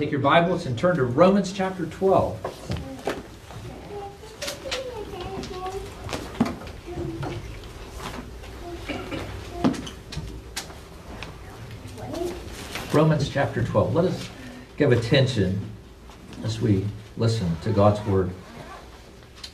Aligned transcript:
take 0.00 0.10
your 0.10 0.20
Bibles 0.20 0.64
and 0.64 0.78
turn 0.78 0.96
to 0.96 1.04
Romans 1.04 1.52
chapter 1.52 1.84
12. 1.84 2.38
Romans 12.94 13.28
chapter 13.28 13.62
12. 13.62 13.94
Let 13.94 14.06
us 14.06 14.30
give 14.78 14.90
attention 14.90 15.60
as 16.44 16.62
we 16.62 16.86
listen 17.18 17.54
to 17.64 17.70
God's 17.70 18.00
word. 18.06 18.30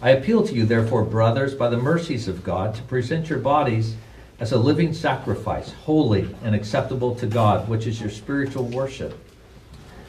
I 0.00 0.10
appeal 0.10 0.46
to 0.46 0.54
you, 0.54 0.64
therefore, 0.64 1.02
brothers, 1.02 1.56
by 1.56 1.68
the 1.68 1.76
mercies 1.76 2.28
of 2.28 2.44
God, 2.44 2.72
to 2.76 2.82
present 2.82 3.28
your 3.28 3.40
bodies 3.40 3.96
as 4.38 4.52
a 4.52 4.58
living 4.58 4.94
sacrifice, 4.94 5.72
holy 5.72 6.32
and 6.44 6.54
acceptable 6.54 7.16
to 7.16 7.26
God, 7.26 7.68
which 7.68 7.88
is 7.88 8.00
your 8.00 8.10
spiritual 8.10 8.62
worship. 8.66 9.25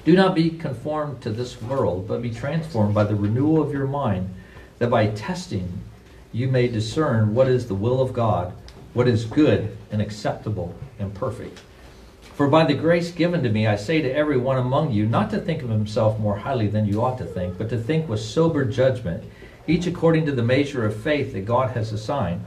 Do 0.08 0.16
not 0.16 0.36
be 0.36 0.52
conformed 0.52 1.21
to 1.24 1.32
this 1.32 1.62
world, 1.62 2.07
but 2.07 2.21
be 2.21 2.29
transformed 2.29 2.96
by 2.96 3.04
the 3.04 3.14
renewal 3.14 3.61
of 3.61 3.74
your 3.74 3.88
mind, 3.88 4.33
that 4.80 4.89
by 4.89 5.07
testing 5.07 5.82
you 6.32 6.47
may 6.47 6.70
discern 6.70 7.36
what 7.36 7.50
is 7.50 7.68
the 7.68 7.75
will 7.75 8.00
of 8.00 8.14
God, 8.14 8.54
what 8.93 9.10
is 9.10 9.25
good 9.25 9.75
and 9.92 10.02
acceptable 10.02 10.74
and 10.97 11.14
perfect. 11.14 11.60
For 12.21 12.47
by 12.47 12.64
the 12.64 12.74
grace 12.74 13.11
given 13.11 13.43
to 13.43 13.50
me, 13.50 13.68
I 13.68 13.75
say 13.75 14.02
to 14.02 14.10
every 14.10 14.38
one 14.38 14.57
among 14.57 14.93
you, 14.93 15.06
not 15.06 15.30
to 15.32 15.42
think 15.42 15.61
of 15.61 15.70
himself 15.70 16.18
more 16.21 16.38
highly 16.38 16.69
than 16.69 16.88
you 16.88 17.04
ought 17.04 17.18
to 17.18 17.25
think, 17.25 17.58
but 17.58 17.68
to 17.71 17.78
think 17.78 18.08
with 18.08 18.21
sober 18.21 18.64
judgment, 18.64 19.25
each 19.68 19.88
according 19.88 20.25
to 20.28 20.32
the 20.32 20.42
measure 20.42 20.86
of 20.86 20.96
faith 20.96 21.33
that 21.33 21.44
God 21.44 21.71
has 21.71 21.92
assigned. 21.92 22.46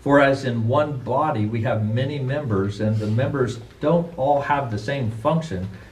For 0.00 0.22
as 0.22 0.46
in 0.46 0.68
one 0.68 1.00
body 1.00 1.44
we 1.44 1.60
have 1.64 1.86
many 1.86 2.18
members, 2.18 2.80
and 2.80 2.96
the 2.96 3.08
members 3.08 3.58
don't 3.82 4.16
all 4.18 4.40
have 4.40 4.70
the 4.70 4.78
same 4.78 5.10
function, 5.10 5.68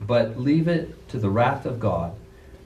but 0.00 0.38
leave 0.38 0.68
it 0.68 1.08
to 1.08 1.18
the 1.18 1.30
wrath 1.30 1.66
of 1.66 1.80
God. 1.80 2.14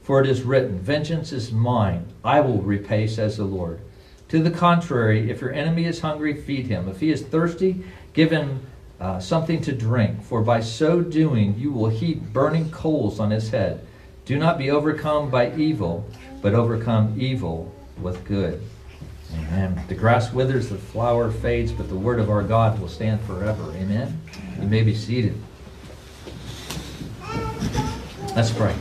For 0.02 0.20
it 0.20 0.28
is 0.28 0.42
written, 0.42 0.78
Vengeance 0.78 1.32
is 1.32 1.52
mine, 1.52 2.06
I 2.24 2.40
will 2.40 2.62
repay, 2.62 3.06
says 3.06 3.36
the 3.36 3.44
Lord. 3.44 3.80
To 4.28 4.42
the 4.42 4.50
contrary, 4.50 5.30
if 5.30 5.40
your 5.40 5.52
enemy 5.52 5.86
is 5.86 6.00
hungry, 6.00 6.40
feed 6.40 6.66
him. 6.66 6.88
If 6.88 7.00
he 7.00 7.10
is 7.10 7.22
thirsty, 7.22 7.84
give 8.12 8.30
him 8.30 8.66
uh, 9.00 9.18
something 9.18 9.60
to 9.62 9.72
drink, 9.72 10.22
for 10.22 10.42
by 10.42 10.60
so 10.60 11.00
doing 11.00 11.58
you 11.58 11.72
will 11.72 11.88
heap 11.88 12.22
burning 12.32 12.70
coals 12.70 13.18
on 13.18 13.30
his 13.30 13.50
head. 13.50 13.86
Do 14.24 14.38
not 14.38 14.58
be 14.58 14.70
overcome 14.70 15.30
by 15.30 15.54
evil, 15.56 16.08
but 16.42 16.54
overcome 16.54 17.16
evil 17.18 17.74
with 18.00 18.24
good. 18.24 18.62
Amen. 19.34 19.80
The 19.88 19.94
grass 19.94 20.32
withers, 20.32 20.68
the 20.68 20.76
flower 20.76 21.30
fades, 21.30 21.72
but 21.72 21.88
the 21.88 21.96
word 21.96 22.20
of 22.20 22.30
our 22.30 22.42
God 22.42 22.78
will 22.80 22.88
stand 22.88 23.20
forever. 23.22 23.72
Amen. 23.76 24.20
You 24.60 24.68
may 24.68 24.82
be 24.82 24.94
seated. 24.94 25.34
Let's 28.34 28.52
pray. 28.52 28.74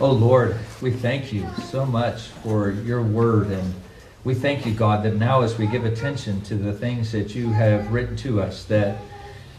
Oh 0.00 0.12
Lord, 0.12 0.58
we 0.80 0.90
thank 0.90 1.32
you 1.32 1.46
so 1.70 1.84
much 1.84 2.28
for 2.42 2.70
your 2.70 3.02
word 3.02 3.48
and 3.48 3.74
we 4.24 4.34
thank 4.34 4.64
you, 4.64 4.72
God, 4.72 5.04
that 5.04 5.16
now 5.16 5.42
as 5.42 5.58
we 5.58 5.66
give 5.66 5.84
attention 5.84 6.42
to 6.42 6.54
the 6.54 6.72
things 6.72 7.10
that 7.10 7.34
you 7.34 7.50
have 7.50 7.92
written 7.92 8.14
to 8.18 8.40
us, 8.40 8.64
that, 8.66 8.98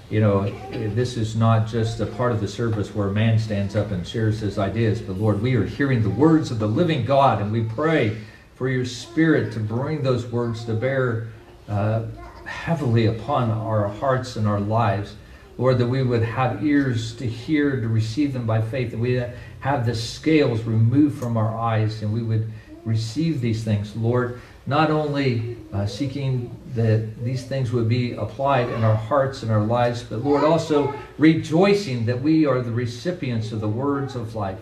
you 0.10 0.22
know, 0.22 0.50
this 0.72 1.18
is 1.18 1.36
not 1.36 1.68
just 1.68 2.00
a 2.00 2.06
part 2.06 2.32
of 2.32 2.40
the 2.40 2.48
service 2.48 2.96
where 2.96 3.10
man 3.10 3.38
stands 3.38 3.76
up 3.76 3.92
and 3.92 4.08
shares 4.08 4.40
his 4.40 4.58
ideas, 4.58 5.02
but 5.02 5.18
Lord, 5.18 5.42
we 5.42 5.56
are 5.56 5.66
hearing 5.66 6.02
the 6.02 6.10
words 6.10 6.50
of 6.50 6.60
the 6.60 6.68
living 6.68 7.04
God, 7.04 7.42
and 7.42 7.52
we 7.52 7.64
pray 7.64 8.18
for 8.56 8.70
your 8.70 8.86
Spirit 8.86 9.52
to 9.54 9.60
bring 9.60 10.02
those 10.02 10.26
words 10.28 10.64
to 10.64 10.74
bear 10.74 11.28
uh, 11.68 12.04
heavily 12.46 13.08
upon 13.08 13.52
our 13.52 13.90
hearts 13.90 14.38
and 14.38 14.48
our 14.48 14.62
lives. 14.62 15.16
Lord, 15.58 15.78
that 15.78 15.88
we 15.88 16.02
would 16.02 16.24
have 16.24 16.64
ears 16.66 17.16
to 17.16 17.28
hear, 17.28 17.80
to 17.80 17.88
receive 17.88 18.34
them 18.34 18.46
by 18.46 18.62
faith, 18.62 18.92
that 18.92 19.00
we 19.00 19.24
have 19.60 19.86
the 19.86 19.96
scales 19.96 20.64
removed 20.64 21.20
from 21.20 21.38
our 21.38 21.56
eyes, 21.56 22.02
and 22.02 22.12
we 22.12 22.24
would 22.24 22.52
receive 22.86 23.40
these 23.40 23.64
things. 23.64 23.96
Lord, 23.96 24.42
not 24.66 24.90
only 24.90 25.58
uh, 25.72 25.86
seeking 25.86 26.56
that 26.76 27.24
these 27.24 27.44
things 27.44 27.72
would 27.72 27.88
be 27.88 28.14
applied 28.14 28.70
in 28.70 28.84
our 28.84 28.96
hearts 28.96 29.44
and 29.44 29.52
our 29.52 29.64
lives, 29.64 30.04
but 30.04 30.24
Lord, 30.24 30.44
also 30.44 30.94
rejoicing 31.18 32.06
that 32.06 32.22
we 32.22 32.46
are 32.46 32.62
the 32.62 32.72
recipients 32.72 33.52
of 33.52 33.62
the 33.62 33.70
words 33.70 34.16
of 34.16 34.36
life. 34.36 34.60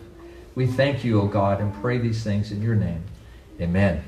We 0.56 0.68
thank 0.68 1.04
you, 1.04 1.22
O 1.22 1.28
God, 1.28 1.62
and 1.62 1.74
pray 1.82 1.98
these 1.98 2.24
things 2.24 2.52
in 2.52 2.62
your 2.62 2.76
name. 2.76 3.04
Amen. 3.60 4.04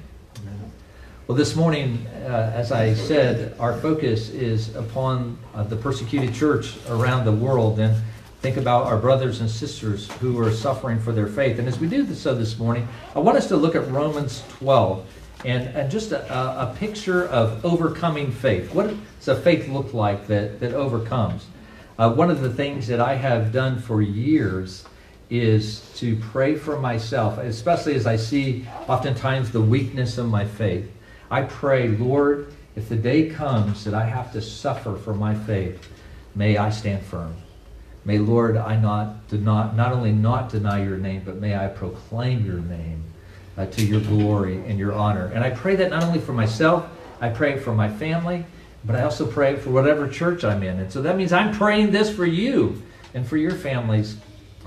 Well, 1.25 1.37
this 1.37 1.55
morning, 1.55 2.05
uh, 2.25 2.51
as 2.53 2.73
I 2.73 2.93
said, 2.93 3.55
our 3.57 3.79
focus 3.79 4.27
is 4.27 4.75
upon 4.75 5.37
uh, 5.55 5.63
the 5.63 5.77
persecuted 5.77 6.35
church 6.35 6.75
around 6.89 7.23
the 7.23 7.31
world 7.31 7.79
and 7.79 7.95
think 8.41 8.57
about 8.57 8.87
our 8.87 8.97
brothers 8.97 9.39
and 9.39 9.49
sisters 9.49 10.11
who 10.19 10.37
are 10.41 10.51
suffering 10.51 10.99
for 10.99 11.13
their 11.13 11.27
faith. 11.27 11.59
And 11.59 11.67
as 11.69 11.79
we 11.79 11.87
do 11.87 12.13
so 12.13 12.35
this 12.35 12.59
morning, 12.59 12.89
I 13.15 13.19
want 13.19 13.37
us 13.37 13.47
to 13.47 13.55
look 13.55 13.73
at 13.73 13.89
Romans 13.89 14.43
12 14.49 15.05
and, 15.45 15.69
and 15.69 15.89
just 15.89 16.11
a, 16.11 16.29
a 16.33 16.75
picture 16.77 17.25
of 17.27 17.63
overcoming 17.63 18.29
faith. 18.29 18.73
What 18.73 18.93
does 19.19 19.27
a 19.29 19.39
faith 19.39 19.69
look 19.69 19.93
like 19.93 20.27
that, 20.27 20.59
that 20.59 20.73
overcomes? 20.73 21.45
Uh, 21.97 22.11
one 22.11 22.31
of 22.31 22.41
the 22.41 22.53
things 22.53 22.85
that 22.87 22.99
I 22.99 23.15
have 23.15 23.53
done 23.53 23.79
for 23.79 24.01
years 24.01 24.83
is 25.29 25.89
to 25.95 26.17
pray 26.17 26.55
for 26.57 26.77
myself, 26.81 27.37
especially 27.37 27.95
as 27.95 28.05
I 28.05 28.17
see 28.17 28.67
oftentimes 28.89 29.53
the 29.53 29.61
weakness 29.61 30.17
of 30.17 30.27
my 30.27 30.43
faith. 30.43 30.91
I 31.33 31.41
pray, 31.41 31.87
Lord, 31.87 32.53
if 32.75 32.89
the 32.89 32.95
day 32.95 33.27
comes 33.27 33.85
that 33.85 33.95
I 33.95 34.05
have 34.05 34.31
to 34.33 34.41
suffer 34.41 34.95
for 34.95 35.15
my 35.15 35.33
faith, 35.33 35.89
may 36.35 36.57
I 36.57 36.69
stand 36.69 37.03
firm. 37.03 37.33
May, 38.05 38.19
Lord, 38.19 38.55
I 38.55 38.79
not, 38.79 39.33
not, 39.33 39.75
not 39.75 39.93
only 39.93 40.11
not 40.11 40.49
deny 40.49 40.83
your 40.83 40.99
name, 40.99 41.23
but 41.25 41.37
may 41.37 41.55
I 41.55 41.69
proclaim 41.69 42.45
your 42.45 42.59
name 42.59 43.03
uh, 43.57 43.65
to 43.65 43.83
your 43.83 44.01
glory 44.01 44.57
and 44.67 44.77
your 44.77 44.93
honor. 44.93 45.31
And 45.33 45.43
I 45.43 45.49
pray 45.49 45.75
that 45.77 45.89
not 45.89 46.03
only 46.03 46.19
for 46.19 46.33
myself, 46.33 46.85
I 47.19 47.29
pray 47.29 47.57
for 47.57 47.73
my 47.73 47.89
family, 47.89 48.45
but 48.85 48.95
I 48.95 49.01
also 49.01 49.25
pray 49.25 49.55
for 49.55 49.71
whatever 49.71 50.07
church 50.07 50.43
I'm 50.43 50.61
in. 50.61 50.79
And 50.79 50.93
so 50.93 51.01
that 51.01 51.17
means 51.17 51.33
I'm 51.33 51.51
praying 51.51 51.89
this 51.89 52.15
for 52.15 52.27
you 52.27 52.79
and 53.15 53.27
for 53.27 53.37
your 53.37 53.55
families 53.55 54.17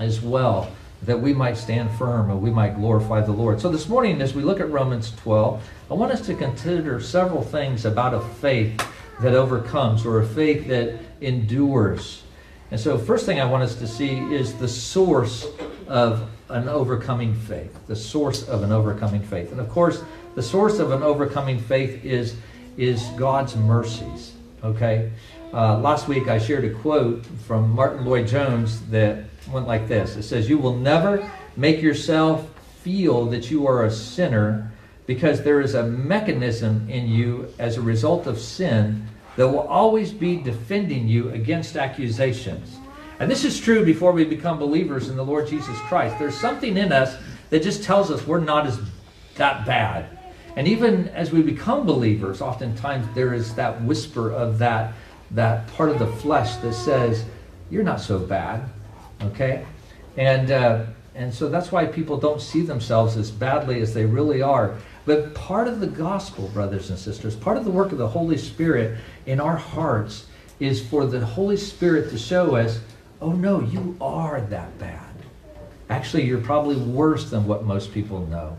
as 0.01 0.21
well, 0.21 0.69
that 1.03 1.19
we 1.19 1.33
might 1.33 1.57
stand 1.57 1.91
firm 1.91 2.31
and 2.31 2.41
we 2.41 2.49
might 2.49 2.75
glorify 2.75 3.21
the 3.21 3.31
Lord. 3.31 3.61
So 3.61 3.69
this 3.69 3.87
morning, 3.87 4.21
as 4.21 4.33
we 4.33 4.43
look 4.43 4.59
at 4.59 4.69
Romans 4.69 5.11
12, 5.17 5.63
I 5.91 5.93
want 5.93 6.11
us 6.11 6.21
to 6.25 6.33
consider 6.33 6.99
several 6.99 7.43
things 7.43 7.85
about 7.85 8.13
a 8.13 8.19
faith 8.19 8.81
that 9.21 9.33
overcomes 9.33 10.05
or 10.05 10.21
a 10.21 10.25
faith 10.25 10.67
that 10.67 10.99
endures. 11.21 12.23
And 12.71 12.79
so, 12.79 12.97
first 12.97 13.25
thing 13.25 13.39
I 13.39 13.45
want 13.45 13.63
us 13.63 13.75
to 13.75 13.87
see 13.87 14.17
is 14.33 14.53
the 14.55 14.67
source 14.67 15.47
of 15.87 16.29
an 16.49 16.67
overcoming 16.67 17.33
faith, 17.33 17.75
the 17.87 17.95
source 17.95 18.47
of 18.47 18.63
an 18.63 18.71
overcoming 18.71 19.21
faith. 19.21 19.51
And 19.51 19.61
of 19.61 19.69
course, 19.69 20.03
the 20.35 20.43
source 20.43 20.79
of 20.79 20.91
an 20.91 21.01
overcoming 21.01 21.59
faith 21.59 22.03
is, 22.03 22.35
is 22.77 23.03
God's 23.17 23.55
mercies. 23.55 24.33
Okay? 24.63 25.11
Uh, 25.53 25.79
last 25.79 26.07
week 26.07 26.27
I 26.27 26.39
shared 26.39 26.65
a 26.65 26.73
quote 26.73 27.25
from 27.45 27.71
Martyn 27.71 28.05
Lloyd-Jones 28.05 28.81
that 28.87 29.23
went 29.51 29.67
like 29.67 29.87
this 29.87 30.15
It 30.15 30.23
says, 30.23 30.49
You 30.49 30.57
will 30.57 30.75
never 30.75 31.29
make 31.55 31.81
yourself 31.81 32.49
feel 32.81 33.25
that 33.25 33.51
you 33.51 33.67
are 33.67 33.85
a 33.85 33.91
sinner 33.91 34.71
because 35.05 35.41
there 35.41 35.61
is 35.61 35.73
a 35.73 35.83
mechanism 35.83 36.87
in 36.89 37.07
you 37.07 37.53
as 37.59 37.77
a 37.77 37.81
result 37.81 38.27
of 38.27 38.39
sin 38.39 39.07
that 39.37 39.47
will 39.47 39.59
always 39.59 40.11
be 40.11 40.35
defending 40.37 41.07
you 41.07 41.29
against 41.29 41.77
accusations. 41.77 42.77
And 43.19 43.31
this 43.31 43.45
is 43.45 43.59
true 43.59 43.83
before 43.83 44.11
we 44.11 44.25
become 44.25 44.59
believers 44.59 45.09
in 45.09 45.15
the 45.15 45.23
Lord 45.23 45.47
Jesus 45.47 45.77
Christ. 45.81 46.19
There's 46.19 46.39
something 46.39 46.77
in 46.77 46.91
us 46.91 47.17
that 47.49 47.63
just 47.63 47.83
tells 47.83 48.11
us 48.11 48.27
we're 48.27 48.39
not 48.39 48.67
as 48.67 48.79
that 49.35 49.65
bad. 49.65 50.17
And 50.55 50.67
even 50.67 51.07
as 51.09 51.31
we 51.31 51.41
become 51.41 51.85
believers, 51.85 52.41
oftentimes 52.41 53.07
there 53.15 53.33
is 53.33 53.53
that 53.55 53.81
whisper 53.83 54.31
of 54.31 54.57
that, 54.59 54.93
that 55.31 55.67
part 55.67 55.89
of 55.89 55.99
the 55.99 56.07
flesh 56.07 56.55
that 56.57 56.73
says, 56.73 57.25
You're 57.69 57.83
not 57.83 58.01
so 58.01 58.19
bad. 58.19 58.69
Okay? 59.21 59.65
And, 60.15 60.51
uh, 60.51 60.85
and 61.15 61.33
so 61.33 61.49
that's 61.49 61.71
why 61.71 61.85
people 61.85 62.17
don't 62.17 62.41
see 62.41 62.61
themselves 62.61 63.17
as 63.17 63.31
badly 63.31 63.81
as 63.81 63.93
they 63.93 64.05
really 64.05 64.41
are. 64.41 64.75
But 65.05 65.33
part 65.33 65.67
of 65.67 65.79
the 65.79 65.87
gospel, 65.87 66.49
brothers 66.49 66.89
and 66.89 66.99
sisters, 66.99 67.35
part 67.35 67.57
of 67.57 67.65
the 67.65 67.71
work 67.71 67.91
of 67.91 67.97
the 67.97 68.07
Holy 68.07 68.37
Spirit 68.37 68.97
in 69.25 69.39
our 69.39 69.55
hearts 69.55 70.25
is 70.59 70.85
for 70.85 71.05
the 71.05 71.25
Holy 71.25 71.57
Spirit 71.57 72.09
to 72.09 72.17
show 72.17 72.55
us 72.55 72.79
oh 73.21 73.31
no, 73.31 73.61
you 73.61 73.97
are 73.99 74.41
that 74.41 74.77
bad. 74.79 75.01
Actually, 75.89 76.25
you're 76.25 76.41
probably 76.41 76.75
worse 76.75 77.29
than 77.29 77.45
what 77.45 77.63
most 77.63 77.93
people 77.93 78.25
know. 78.27 78.57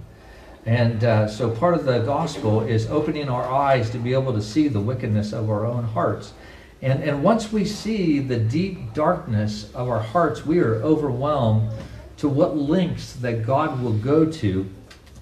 And 0.67 1.05
uh, 1.05 1.29
so 1.29 1.51
part 1.51 1.75
of 1.75 1.85
the 1.85 2.01
gospel 2.01 2.63
is 2.63 2.87
opening 2.89 3.29
our 3.29 3.45
eyes 3.49 3.91
to 3.91 3.99
be 3.99 4.13
able 4.13 4.33
to 4.33 4.43
see 4.43 4.69
the 4.69 4.81
wickedness 4.81 5.33
of 5.33 5.49
our 5.49 5.65
own 5.65 5.85
hearts. 5.85 6.33
And, 6.81 7.03
and 7.03 7.23
once 7.23 7.53
we 7.53 7.65
see 7.65 8.21
the 8.21 8.39
deep 8.39 8.95
darkness 8.95 9.73
of 9.75 9.89
our 9.89 10.01
hearts, 10.01 10.47
we 10.47 10.61
are 10.61 10.77
overwhelmed 10.77 11.71
to 12.19 12.29
what 12.29 12.57
lengths 12.57 13.15
that 13.15 13.45
God 13.45 13.83
will 13.83 13.93
go 13.95 14.25
to 14.25 14.69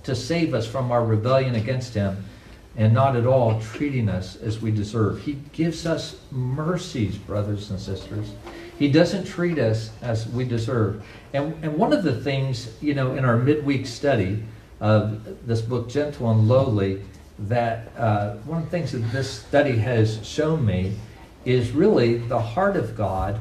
to 0.03 0.14
save 0.14 0.55
us 0.55 0.67
from 0.67 0.93
our 0.93 1.05
rebellion 1.05 1.55
against 1.55 1.94
Him 1.94 2.25
and 2.76 2.93
not 2.93 3.17
at 3.17 3.26
all 3.26 3.61
treating 3.61 4.08
us 4.08 4.37
as 4.37 4.61
we 4.61 4.70
deserve. 4.70 5.23
He 5.23 5.38
gives 5.53 5.87
us 5.87 6.17
mercies, 6.31 7.17
brothers 7.17 7.70
and 7.70 7.81
sisters. 7.81 8.32
He 8.79 8.91
doesn't 8.91 9.25
treat 9.25 9.58
us 9.58 9.91
as 10.03 10.29
we 10.29 10.44
deserve. 10.44 11.03
And, 11.32 11.55
and 11.64 11.76
one 11.76 11.94
of 11.94 12.05
the 12.05 12.20
things, 12.20 12.75
you 12.82 12.94
know, 12.94 13.14
in 13.14 13.25
our 13.25 13.38
midweek 13.38 13.87
study 13.87 14.43
of 14.81 15.47
this 15.47 15.62
book, 15.62 15.88
Gentle 15.88 16.31
and 16.31 16.47
Lowly, 16.47 17.03
that 17.38 17.91
uh, 17.97 18.35
one 18.44 18.58
of 18.58 18.64
the 18.64 18.70
things 18.70 18.93
that 18.93 18.99
this 19.11 19.31
study 19.31 19.76
has 19.79 20.25
shown 20.26 20.64
me 20.64 20.97
is 21.46 21.70
really 21.70 22.19
the 22.19 22.40
heart 22.40 22.76
of 22.76 22.96
God 22.96 23.40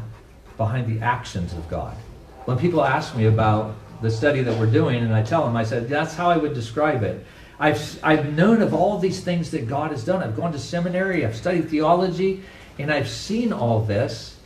behind 0.58 0.88
the 0.88 1.04
actions 1.04 1.52
of 1.54 1.68
God. 1.68 1.98
When 2.46 2.58
people 2.58 2.86
ask 2.86 3.16
me 3.18 3.26
about 3.26 3.76
the 4.02 4.12
study 4.12 4.42
that 4.44 4.58
we're 4.58 4.72
doing, 4.72 5.04
and 5.04 5.14
I 5.14 5.24
tell 5.24 5.44
them, 5.44 5.56
I 5.56 5.64
said, 5.64 5.90
that's 5.90 6.14
how 6.14 6.30
I 6.30 6.38
would 6.38 6.54
describe 6.54 7.04
it. 7.04 7.26
I've, 7.60 8.00
I've 8.04 8.34
known 8.34 8.62
of 8.62 8.74
all 8.74 9.00
these 9.00 9.22
things 9.22 9.50
that 9.52 9.68
God 9.68 9.92
has 9.92 10.06
done. 10.06 10.22
I've 10.22 10.36
gone 10.36 10.52
to 10.52 10.60
seminary, 10.60 11.26
I've 11.26 11.36
studied 11.36 11.70
theology, 11.70 12.44
and 12.78 12.92
I've 12.92 13.10
seen 13.10 13.52
all 13.52 13.82
this. 13.82 14.38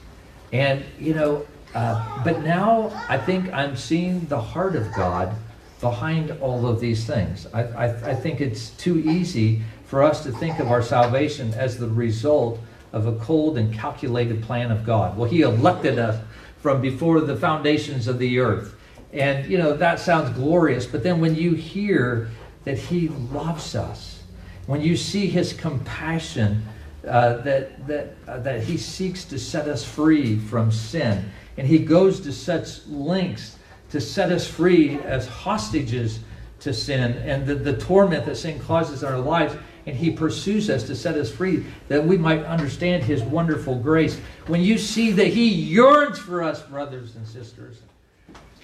And, 0.54 0.84
you 0.98 1.14
know, 1.14 1.46
uh, 1.76 2.24
but 2.24 2.42
now 2.42 2.92
I 3.10 3.18
think 3.18 3.52
I'm 3.52 3.76
seeing 3.76 4.26
the 4.28 4.40
heart 4.40 4.76
of 4.76 4.92
God 4.94 5.36
behind 5.82 6.32
all 6.40 6.66
of 6.66 6.80
these 6.80 7.06
things. 7.06 7.46
I, 7.54 7.64
I, 7.64 8.10
I, 8.12 8.16
think 8.16 8.42
it's 8.42 8.72
too 8.72 9.00
easy 9.00 9.62
for 9.86 10.04
us 10.04 10.24
to 10.24 10.32
think 10.32 10.60
of 10.60 10.72
our 10.72 10.82
salvation 10.82 11.54
as 11.54 11.78
the 11.78 11.88
result 11.88 12.60
of 12.92 13.08
a 13.08 13.14
cold 13.14 13.58
and 13.58 13.74
calculated 13.74 14.44
plan 14.44 14.72
of 14.72 14.86
God. 14.86 15.18
Well, 15.18 15.30
He 15.30 15.42
elected 15.42 16.00
us 16.00 16.24
from 16.62 16.82
before 16.82 17.22
the 17.22 17.36
foundations 17.36 18.08
of 18.08 18.20
the 18.20 18.40
earth. 18.40 18.76
And, 19.14 19.50
you 19.50 19.58
know, 19.58 19.76
that 19.76 20.00
sounds 20.00 20.36
glorious. 20.36 20.86
But 20.86 21.04
then 21.04 21.20
when 21.20 21.36
you 21.36 21.54
hear 21.54 22.30
that 22.66 22.78
He 22.78 23.10
loves 23.10 23.76
us, 23.76 24.24
when 24.66 24.82
you 24.82 24.96
see 24.96 25.28
His 25.28 25.54
compassion, 25.54 26.64
uh, 27.08 27.38
that, 27.38 27.88
that, 27.88 28.14
uh, 28.28 28.40
that 28.40 28.62
he 28.62 28.78
seeks 28.78 29.24
to 29.26 29.40
set 29.40 29.68
us 29.68 29.86
free 29.86 30.38
from 30.38 30.70
sin. 30.72 31.32
And 31.58 31.66
he 31.66 31.80
goes 31.80 32.20
to 32.22 32.34
such 32.34 32.86
lengths 32.88 33.58
to 33.92 34.02
set 34.02 34.32
us 34.32 34.46
free 34.48 35.00
as 35.00 35.26
hostages 35.26 36.20
to 36.60 36.74
sin 36.74 37.14
and 37.14 37.48
the, 37.48 37.56
the 37.56 37.78
torment 37.78 38.26
that 38.26 38.36
sin 38.36 38.60
causes 38.60 39.02
in 39.02 39.10
our 39.10 39.18
lives. 39.18 39.56
And 39.90 39.98
he 39.98 40.12
pursues 40.12 40.70
us 40.70 40.84
to 40.84 40.96
set 40.96 41.16
us 41.16 41.32
free 41.32 41.66
that 41.88 42.06
we 42.06 42.16
might 42.16 42.46
understand 42.46 43.02
his 43.02 43.24
wonderful 43.24 43.74
grace. 43.74 44.20
When 44.46 44.62
you 44.62 44.78
see 44.78 45.12
that 45.14 45.30
he 45.30 45.50
yearns 45.50 46.20
for 46.20 46.44
us, 46.44 46.62
brothers 46.62 47.16
and 47.16 47.26
sisters, 47.26 47.80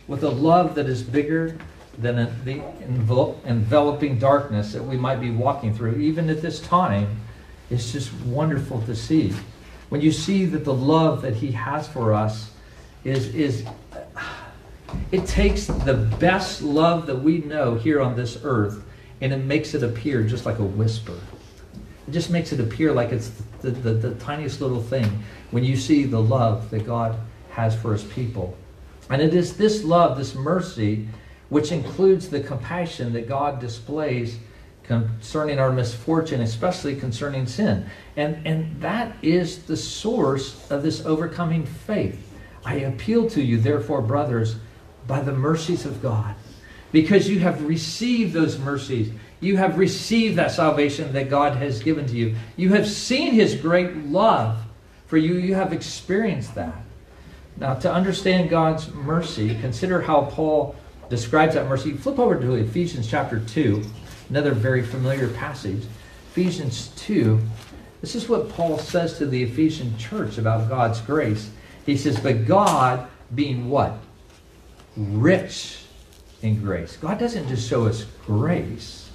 with 0.08 0.24
a 0.24 0.30
love 0.30 0.76
that 0.76 0.86
is 0.86 1.02
bigger 1.02 1.58
than 1.98 2.32
the 2.46 2.62
enveloping 3.48 4.20
darkness 4.20 4.72
that 4.74 4.84
we 4.84 4.98
might 4.98 5.16
be 5.16 5.32
walking 5.32 5.74
through, 5.74 5.96
even 5.96 6.30
at 6.30 6.44
this 6.44 6.60
time 6.60 7.20
it's 7.72 7.92
just 7.92 8.14
wonderful 8.26 8.84
to 8.84 8.96
see. 8.96 9.34
When 9.90 10.02
you 10.02 10.12
see 10.12 10.46
that 10.46 10.64
the 10.64 10.76
love 10.76 11.24
that 11.24 11.34
He 11.34 11.54
has 11.54 11.88
for 11.88 12.14
us 12.14 12.52
is, 13.04 13.34
is 13.34 13.66
it 15.12 15.26
takes 15.26 15.66
the 15.66 15.96
best 16.20 16.62
love 16.62 17.08
that 17.08 17.16
we 17.16 17.40
know 17.40 17.74
here 17.74 18.00
on 18.00 18.16
this 18.16 18.38
earth 18.44 18.84
and 19.22 19.34
it 19.34 19.38
makes 19.38 19.74
it 19.74 19.84
appear 19.84 20.24
just 20.24 20.46
like 20.46 20.60
a 20.60 20.64
whisper. 20.64 21.20
It 22.08 22.12
just 22.12 22.30
makes 22.30 22.52
it 22.52 22.60
appear 22.60 22.94
like 22.94 23.12
it's 23.12 23.32
the, 23.62 23.72
the, 23.72 23.94
the 23.94 24.16
tiniest 24.16 24.62
little 24.62 24.82
thing 24.82 25.24
when 25.52 25.64
you 25.64 25.76
see 25.76 26.04
the 26.04 26.22
love 26.22 26.70
that 26.70 26.86
God 26.86 27.18
has 27.52 27.76
for 27.76 27.94
His 27.94 28.04
people. 28.04 28.58
And 29.10 29.22
it 29.22 29.34
is 29.34 29.58
this 29.58 29.84
love, 29.84 30.18
this 30.18 30.36
mercy, 30.36 31.08
which 31.50 31.72
includes 31.72 32.30
the 32.30 32.42
compassion 32.42 33.14
that 33.14 33.28
God 33.28 33.60
displays 33.60 34.38
concerning 34.84 35.60
our 35.60 35.72
misfortune, 35.72 36.42
especially 36.42 36.96
concerning 36.96 37.48
sin. 37.48 37.90
And, 38.18 38.46
and 38.46 38.82
that 38.82 39.16
is 39.22 39.64
the 39.64 39.78
source 39.78 40.70
of 40.70 40.84
this 40.84 41.06
overcoming 41.06 41.66
faith. 41.66 42.22
I 42.64 42.76
appeal 42.76 43.30
to 43.32 43.42
you, 43.42 43.60
therefore, 43.60 44.02
brothers, 44.02 44.58
by 45.08 45.22
the 45.22 45.34
mercies 45.34 45.86
of 45.86 46.02
God, 46.02 46.36
because 46.96 47.28
you 47.28 47.40
have 47.40 47.62
received 47.68 48.32
those 48.32 48.58
mercies. 48.58 49.12
You 49.42 49.58
have 49.58 49.78
received 49.78 50.38
that 50.38 50.52
salvation 50.52 51.12
that 51.12 51.30
God 51.30 51.58
has 51.58 51.84
given 51.84 52.08
to 52.08 52.16
you. 52.16 52.38
You 52.56 52.70
have 52.70 52.88
seen 52.88 53.34
His 53.34 53.54
great 53.54 53.98
love 53.98 54.58
for 55.08 55.18
you. 55.18 55.34
You 55.34 55.56
have 55.56 55.74
experienced 55.74 56.56
that. 56.56 56.74
Now, 57.58 57.74
to 57.74 57.92
understand 57.92 58.50
God's 58.50 58.90
mercy, 58.94 59.58
consider 59.60 60.00
how 60.00 60.22
Paul 60.32 60.78
describes 61.10 61.56
that 61.56 61.68
mercy. 61.68 61.92
Flip 61.92 62.18
over 62.18 62.40
to 62.40 62.54
Ephesians 62.54 63.10
chapter 63.10 63.42
2 63.42 63.84
another 64.30 64.54
very 64.54 64.82
familiar 64.82 65.28
passage. 65.28 65.84
Ephesians 66.32 66.94
2. 66.96 67.42
This 68.00 68.16
is 68.16 68.30
what 68.30 68.48
Paul 68.48 68.80
says 68.80 69.18
to 69.18 69.26
the 69.26 69.44
Ephesian 69.44 69.98
church 69.98 70.38
about 70.38 70.70
God's 70.70 71.02
grace. 71.02 71.50
He 71.86 71.98
says, 71.98 72.18
But 72.18 72.48
God 72.48 73.06
being 73.36 73.70
what? 73.70 73.98
Rich 74.96 75.85
in 76.46 76.62
grace. 76.62 76.98
God 76.98 77.20
doesn't 77.20 77.48
just 77.48 77.68
show 77.68 77.88
us 77.88 78.06
grace, 78.26 79.10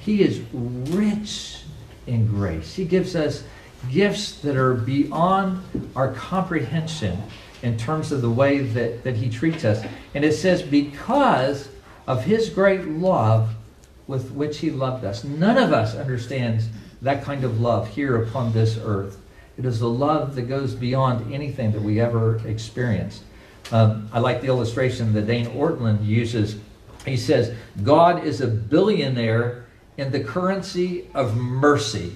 He 0.00 0.22
is 0.22 0.40
rich 0.52 1.62
in 2.06 2.26
grace. 2.26 2.74
He 2.74 2.84
gives 2.84 3.14
us 3.14 3.44
gifts 3.90 4.40
that 4.40 4.56
are 4.56 4.74
beyond 4.74 5.62
our 5.94 6.12
comprehension 6.12 7.22
in 7.62 7.76
terms 7.76 8.10
of 8.10 8.22
the 8.22 8.30
way 8.30 8.58
that, 8.58 9.04
that 9.04 9.16
He 9.16 9.28
treats 9.30 9.64
us. 9.64 9.84
And 10.14 10.24
it 10.24 10.32
says, 10.32 10.62
Because 10.62 11.68
of 12.06 12.24
His 12.24 12.48
great 12.48 12.86
love, 12.86 13.54
with 14.06 14.32
which 14.32 14.58
he 14.58 14.70
loved 14.70 15.04
us. 15.04 15.24
None 15.24 15.58
of 15.58 15.72
us 15.72 15.94
understands 15.94 16.68
that 17.00 17.24
kind 17.24 17.44
of 17.44 17.60
love 17.60 17.88
here 17.88 18.22
upon 18.22 18.52
this 18.52 18.78
earth. 18.82 19.18
It 19.56 19.64
is 19.64 19.80
a 19.80 19.86
love 19.86 20.34
that 20.34 20.42
goes 20.42 20.74
beyond 20.74 21.32
anything 21.32 21.72
that 21.72 21.82
we 21.82 22.00
ever 22.00 22.40
experienced. 22.46 23.22
Um, 23.72 24.08
I 24.12 24.18
like 24.18 24.42
the 24.42 24.48
illustration 24.48 25.12
that 25.14 25.26
Dane 25.26 25.46
Ortlund 25.46 26.06
uses. 26.06 26.56
He 27.06 27.16
says, 27.16 27.56
God 27.82 28.24
is 28.24 28.42
a 28.42 28.46
billionaire 28.46 29.64
in 29.96 30.12
the 30.12 30.20
currency 30.20 31.08
of 31.14 31.36
mercy. 31.36 32.14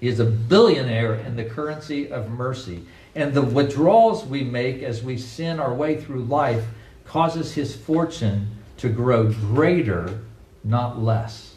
He 0.00 0.08
is 0.08 0.18
a 0.18 0.24
billionaire 0.24 1.16
in 1.16 1.36
the 1.36 1.44
currency 1.44 2.10
of 2.10 2.30
mercy. 2.30 2.84
And 3.14 3.34
the 3.34 3.42
withdrawals 3.42 4.24
we 4.24 4.42
make 4.42 4.82
as 4.82 5.02
we 5.02 5.18
sin 5.18 5.60
our 5.60 5.74
way 5.74 6.00
through 6.00 6.24
life 6.24 6.64
causes 7.04 7.52
his 7.54 7.76
fortune 7.76 8.48
to 8.78 8.88
grow 8.88 9.30
greater 9.30 10.20
not 10.64 11.02
less. 11.02 11.54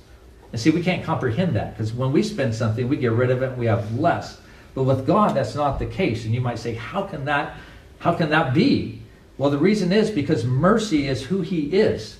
And 0.52 0.60
see, 0.60 0.72
we 0.72 0.82
can't 0.82 1.04
comprehend 1.04 1.56
that 1.56 1.74
because 1.74 1.94
when 1.94 2.12
we 2.12 2.24
spend 2.24 2.54
something, 2.54 2.90
we 2.90 2.98
get 2.98 3.12
rid 3.12 3.32
of 3.32 3.42
it, 3.42 3.58
we 3.58 3.68
have 3.68 3.98
less. 3.98 4.40
But 4.74 4.84
with 4.84 5.06
God, 5.06 5.36
that's 5.36 5.56
not 5.56 5.80
the 5.80 5.86
case. 5.86 6.26
And 6.26 6.34
you 6.34 6.42
might 6.42 6.60
say, 6.60 6.74
how 6.74 7.04
can 7.04 7.26
that, 7.26 7.58
how 8.00 8.14
can 8.14 8.30
that 8.30 8.54
be? 8.54 9.01
Well, 9.42 9.50
the 9.50 9.58
reason 9.58 9.92
is 9.92 10.12
because 10.12 10.46
mercy 10.46 11.08
is 11.08 11.24
who 11.24 11.42
he 11.42 11.62
is. 11.62 12.20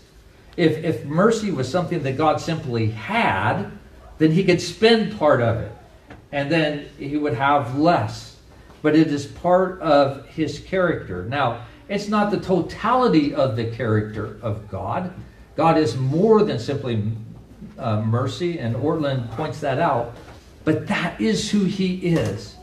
If, 0.58 0.84
if 0.84 1.06
mercy 1.06 1.52
was 1.52 1.70
something 1.70 2.02
that 2.02 2.18
God 2.18 2.42
simply 2.42 2.90
had, 2.90 3.70
then 4.18 4.32
he 4.32 4.44
could 4.44 4.60
spend 4.60 5.20
part 5.20 5.40
of 5.40 5.58
it 5.58 5.72
and 6.32 6.52
then 6.52 6.88
he 6.98 7.18
would 7.18 7.36
have 7.36 7.78
less. 7.78 8.38
But 8.82 8.96
it 8.96 9.10
is 9.10 9.28
part 9.28 9.80
of 9.82 10.26
his 10.30 10.62
character. 10.62 11.26
Now, 11.26 11.66
it's 11.88 12.08
not 12.08 12.32
the 12.32 12.40
totality 12.40 13.36
of 13.36 13.56
the 13.56 13.66
character 13.66 14.40
of 14.42 14.68
God. 14.68 15.14
God 15.56 15.78
is 15.78 15.96
more 15.96 16.44
than 16.44 16.58
simply 16.58 17.04
uh, 17.78 18.02
mercy, 18.02 18.58
and 18.58 18.76
Ortlund 18.76 19.30
points 19.34 19.60
that 19.60 19.78
out. 19.78 20.16
But 20.66 20.88
that 20.88 21.22
is 21.22 21.52
who 21.52 21.66
he 21.66 21.98
is. 21.98 22.56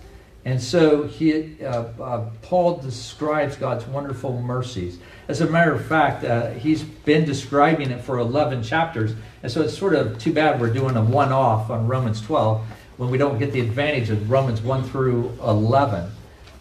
And 0.49 0.63
so 0.63 1.03
he, 1.03 1.63
uh, 1.63 1.83
uh, 2.01 2.31
Paul 2.41 2.79
describes 2.79 3.55
God's 3.57 3.87
wonderful 3.87 4.41
mercies. 4.41 4.99
As 5.29 5.43
a 5.43 5.47
matter 5.47 5.75
of 5.75 5.85
fact, 5.85 6.25
uh, 6.25 6.53
he's 6.53 6.83
been 6.83 7.27
describing 7.27 7.91
it 7.91 8.01
for 8.01 8.17
11 8.17 8.63
chapters. 8.63 9.13
And 9.43 9.53
so 9.53 9.61
it's 9.61 9.77
sort 9.77 9.95
of 9.95 10.19
too 10.19 10.33
bad 10.33 10.59
we're 10.59 10.73
doing 10.73 10.97
a 10.97 11.05
one 11.05 11.33
off 11.33 11.69
on 11.69 11.87
Romans 11.87 12.23
12 12.23 12.65
when 12.97 13.11
we 13.11 13.19
don't 13.19 13.39
get 13.39 13.53
the 13.53 13.61
advantage 13.61 14.09
of 14.09 14.31
Romans 14.31 14.63
1 14.63 14.85
through 14.85 15.37
11. 15.43 16.11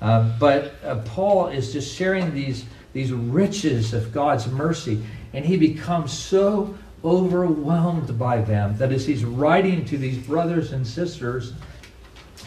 Um, 0.01 0.34
but 0.38 0.74
uh, 0.84 0.98
Paul 1.06 1.48
is 1.48 1.72
just 1.72 1.96
sharing 1.96 2.34
these, 2.34 2.65
these 2.91 3.13
riches 3.13 3.94
of 3.94 4.12
God's 4.12 4.48
mercy, 4.48 5.01
and 5.32 5.46
he 5.46 5.56
becomes 5.56 6.12
so 6.12 6.77
overwhelmed 7.06 8.20
by 8.20 8.41
them 8.41 8.75
that 8.79 8.91
as 8.91 9.06
he's 9.06 9.24
writing 9.24 9.86
to 9.86 9.98
these 9.98 10.17
brothers 10.17 10.74
and 10.74 10.86
sisters, 10.86 11.53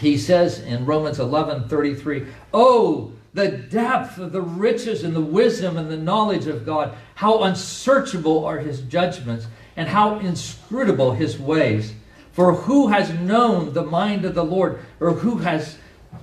he 0.00 0.16
says 0.16 0.60
in 0.60 0.86
Romans 0.86 1.18
11 1.18 1.68
33, 1.68 2.26
Oh, 2.54 3.12
the 3.34 3.48
depth 3.48 4.18
of 4.18 4.32
the 4.32 4.40
riches 4.40 5.04
and 5.04 5.14
the 5.14 5.20
wisdom 5.20 5.76
and 5.76 5.90
the 5.90 5.96
knowledge 5.96 6.46
of 6.46 6.64
God, 6.64 6.96
how 7.14 7.42
unsearchable 7.42 8.44
are 8.44 8.58
his 8.58 8.80
judgments, 8.80 9.46
and 9.76 9.88
how 9.88 10.18
inscrutable 10.18 11.12
his 11.12 11.38
ways. 11.38 11.92
For 12.32 12.54
who 12.54 12.88
has 12.88 13.12
known 13.12 13.74
the 13.74 13.84
mind 13.84 14.24
of 14.24 14.34
the 14.34 14.44
Lord, 14.44 14.80
or 15.00 15.12
who 15.12 15.38
has 15.38 15.76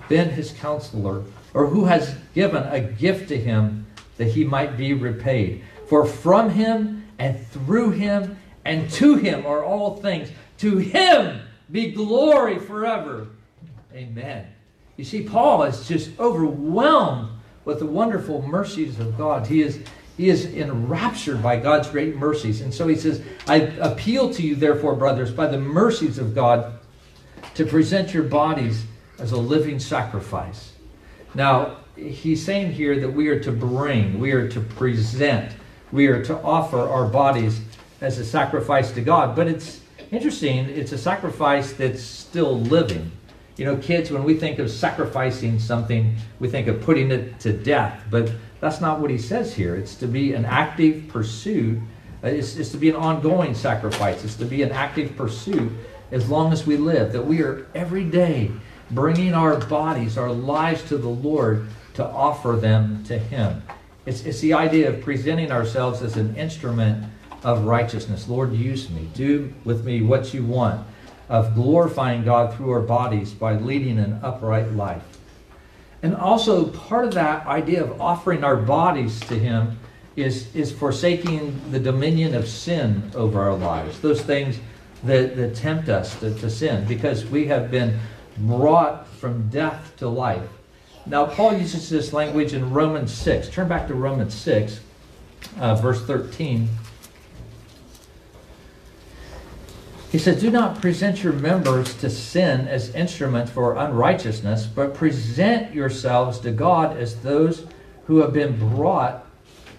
been 0.10 0.32
his 0.32 0.52
counselor, 0.54 1.24
or 1.54 1.68
who 1.68 1.86
has 1.86 2.16
given 2.34 2.64
a 2.64 2.80
gift 2.82 3.30
to 3.30 3.38
him 3.38 3.86
that 4.18 4.30
he 4.30 4.44
might 4.44 4.76
be 4.76 4.94
repaid? 4.94 5.64
For 5.88 6.04
from 6.04 6.50
him 6.50 7.06
and 7.20 7.46
through 7.48 7.92
him 7.92 8.38
and 8.66 8.90
to 8.92 9.16
him 9.16 9.46
are 9.46 9.64
all 9.64 9.98
things. 9.98 10.30
To 10.60 10.78
him 10.78 11.42
be 11.72 11.92
glory 11.92 12.58
forever. 12.60 13.28
Amen. 13.94 14.48
You 14.96 15.04
see, 15.04 15.24
Paul 15.24 15.64
is 15.64 15.88
just 15.88 16.20
overwhelmed 16.20 17.30
with 17.66 17.80
the 17.80 17.86
wonderful 17.86 18.42
mercies 18.42 19.00
of 19.00 19.18
God. 19.18 19.48
He 19.48 19.62
is 19.62 19.80
he 20.18 20.30
is 20.30 20.46
enraptured 20.46 21.44
by 21.44 21.58
God's 21.58 21.88
great 21.90 22.16
mercies. 22.16 22.62
And 22.62 22.74
so 22.74 22.88
he 22.88 22.96
says, 22.96 23.22
I 23.48 23.58
appeal 23.80 24.34
to 24.34 24.42
you, 24.42 24.56
therefore, 24.56 24.96
brothers, 24.96 25.32
by 25.32 25.46
the 25.46 25.60
mercies 25.60 26.18
of 26.18 26.34
God, 26.34 26.80
to 27.54 27.66
present 27.66 28.16
your 28.16 28.24
bodies 28.24 28.84
as 29.20 29.32
a 29.32 29.38
living 29.38 29.80
sacrifice. 29.80 30.74
Now, 31.36 31.78
he's 31.96 32.44
saying 32.44 32.72
here 32.72 33.00
that 33.00 33.10
we 33.10 33.28
are 33.28 33.40
to 33.42 33.52
bring, 33.52 34.20
we 34.20 34.32
are 34.32 34.50
to 34.50 34.60
present, 34.60 35.52
we 35.92 36.08
are 36.08 36.24
to 36.26 36.42
offer 36.42 36.80
our 36.80 37.08
bodies 37.08 37.62
as 38.02 38.18
a 38.18 38.26
sacrifice 38.26 38.92
to 38.94 39.02
God. 39.02 39.36
But 39.36 39.48
it's 39.48 39.82
interesting, 40.10 40.66
it's 40.66 40.94
a 40.94 40.98
sacrifice 40.98 41.74
that's 41.74 42.02
still 42.02 42.60
living. 42.60 43.12
You 43.58 43.66
know, 43.66 43.78
kids, 43.78 44.12
when 44.12 44.24
we 44.24 44.36
think 44.36 44.60
of 44.60 44.70
sacrificing 44.70 45.60
something, 45.60 46.16
we 46.40 46.48
think 46.48 46.68
of 46.68 46.82
putting 46.82 47.12
it 47.12 47.40
to 47.40 47.52
death. 47.52 48.04
But 48.12 48.32
that's 48.60 48.80
not 48.80 49.00
what 49.00 49.10
he 49.10 49.18
says 49.18 49.54
here. 49.54 49.76
It's 49.76 49.96
to 49.96 50.08
be 50.08 50.34
an 50.34 50.46
active 50.46 51.08
pursuit. 51.08 51.80
Uh, 52.24 52.28
it's, 52.28 52.56
it's 52.56 52.72
to 52.72 52.78
be 52.78 52.90
an 52.90 52.96
ongoing 52.96 53.56
sacrifice. 53.56 54.24
It's 54.24 54.36
to 54.36 54.46
be 54.46 54.62
an 54.62 54.72
active 54.72 55.16
pursuit 55.18 55.72
as 56.12 56.30
long 56.30 56.54
as 56.54 56.68
we 56.68 56.78
live. 56.78 57.12
That 57.14 57.26
we 57.26 57.42
are 57.42 57.68
every 57.74 58.04
day 58.04 58.52
bringing 58.92 59.34
our 59.34 59.60
bodies, 59.66 60.20
our 60.20 60.32
lives 60.32 60.84
to 60.90 60.98
the 60.98 61.10
Lord 61.10 61.68
to 61.96 62.06
offer 62.06 62.54
them 62.54 63.04
to 63.06 63.18
Him. 63.18 63.64
It's, 64.06 64.24
it's 64.24 64.40
the 64.40 64.54
idea 64.54 64.90
of 64.90 65.02
presenting 65.02 65.52
ourselves 65.52 66.04
as 66.04 66.16
an 66.16 66.36
instrument 66.36 67.06
of 67.44 67.66
righteousness. 67.66 68.28
Lord, 68.28 68.54
use 68.54 68.90
me. 68.90 69.10
Do 69.16 69.54
with 69.66 69.84
me 69.84 70.02
what 70.02 70.34
you 70.34 70.44
want. 70.46 70.88
Of 71.30 71.56
glorifying 71.56 72.24
God 72.24 72.56
through 72.56 72.72
our 72.72 72.82
bodies 72.82 73.34
by 73.34 73.54
leading 73.54 74.00
an 74.00 74.20
upright 74.24 74.72
life. 74.74 75.04
And 76.04 76.16
also, 76.16 76.68
part 76.68 77.06
of 77.06 77.14
that 77.16 77.46
idea 77.48 77.84
of 77.84 78.00
offering 78.00 78.44
our 78.44 78.56
bodies 78.56 79.20
to 79.22 79.38
Him 79.38 79.80
is, 80.16 80.54
is 80.56 80.72
forsaking 80.72 81.60
the 81.72 81.80
dominion 81.80 82.34
of 82.34 82.48
sin 82.48 83.12
over 83.16 83.42
our 83.42 83.56
lives, 83.56 84.00
those 84.00 84.22
things 84.22 84.60
that, 85.04 85.36
that 85.36 85.56
tempt 85.56 85.90
us 85.90 86.20
to, 86.20 86.34
to 86.36 86.50
sin, 86.50 86.86
because 86.88 87.26
we 87.26 87.46
have 87.48 87.70
been 87.70 88.00
brought 88.40 89.08
from 89.08 89.50
death 89.50 89.94
to 89.98 90.08
life. 90.08 90.50
Now, 91.06 91.26
Paul 91.26 91.58
uses 91.58 91.90
this 91.90 92.14
language 92.14 92.54
in 92.54 92.72
Romans 92.72 93.14
6. 93.14 93.50
Turn 93.50 93.68
back 93.68 93.88
to 93.88 93.94
Romans 93.94 94.34
6, 94.34 94.80
uh, 95.60 95.76
verse 95.76 96.04
13. 96.04 96.68
He 100.18 100.24
says, 100.24 100.42
Do 100.42 100.50
not 100.50 100.82
present 100.82 101.24
your 101.24 101.34
members 101.34 101.94
to 101.98 102.10
sin 102.10 102.68
as 102.68 102.90
instruments 102.96 103.52
for 103.52 103.76
unrighteousness, 103.76 104.66
but 104.66 104.96
present 104.96 105.76
yourselves 105.76 106.40
to 106.40 106.50
God 106.52 106.98
as 106.98 107.22
those 107.22 107.68
who 108.08 108.18
have 108.18 108.34
been 108.34 108.58
brought 108.58 109.28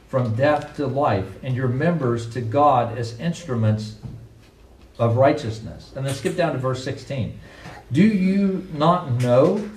from 0.06 0.36
death 0.36 0.76
to 0.76 0.86
life, 0.86 1.26
and 1.42 1.56
your 1.56 1.66
members 1.66 2.30
to 2.34 2.40
God 2.40 2.96
as 2.96 3.18
instruments 3.18 3.96
of 4.96 5.16
righteousness. 5.16 5.92
And 5.96 6.06
then 6.06 6.14
skip 6.14 6.36
down 6.36 6.52
to 6.52 6.58
verse 6.58 6.84
16. 6.84 7.36
Do 7.90 8.06
you 8.06 8.64
not 8.74 9.10
know 9.20 9.68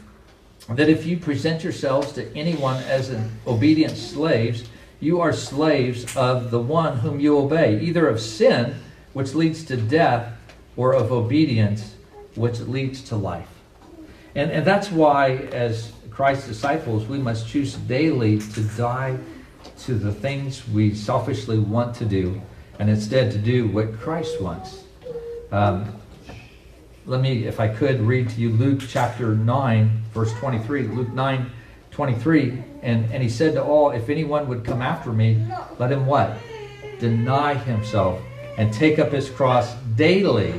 that 0.69 0.89
if 0.89 1.07
you 1.07 1.17
present 1.17 1.63
yourselves 1.63 2.11
to 2.11 2.31
anyone 2.37 2.77
as 2.83 3.09
an 3.09 3.31
obedient 3.47 3.97
slaves, 3.97 4.65
you 4.99 5.21
are 5.21 5.33
slaves 5.33 6.15
of 6.15 6.51
the 6.51 6.61
one 6.61 6.99
whom 6.99 7.19
you 7.19 7.39
obey, 7.39 7.79
either 7.79 8.07
of 8.07 8.21
sin, 8.21 8.75
which 9.13 9.33
leads 9.33 9.65
to 9.65 9.75
death, 9.75 10.37
or 10.75 10.93
of 10.93 11.11
obedience, 11.11 11.95
which 12.35 12.59
leads 12.61 13.01
to 13.03 13.15
life. 13.15 13.47
And, 14.35 14.51
and 14.51 14.65
that's 14.65 14.91
why, 14.91 15.31
as 15.51 15.91
Christ's 16.09 16.47
disciples, 16.47 17.05
we 17.05 17.17
must 17.17 17.47
choose 17.47 17.75
daily 17.75 18.39
to 18.39 18.61
die 18.77 19.17
to 19.79 19.95
the 19.95 20.11
things 20.11 20.67
we 20.69 20.93
selfishly 20.93 21.59
want 21.59 21.95
to 21.95 22.05
do 22.05 22.41
and 22.79 22.89
instead 22.89 23.31
to 23.31 23.37
do 23.37 23.67
what 23.67 23.99
Christ 23.99 24.41
wants. 24.41 24.83
Um, 25.51 25.95
let 27.05 27.21
me, 27.21 27.45
if 27.45 27.59
I 27.59 27.67
could, 27.67 27.99
read 28.01 28.29
to 28.29 28.39
you 28.39 28.49
Luke 28.49 28.81
chapter 28.87 29.35
9, 29.35 30.03
verse 30.13 30.31
23. 30.33 30.83
Luke 30.83 31.11
9, 31.13 31.51
23. 31.91 32.63
And, 32.83 33.11
and 33.11 33.21
he 33.21 33.29
said 33.29 33.53
to 33.53 33.63
all, 33.63 33.91
If 33.91 34.09
anyone 34.09 34.47
would 34.47 34.63
come 34.63 34.81
after 34.81 35.11
me, 35.11 35.45
let 35.77 35.91
him 35.91 36.05
what? 36.05 36.37
Deny 36.99 37.55
himself 37.55 38.21
and 38.57 38.73
take 38.73 38.99
up 38.99 39.11
his 39.11 39.29
cross 39.29 39.75
daily 39.95 40.53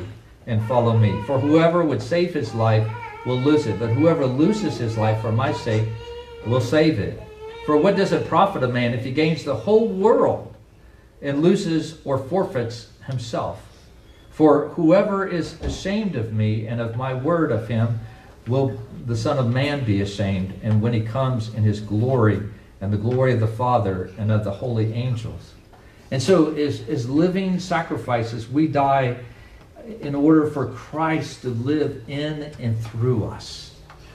and 0.46 0.62
follow 0.68 0.96
me. 0.96 1.12
For 1.26 1.38
whoever 1.38 1.82
would 1.84 2.02
save 2.02 2.34
his 2.34 2.54
life 2.54 2.86
will 3.26 3.38
lose 3.38 3.66
it, 3.66 3.78
but 3.78 3.90
whoever 3.90 4.26
loses 4.26 4.78
his 4.78 4.98
life 4.98 5.20
for 5.20 5.32
my 5.32 5.52
sake 5.52 5.88
will 6.46 6.60
save 6.60 6.98
it. 6.98 7.22
For 7.64 7.76
what 7.76 7.96
does 7.96 8.12
it 8.12 8.28
profit 8.28 8.62
a 8.62 8.68
man 8.68 8.92
if 8.92 9.04
he 9.04 9.12
gains 9.12 9.44
the 9.44 9.54
whole 9.54 9.86
world 9.88 10.54
and 11.20 11.42
loses 11.42 11.98
or 12.04 12.18
forfeits 12.18 12.88
himself? 13.06 13.68
For 14.30 14.68
whoever 14.70 15.26
is 15.26 15.62
ashamed 15.62 16.16
of 16.16 16.32
me 16.32 16.66
and 16.66 16.80
of 16.80 16.96
my 16.96 17.14
word 17.14 17.52
of 17.52 17.68
him 17.68 18.00
will 18.48 18.76
the 19.06 19.16
Son 19.16 19.38
of 19.38 19.48
Man 19.48 19.84
be 19.84 20.00
ashamed, 20.00 20.58
and 20.62 20.82
when 20.82 20.92
he 20.92 21.02
comes 21.02 21.54
in 21.54 21.62
his 21.62 21.80
glory 21.80 22.40
and 22.80 22.92
the 22.92 22.96
glory 22.96 23.34
of 23.34 23.40
the 23.40 23.46
Father 23.46 24.10
and 24.18 24.32
of 24.32 24.42
the 24.42 24.50
holy 24.50 24.92
angels. 24.94 25.52
And 26.12 26.22
so, 26.22 26.52
as, 26.56 26.86
as 26.90 27.08
living 27.08 27.58
sacrifices, 27.58 28.46
we 28.46 28.68
die 28.68 29.16
in 30.02 30.14
order 30.14 30.46
for 30.50 30.66
Christ 30.66 31.40
to 31.40 31.48
live 31.48 32.04
in 32.06 32.52
and 32.60 32.78
through 32.78 33.24
us. 33.24 33.74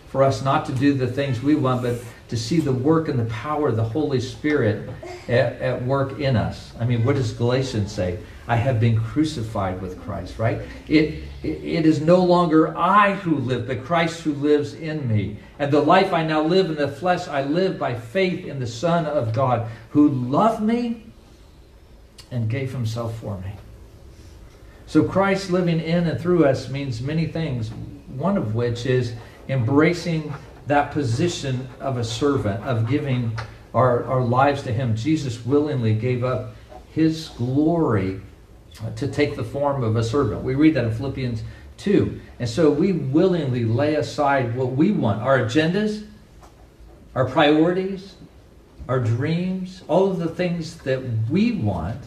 For 0.10 0.22
us 0.22 0.44
not 0.44 0.68
to 0.68 0.74
do 0.74 0.94
the 0.94 1.08
things 1.08 1.42
we 1.42 1.56
want, 1.56 1.82
but 1.82 2.00
to 2.28 2.38
see 2.38 2.60
the 2.60 2.72
work 2.72 3.08
and 3.08 3.18
the 3.18 3.26
power 3.26 3.70
of 3.70 3.78
the 3.78 3.84
Holy 3.84 4.22
Spirit 4.22 4.88
at, 5.28 5.60
at 5.60 5.84
work 5.86 6.20
in 6.20 6.36
us. 6.36 6.72
I 6.80 6.86
mean, 6.86 7.04
what 7.04 7.16
does 7.16 7.34
Galatians 7.34 7.92
say? 7.92 8.20
I 8.48 8.58
have 8.58 8.80
been 8.80 9.02
crucified 9.02 9.82
with 9.82 10.00
Christ, 10.04 10.38
right? 10.38 10.62
It, 10.88 11.24
it 11.42 11.88
is 11.88 12.00
no 12.00 12.24
longer 12.24 12.78
I 12.78 13.16
who 13.16 13.38
live, 13.38 13.66
but 13.66 13.84
Christ 13.84 14.22
who 14.22 14.34
lives 14.34 14.76
in 14.76 15.08
me. 15.08 15.38
And 15.58 15.72
the 15.72 15.82
life 15.82 16.14
I 16.14 16.24
now 16.24 16.44
live 16.44 16.68
in 16.68 16.76
the 16.76 16.88
flesh, 16.88 17.28
I 17.28 17.42
live 17.42 17.80
by 17.80 17.96
faith 17.96 18.46
in 18.46 18.60
the 18.60 18.68
Son 18.68 19.08
of 19.08 19.34
God, 19.34 19.68
who 19.90 20.10
loved 20.10 20.62
me 20.62 21.07
and 22.32 22.50
gave 22.50 22.72
himself 22.72 23.20
for 23.20 23.38
me. 23.40 23.54
So 24.88 25.04
Christ 25.04 25.52
living 25.52 25.82
in 25.82 26.08
and 26.08 26.20
through 26.20 26.46
us 26.46 26.70
means 26.70 27.02
many 27.02 27.26
things, 27.26 27.72
one 28.16 28.38
of 28.38 28.56
which 28.56 28.86
is 28.86 29.14
embracing 29.50 30.34
that 30.68 30.92
position 30.92 31.68
of 31.80 31.98
a 31.98 32.04
servant, 32.04 32.64
of 32.64 32.90
giving 32.90 33.38
our, 33.74 34.06
our 34.06 34.22
lives 34.22 34.64
to 34.64 34.72
Him. 34.72 34.96
Jesus 34.96 35.46
willingly 35.46 35.94
gave 35.94 36.24
up 36.24 36.56
His 36.94 37.30
glory 37.30 38.22
to 38.96 39.08
take 39.08 39.36
the 39.36 39.44
form 39.44 39.84
of 39.84 39.96
a 39.96 40.04
servant. 40.04 40.44
We 40.44 40.56
read 40.56 40.76
that 40.76 40.86
in 40.86 40.94
Philippians 40.94 41.44
2. 41.78 42.20
And 42.40 42.48
so 42.48 42.70
we 42.70 42.92
willingly 42.92 43.66
lay 43.66 43.96
aside 43.96 44.56
what 44.56 44.74
we 44.74 44.92
want 44.92 45.22
our 45.22 45.40
agendas, 45.40 46.06
our 47.16 47.26
priorities, 47.26 48.16
our 48.88 49.00
dreams, 49.00 49.84
all 49.88 50.10
of 50.10 50.20
the 50.20 50.30
things 50.30 50.78
that 50.80 51.02
we 51.30 51.54
want 51.54 52.00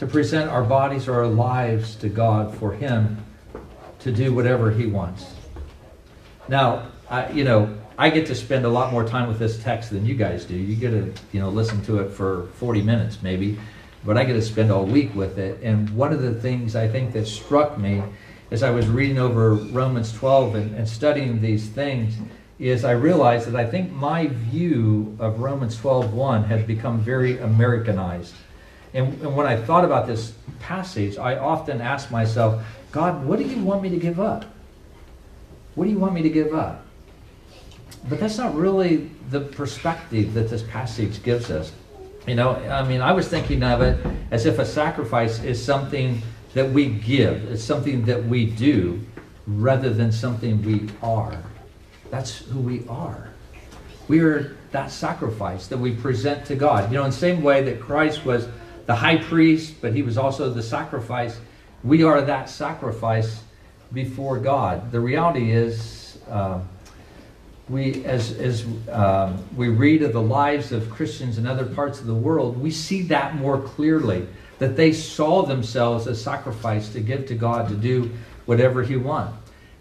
to 0.00 0.06
present 0.06 0.50
our 0.50 0.64
bodies 0.64 1.08
or 1.08 1.14
our 1.14 1.26
lives 1.26 1.94
to 1.94 2.08
God 2.08 2.56
for 2.56 2.72
Him 2.72 3.22
to 3.98 4.10
do 4.10 4.34
whatever 4.34 4.70
He 4.70 4.86
wants. 4.86 5.26
Now, 6.48 6.86
I, 7.10 7.30
you 7.32 7.44
know, 7.44 7.76
I 7.98 8.08
get 8.08 8.26
to 8.28 8.34
spend 8.34 8.64
a 8.64 8.68
lot 8.70 8.94
more 8.94 9.04
time 9.04 9.28
with 9.28 9.38
this 9.38 9.62
text 9.62 9.90
than 9.90 10.06
you 10.06 10.14
guys 10.14 10.46
do. 10.46 10.56
You 10.56 10.74
get 10.74 10.92
to, 10.92 11.12
you 11.32 11.40
know, 11.40 11.50
listen 11.50 11.82
to 11.82 11.98
it 11.98 12.12
for 12.12 12.46
40 12.54 12.80
minutes 12.80 13.18
maybe, 13.22 13.58
but 14.02 14.16
I 14.16 14.24
get 14.24 14.32
to 14.32 14.42
spend 14.42 14.72
all 14.72 14.86
week 14.86 15.14
with 15.14 15.38
it. 15.38 15.60
And 15.62 15.90
one 15.90 16.14
of 16.14 16.22
the 16.22 16.32
things 16.32 16.74
I 16.74 16.88
think 16.88 17.12
that 17.12 17.26
struck 17.26 17.76
me 17.76 18.02
as 18.50 18.62
I 18.62 18.70
was 18.70 18.88
reading 18.88 19.18
over 19.18 19.52
Romans 19.52 20.14
12 20.14 20.54
and, 20.54 20.74
and 20.76 20.88
studying 20.88 21.42
these 21.42 21.68
things 21.68 22.14
is 22.58 22.86
I 22.86 22.92
realized 22.92 23.48
that 23.48 23.54
I 23.54 23.66
think 23.66 23.92
my 23.92 24.28
view 24.28 25.14
of 25.18 25.40
Romans 25.40 25.76
12:1 25.76 26.46
has 26.46 26.64
become 26.64 27.00
very 27.00 27.38
Americanized. 27.38 28.32
And, 28.92 29.20
and 29.22 29.36
when 29.36 29.46
I 29.46 29.56
thought 29.56 29.84
about 29.84 30.06
this 30.06 30.34
passage, 30.58 31.16
I 31.16 31.36
often 31.36 31.80
asked 31.80 32.10
myself, 32.10 32.62
God, 32.90 33.24
what 33.24 33.38
do 33.38 33.44
you 33.44 33.62
want 33.62 33.82
me 33.82 33.88
to 33.90 33.96
give 33.96 34.18
up? 34.18 34.44
What 35.74 35.84
do 35.84 35.90
you 35.90 35.98
want 35.98 36.14
me 36.14 36.22
to 36.22 36.30
give 36.30 36.52
up? 36.52 36.84
But 38.08 38.18
that's 38.18 38.38
not 38.38 38.54
really 38.54 39.10
the 39.30 39.40
perspective 39.40 40.34
that 40.34 40.50
this 40.50 40.62
passage 40.62 41.22
gives 41.22 41.50
us. 41.50 41.72
You 42.26 42.34
know, 42.34 42.54
I 42.54 42.82
mean, 42.86 43.00
I 43.00 43.12
was 43.12 43.28
thinking 43.28 43.62
of 43.62 43.80
it 43.80 44.04
as 44.30 44.46
if 44.46 44.58
a 44.58 44.66
sacrifice 44.66 45.42
is 45.42 45.62
something 45.62 46.22
that 46.54 46.70
we 46.70 46.86
give, 46.86 47.44
it's 47.50 47.62
something 47.62 48.04
that 48.06 48.24
we 48.24 48.46
do 48.46 49.00
rather 49.46 49.90
than 49.90 50.10
something 50.10 50.62
we 50.62 50.88
are. 51.02 51.40
That's 52.10 52.38
who 52.38 52.60
we 52.60 52.86
are. 52.88 53.30
We 54.08 54.20
are 54.20 54.56
that 54.72 54.90
sacrifice 54.90 55.68
that 55.68 55.78
we 55.78 55.92
present 55.92 56.44
to 56.46 56.56
God. 56.56 56.90
You 56.90 56.98
know, 56.98 57.04
in 57.04 57.10
the 57.10 57.16
same 57.16 57.42
way 57.42 57.62
that 57.62 57.80
Christ 57.80 58.24
was 58.24 58.48
the 58.90 58.96
high 58.96 59.18
priest, 59.18 59.76
but 59.80 59.94
he 59.94 60.02
was 60.02 60.18
also 60.18 60.50
the 60.50 60.60
sacrifice, 60.60 61.38
we 61.84 62.02
are 62.02 62.22
that 62.22 62.50
sacrifice 62.50 63.40
before 63.92 64.36
God. 64.36 64.90
The 64.90 64.98
reality 64.98 65.52
is, 65.52 66.18
uh, 66.28 66.58
we 67.68 68.04
as 68.04 68.32
as 68.32 68.66
um, 68.90 69.44
we 69.56 69.68
read 69.68 70.02
of 70.02 70.12
the 70.12 70.20
lives 70.20 70.72
of 70.72 70.90
Christians 70.90 71.38
in 71.38 71.46
other 71.46 71.66
parts 71.66 72.00
of 72.00 72.08
the 72.08 72.14
world, 72.16 72.60
we 72.60 72.72
see 72.72 73.02
that 73.02 73.36
more 73.36 73.60
clearly. 73.60 74.26
That 74.58 74.74
they 74.74 74.92
saw 74.92 75.42
themselves 75.42 76.08
as 76.08 76.20
sacrifice 76.20 76.88
to 76.88 77.00
give 77.00 77.26
to 77.26 77.36
God 77.36 77.68
to 77.68 77.76
do 77.76 78.10
whatever 78.46 78.82
He 78.82 78.96
want. 78.96 79.32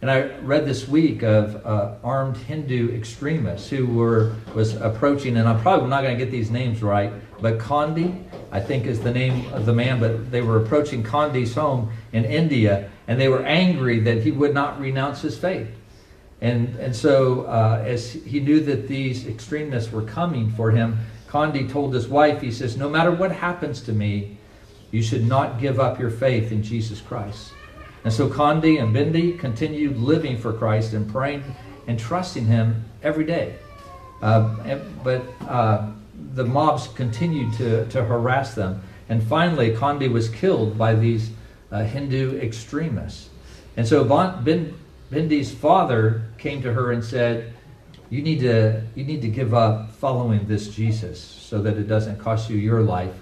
And 0.04 0.12
I 0.12 0.38
read 0.42 0.68
this 0.68 0.88
week 0.88 1.24
of 1.24 1.66
uh, 1.66 1.96
armed 2.04 2.38
Hindu 2.38 2.96
extremists 2.96 3.72
who 3.72 3.88
were 3.88 4.36
was 4.54 4.76
approaching, 4.76 5.36
and 5.36 5.50
I'm 5.50 5.60
probably 5.62 5.90
not 5.90 6.04
going 6.04 6.16
to 6.16 6.24
get 6.24 6.32
these 6.32 6.52
names 6.52 6.84
right, 6.84 7.12
but 7.42 7.58
Gandhi, 7.60 8.16
I 8.52 8.60
think 8.60 8.86
is 8.86 9.00
the 9.00 9.12
name 9.12 9.52
of 9.54 9.66
the 9.66 9.74
man, 9.74 10.00
but 10.00 10.32
they 10.32 10.42
were 10.42 10.58
approaching 10.58 11.04
Gandhi's 11.04 11.56
home 11.56 11.92
in 12.12 12.26
India, 12.26 12.90
and 13.08 13.20
they 13.20 13.30
were 13.30 13.44
angry 13.44 14.00
that 14.02 14.24
he 14.24 14.32
would 14.32 14.54
not 14.54 14.80
renounce 14.80 15.22
his 15.22 15.38
faith. 15.38 15.70
And, 16.42 16.76
and 16.76 16.96
so, 16.96 17.42
uh, 17.42 17.84
as 17.86 18.12
he 18.14 18.40
knew 18.40 18.62
that 18.62 18.88
these 18.88 19.28
extremists 19.28 19.92
were 19.92 20.04
coming 20.04 20.52
for 20.52 20.72
him, 20.72 20.98
Gandhi 21.32 21.68
told 21.68 21.94
his 21.94 22.08
wife, 22.08 22.42
he 22.42 22.52
says, 22.52 22.78
No 22.78 22.90
matter 22.90 23.12
what 23.12 23.32
happens 23.32 23.82
to 23.82 23.94
me, 23.94 24.38
you 24.92 25.04
should 25.04 25.28
not 25.28 25.60
give 25.60 25.80
up 25.80 26.00
your 26.00 26.10
faith 26.10 26.52
in 26.52 26.64
Jesus 26.64 27.02
Christ. 27.02 27.54
And 28.04 28.14
so 28.14 28.28
Gandhi 28.28 28.78
and 28.78 28.96
Bindi 28.96 29.38
continued 29.38 29.98
living 29.98 30.38
for 30.38 30.54
Christ 30.54 30.94
and 30.94 31.10
praying 31.12 31.44
and 31.88 32.00
trusting 32.00 32.46
Him 32.46 32.86
every 33.04 33.26
day. 33.26 33.56
Uh, 34.22 34.80
but 35.04 35.24
uh, 35.48 35.92
the 36.34 36.46
mobs 36.46 36.88
continued 36.88 37.54
to, 37.54 37.86
to 37.90 38.04
harass 38.04 38.56
them. 38.56 38.82
And 39.08 39.24
finally, 39.24 39.72
Gandhi 39.72 40.08
was 40.08 40.30
killed 40.30 40.78
by 40.78 40.94
these 40.96 41.32
uh, 41.72 41.84
Hindu 41.84 42.40
extremists. 42.40 43.30
And 43.76 43.88
so 43.88 44.04
Bin, 44.44 44.78
Bindi's 45.10 45.52
father 45.52 46.24
came 46.38 46.62
to 46.62 46.74
her 46.74 46.92
and 46.92 47.04
said, 47.04 47.54
you 48.10 48.22
need, 48.22 48.40
to, 48.40 48.82
you 48.96 49.04
need 49.04 49.22
to 49.22 49.28
give 49.28 49.54
up 49.54 49.92
following 49.92 50.48
this 50.48 50.68
Jesus 50.70 51.20
so 51.20 51.62
that 51.62 51.78
it 51.78 51.88
doesn't 51.88 52.18
cost 52.18 52.50
you 52.50 52.58
your 52.58 52.82
life. 52.82 53.14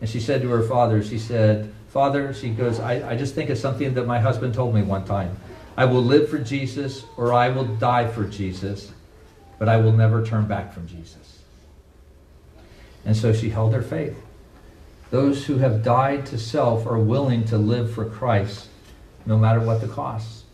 And 0.00 0.10
she 0.10 0.20
said 0.20 0.42
to 0.42 0.48
her 0.50 0.62
father, 0.62 1.02
she 1.02 1.18
said, 1.18 1.72
Father, 1.88 2.34
she 2.34 2.50
goes, 2.50 2.80
I, 2.80 3.12
I 3.12 3.16
just 3.16 3.36
think 3.36 3.50
of 3.50 3.58
something 3.58 3.94
that 3.94 4.06
my 4.06 4.18
husband 4.18 4.52
told 4.52 4.74
me 4.74 4.82
one 4.82 5.04
time. 5.04 5.36
I 5.76 5.84
will 5.84 6.02
live 6.02 6.28
for 6.28 6.38
Jesus 6.38 7.04
or 7.16 7.32
I 7.32 7.48
will 7.48 7.64
die 7.64 8.08
for 8.08 8.24
Jesus, 8.24 8.92
but 9.58 9.68
I 9.68 9.76
will 9.76 9.92
never 9.92 10.24
turn 10.24 10.46
back 10.46 10.72
from 10.72 10.88
Jesus. 10.88 11.33
And 13.04 13.16
so 13.16 13.32
she 13.32 13.50
held 13.50 13.74
her 13.74 13.82
faith. 13.82 14.16
Those 15.10 15.44
who 15.44 15.58
have 15.58 15.82
died 15.82 16.26
to 16.26 16.38
self 16.38 16.86
are 16.86 16.98
willing 16.98 17.44
to 17.44 17.58
live 17.58 17.92
for 17.92 18.04
Christ, 18.04 18.68
no 19.26 19.38
matter 19.38 19.60
what 19.60 19.80
the 19.80 19.88
cost. 19.88 20.44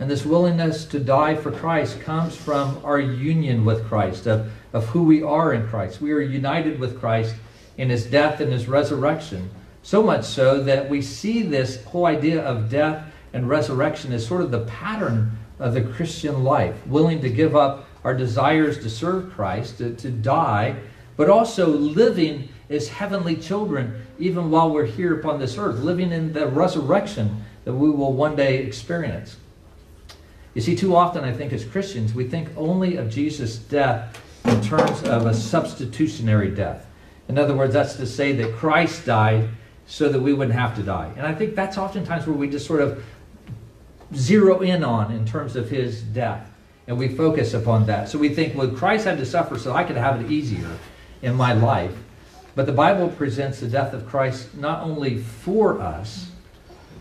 And 0.00 0.08
this 0.08 0.24
willingness 0.24 0.84
to 0.86 1.00
die 1.00 1.34
for 1.34 1.50
Christ 1.50 2.00
comes 2.00 2.36
from 2.36 2.80
our 2.84 3.00
union 3.00 3.64
with 3.64 3.86
Christ, 3.88 4.26
of, 4.26 4.50
of 4.72 4.86
who 4.86 5.02
we 5.02 5.22
are 5.22 5.52
in 5.52 5.66
Christ. 5.66 6.00
We 6.00 6.12
are 6.12 6.20
united 6.20 6.78
with 6.78 7.00
Christ 7.00 7.34
in 7.76 7.90
his 7.90 8.06
death 8.06 8.40
and 8.40 8.52
his 8.52 8.68
resurrection. 8.68 9.50
So 9.82 10.02
much 10.02 10.24
so 10.24 10.62
that 10.64 10.88
we 10.88 11.02
see 11.02 11.42
this 11.42 11.82
whole 11.84 12.06
idea 12.06 12.42
of 12.42 12.70
death 12.70 13.12
and 13.32 13.48
resurrection 13.48 14.12
as 14.12 14.26
sort 14.26 14.42
of 14.42 14.50
the 14.50 14.64
pattern 14.66 15.36
of 15.58 15.74
the 15.74 15.82
Christian 15.82 16.44
life, 16.44 16.86
willing 16.86 17.20
to 17.22 17.30
give 17.30 17.56
up 17.56 17.88
our 18.04 18.14
desires 18.14 18.78
to 18.78 18.90
serve 18.90 19.32
Christ, 19.32 19.78
to, 19.78 19.94
to 19.96 20.10
die, 20.10 20.76
but 21.18 21.28
also 21.28 21.66
living 21.66 22.48
as 22.70 22.88
heavenly 22.88 23.34
children 23.34 24.06
even 24.20 24.52
while 24.52 24.70
we're 24.70 24.86
here 24.86 25.18
upon 25.18 25.40
this 25.40 25.58
earth, 25.58 25.80
living 25.80 26.12
in 26.12 26.32
the 26.32 26.46
resurrection 26.46 27.44
that 27.64 27.74
we 27.74 27.90
will 27.90 28.12
one 28.12 28.36
day 28.36 28.58
experience. 28.58 29.36
You 30.54 30.62
see, 30.62 30.76
too 30.76 30.94
often, 30.94 31.24
I 31.24 31.32
think, 31.32 31.52
as 31.52 31.64
Christians, 31.64 32.14
we 32.14 32.28
think 32.28 32.48
only 32.56 32.96
of 32.96 33.10
Jesus' 33.10 33.58
death 33.58 34.22
in 34.44 34.62
terms 34.62 35.02
of 35.02 35.26
a 35.26 35.34
substitutionary 35.34 36.52
death. 36.52 36.86
In 37.28 37.36
other 37.36 37.54
words, 37.54 37.74
that's 37.74 37.96
to 37.96 38.06
say 38.06 38.32
that 38.32 38.54
Christ 38.54 39.04
died 39.04 39.48
so 39.88 40.08
that 40.08 40.20
we 40.20 40.32
wouldn't 40.32 40.56
have 40.56 40.76
to 40.76 40.84
die. 40.84 41.12
And 41.16 41.26
I 41.26 41.34
think 41.34 41.56
that's 41.56 41.76
oftentimes 41.76 42.28
where 42.28 42.36
we 42.36 42.48
just 42.48 42.66
sort 42.66 42.80
of 42.80 43.04
zero 44.14 44.60
in 44.60 44.84
on 44.84 45.10
in 45.10 45.26
terms 45.26 45.56
of 45.56 45.68
his 45.68 46.00
death. 46.00 46.48
And 46.86 46.96
we 46.96 47.08
focus 47.08 47.54
upon 47.54 47.86
that. 47.86 48.08
So 48.08 48.18
we 48.18 48.28
think, 48.28 48.56
well, 48.56 48.68
Christ 48.68 49.04
had 49.04 49.18
to 49.18 49.26
suffer 49.26 49.58
so 49.58 49.72
I 49.72 49.82
could 49.82 49.96
have 49.96 50.20
it 50.20 50.30
easier 50.30 50.70
in 51.22 51.34
my 51.34 51.52
life. 51.52 51.96
But 52.54 52.66
the 52.66 52.72
Bible 52.72 53.08
presents 53.08 53.60
the 53.60 53.68
death 53.68 53.92
of 53.92 54.06
Christ 54.06 54.54
not 54.54 54.82
only 54.82 55.18
for 55.18 55.80
us, 55.80 56.30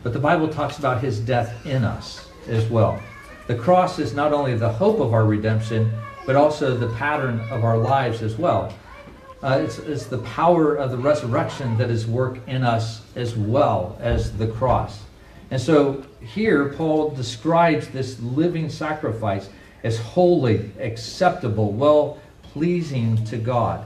but 0.04 0.14
the 0.14 0.20
Bible 0.20 0.48
talks 0.48 0.78
about 0.78 1.02
his 1.02 1.20
death 1.20 1.66
in 1.66 1.84
us 1.84 2.30
as 2.48 2.66
well. 2.70 3.02
The 3.48 3.56
cross 3.56 3.98
is 4.00 4.14
not 4.14 4.34
only 4.34 4.56
the 4.56 4.72
hope 4.72 5.00
of 5.00 5.14
our 5.14 5.26
redemption, 5.26 5.92
but 6.26 6.36
also 6.36 6.78
the 6.78 6.94
pattern 6.96 7.40
of 7.50 7.64
our 7.64 7.78
lives 7.78 8.22
as 8.22 8.38
well. 8.38 8.74
Uh, 9.42 9.62
it's, 9.64 9.80
it's 9.80 10.06
the 10.06 10.18
power 10.20 10.76
of 10.76 10.92
the 10.92 10.98
resurrection 10.98 11.78
that 11.78 11.90
is 11.90 12.08
work 12.08 12.40
in 12.48 12.64
us 12.64 13.02
as 13.16 13.36
well 13.36 13.98
as 14.02 14.36
the 14.38 14.48
cross. 14.48 15.04
And 15.52 15.62
so 15.62 16.04
here, 16.22 16.74
Paul 16.74 17.12
describes 17.12 17.88
this 17.88 18.20
living 18.20 18.70
sacrifice 18.70 19.50
as 19.84 19.98
holy, 19.98 20.72
acceptable, 20.80 21.72
well 21.72 22.20
pleasing 22.42 23.24
to 23.26 23.38
God. 23.38 23.86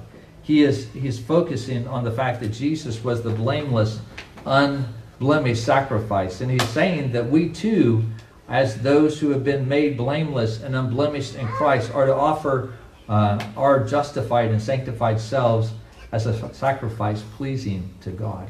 He 0.52 0.64
is, 0.64 0.90
he 0.92 1.08
is 1.08 1.18
focusing 1.18 1.88
on 1.88 2.04
the 2.04 2.12
fact 2.12 2.42
that 2.42 2.50
Jesus 2.50 3.02
was 3.06 3.22
the 3.22 3.30
blameless, 3.30 4.02
unblemished 4.46 5.64
sacrifice. 5.64 6.42
And 6.42 6.52
he's 6.52 6.68
saying 6.72 7.14
that 7.14 7.30
we 7.30 7.48
too, 7.48 8.04
as 8.50 8.82
those 8.82 9.18
who 9.18 9.30
have 9.30 9.46
been 9.46 9.70
made 9.70 9.96
blameless 9.96 10.62
and 10.62 10.76
unblemished 10.76 11.36
in 11.36 11.48
Christ, 11.48 11.94
are 11.94 12.06
to 12.06 12.14
offer 12.14 12.74
uh, 13.08 13.42
our 13.56 13.86
justified 13.88 14.52
and 14.52 14.62
sanctified 14.62 15.22
selves 15.22 15.72
as 16.12 16.26
a 16.26 16.54
sacrifice 16.54 17.24
pleasing 17.38 17.90
to 18.02 18.12
God. 18.12 18.50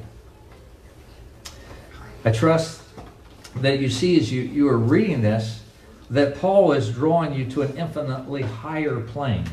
I 2.26 2.32
trust 2.32 2.82
that 3.58 3.78
you 3.78 3.92
see 3.92 4.20
as 4.20 4.32
you, 4.32 4.42
you 4.42 4.68
are 4.70 4.78
reading 4.80 5.22
this 5.22 5.62
that 6.10 6.40
Paul 6.40 6.72
is 6.72 6.90
drawing 6.90 7.36
you 7.36 7.46
to 7.52 7.62
an 7.62 7.78
infinitely 7.78 8.42
higher 8.42 9.00
plane. 9.02 9.46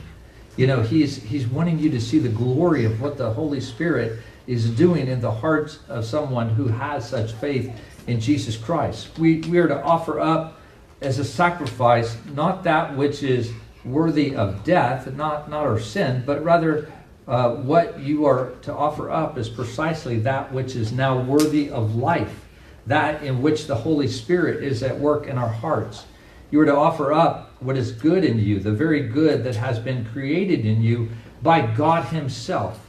You 0.58 0.66
know, 0.66 0.82
he's, 0.82 1.22
he's 1.22 1.46
wanting 1.46 1.78
you 1.78 1.88
to 1.90 2.00
see 2.00 2.18
the 2.18 2.28
glory 2.28 2.84
of 2.84 3.00
what 3.00 3.16
the 3.16 3.32
Holy 3.32 3.60
Spirit 3.60 4.18
is 4.48 4.68
doing 4.68 5.06
in 5.06 5.20
the 5.20 5.30
hearts 5.30 5.78
of 5.88 6.04
someone 6.04 6.48
who 6.48 6.66
has 6.66 7.08
such 7.08 7.30
faith 7.34 7.72
in 8.08 8.18
Jesus 8.18 8.56
Christ. 8.56 9.16
We, 9.20 9.38
we 9.42 9.58
are 9.58 9.68
to 9.68 9.80
offer 9.80 10.18
up 10.18 10.60
as 11.00 11.20
a 11.20 11.24
sacrifice 11.24 12.18
not 12.34 12.64
that 12.64 12.96
which 12.96 13.22
is 13.22 13.52
worthy 13.84 14.34
of 14.34 14.64
death, 14.64 15.06
not, 15.14 15.48
not 15.48 15.64
our 15.64 15.78
sin, 15.78 16.24
but 16.26 16.42
rather 16.42 16.90
uh, 17.28 17.54
what 17.54 18.00
you 18.00 18.26
are 18.26 18.50
to 18.62 18.74
offer 18.74 19.12
up 19.12 19.38
is 19.38 19.48
precisely 19.48 20.18
that 20.18 20.52
which 20.52 20.74
is 20.74 20.90
now 20.90 21.20
worthy 21.20 21.70
of 21.70 21.94
life, 21.94 22.46
that 22.84 23.22
in 23.22 23.42
which 23.42 23.68
the 23.68 23.76
Holy 23.76 24.08
Spirit 24.08 24.64
is 24.64 24.82
at 24.82 24.98
work 24.98 25.28
in 25.28 25.38
our 25.38 25.48
hearts. 25.48 26.04
You 26.50 26.58
are 26.62 26.66
to 26.66 26.74
offer 26.76 27.12
up 27.12 27.47
what 27.60 27.76
is 27.76 27.92
good 27.92 28.24
in 28.24 28.38
you, 28.38 28.60
the 28.60 28.72
very 28.72 29.08
good 29.08 29.44
that 29.44 29.56
has 29.56 29.78
been 29.78 30.04
created 30.06 30.64
in 30.64 30.82
you 30.82 31.08
by 31.42 31.60
God 31.60 32.04
Himself. 32.06 32.80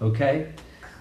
Okay? 0.00 0.52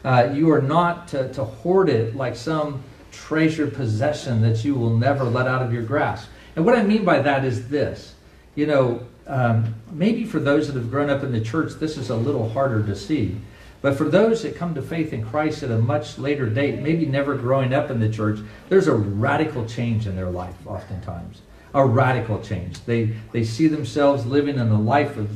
Uh, 0.04 0.30
you 0.34 0.52
are 0.52 0.62
not 0.62 1.08
to, 1.10 1.32
to 1.34 1.44
hoard 1.44 1.90
it 1.90 2.16
like 2.16 2.36
some 2.36 2.84
treasured 3.12 3.74
possession 3.74 4.42
that 4.42 4.64
you 4.64 4.76
will 4.76 4.96
never 4.96 5.24
let 5.24 5.48
out 5.48 5.62
of 5.62 5.74
your 5.74 5.84
grasp. 5.84 6.30
And 6.56 6.66
what 6.66 6.76
I 6.76 6.84
mean 6.84 7.04
by 7.04 7.20
that 7.20 7.44
is 7.44 7.70
this 7.70 8.16
you 8.56 8.66
know, 8.66 9.06
um, 9.28 9.76
maybe 9.92 10.24
for 10.24 10.40
those 10.40 10.68
that 10.68 10.76
have 10.76 10.90
grown 10.90 11.10
up 11.10 11.24
in 11.24 11.32
the 11.32 11.42
church, 11.42 11.74
this 11.74 11.98
is 11.98 12.10
a 12.10 12.16
little 12.16 12.50
harder 12.50 12.86
to 12.86 12.96
see. 12.96 13.36
But 13.82 13.98
for 13.98 14.06
those 14.06 14.44
that 14.44 14.56
come 14.56 14.74
to 14.76 14.82
faith 14.82 15.14
in 15.14 15.26
Christ 15.26 15.62
at 15.62 15.70
a 15.70 15.78
much 15.78 16.18
later 16.18 16.50
date, 16.50 16.80
maybe 16.80 17.06
never 17.06 17.36
growing 17.36 17.74
up 17.74 17.92
in 17.92 18.00
the 18.00 18.10
church, 18.10 18.40
there's 18.70 18.88
a 18.88 18.96
radical 18.96 19.66
change 19.66 20.08
in 20.08 20.16
their 20.16 20.30
life, 20.30 20.56
oftentimes. 20.66 21.42
A 21.76 21.86
radical 21.86 22.42
change. 22.42 22.84
They, 22.86 23.12
they 23.32 23.44
see 23.44 23.68
themselves 23.68 24.26
living 24.26 24.58
in 24.58 24.70
a 24.70 24.82
life 24.82 25.16
of, 25.18 25.30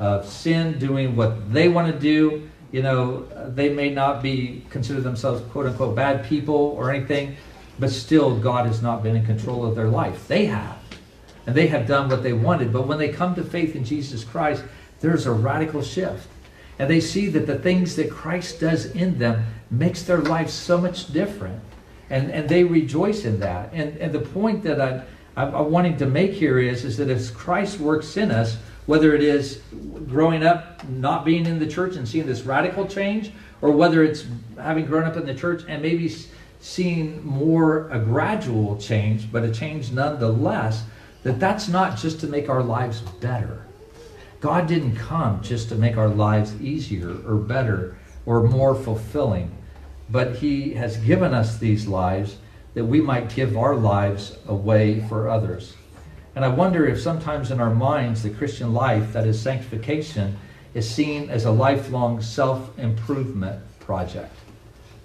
of 0.00 0.28
sin, 0.28 0.78
doing 0.78 1.16
what 1.16 1.52
they 1.52 1.68
want 1.68 1.92
to 1.92 1.98
do. 1.98 2.48
You 2.70 2.82
know, 2.82 3.22
they 3.48 3.70
may 3.70 3.90
not 3.90 4.22
be 4.22 4.64
consider 4.70 5.00
themselves 5.00 5.42
quote 5.50 5.66
unquote 5.66 5.96
bad 5.96 6.24
people 6.26 6.54
or 6.54 6.92
anything, 6.92 7.36
but 7.80 7.90
still 7.90 8.38
God 8.38 8.66
has 8.66 8.80
not 8.82 9.02
been 9.02 9.16
in 9.16 9.26
control 9.26 9.64
of 9.64 9.74
their 9.74 9.88
life. 9.88 10.28
They 10.28 10.46
have 10.46 10.78
and 11.48 11.56
they 11.56 11.68
have 11.68 11.86
done 11.86 12.10
what 12.10 12.22
they 12.22 12.34
wanted. 12.34 12.74
But 12.74 12.86
when 12.86 12.98
they 12.98 13.08
come 13.08 13.34
to 13.34 13.42
faith 13.42 13.74
in 13.74 13.82
Jesus 13.82 14.22
Christ, 14.22 14.62
there's 15.00 15.24
a 15.24 15.32
radical 15.32 15.80
shift. 15.80 16.28
And 16.78 16.90
they 16.90 17.00
see 17.00 17.28
that 17.28 17.46
the 17.46 17.58
things 17.58 17.96
that 17.96 18.10
Christ 18.10 18.60
does 18.60 18.84
in 18.84 19.18
them 19.18 19.46
makes 19.70 20.02
their 20.02 20.20
life 20.20 20.50
so 20.50 20.76
much 20.76 21.10
different. 21.10 21.58
And, 22.10 22.30
and 22.30 22.50
they 22.50 22.64
rejoice 22.64 23.24
in 23.24 23.40
that. 23.40 23.72
And, 23.72 23.96
and 23.96 24.12
the 24.12 24.20
point 24.20 24.62
that 24.64 24.78
I, 24.78 25.04
I'm, 25.38 25.54
I'm 25.54 25.70
wanting 25.70 25.96
to 25.98 26.06
make 26.06 26.32
here 26.32 26.58
is, 26.58 26.84
is 26.84 26.96
that 26.96 27.08
as 27.08 27.30
Christ 27.30 27.78
works 27.78 28.16
in 28.16 28.32
us, 28.32 28.56
whether 28.86 29.14
it 29.14 29.22
is 29.22 29.60
growing 30.08 30.44
up, 30.44 30.86
not 30.88 31.24
being 31.24 31.46
in 31.46 31.60
the 31.60 31.66
church 31.66 31.94
and 31.94 32.08
seeing 32.08 32.26
this 32.26 32.42
radical 32.42 32.86
change, 32.86 33.30
or 33.62 33.70
whether 33.70 34.02
it's 34.02 34.24
having 34.56 34.86
grown 34.86 35.04
up 35.04 35.16
in 35.16 35.26
the 35.26 35.34
church 35.34 35.62
and 35.68 35.80
maybe 35.80 36.12
seeing 36.60 37.24
more 37.24 37.88
a 37.90 38.00
gradual 38.00 38.76
change, 38.78 39.30
but 39.30 39.44
a 39.44 39.52
change 39.52 39.92
nonetheless, 39.92 40.84
that 41.22 41.38
that's 41.38 41.68
not 41.68 41.96
just 41.96 42.18
to 42.20 42.26
make 42.26 42.48
our 42.48 42.62
lives 42.62 43.00
better. 43.20 43.64
God 44.40 44.66
didn't 44.66 44.96
come 44.96 45.40
just 45.40 45.68
to 45.68 45.76
make 45.76 45.96
our 45.96 46.08
lives 46.08 46.60
easier 46.60 47.10
or 47.26 47.36
better 47.36 47.96
or 48.26 48.42
more 48.42 48.74
fulfilling, 48.74 49.56
but 50.10 50.36
He 50.36 50.74
has 50.74 50.96
given 50.96 51.32
us 51.32 51.58
these 51.58 51.86
lives 51.86 52.38
that 52.74 52.84
we 52.84 53.00
might 53.00 53.34
give 53.34 53.56
our 53.56 53.74
lives 53.74 54.36
away 54.46 55.00
for 55.08 55.28
others. 55.28 55.74
And 56.34 56.44
I 56.44 56.48
wonder 56.48 56.86
if 56.86 57.00
sometimes 57.00 57.50
in 57.50 57.60
our 57.60 57.74
minds 57.74 58.22
the 58.22 58.30
Christian 58.30 58.72
life, 58.72 59.12
that 59.12 59.26
is 59.26 59.40
sanctification, 59.40 60.36
is 60.74 60.88
seen 60.88 61.30
as 61.30 61.44
a 61.44 61.50
lifelong 61.50 62.20
self 62.22 62.78
improvement 62.78 63.60
project 63.80 64.34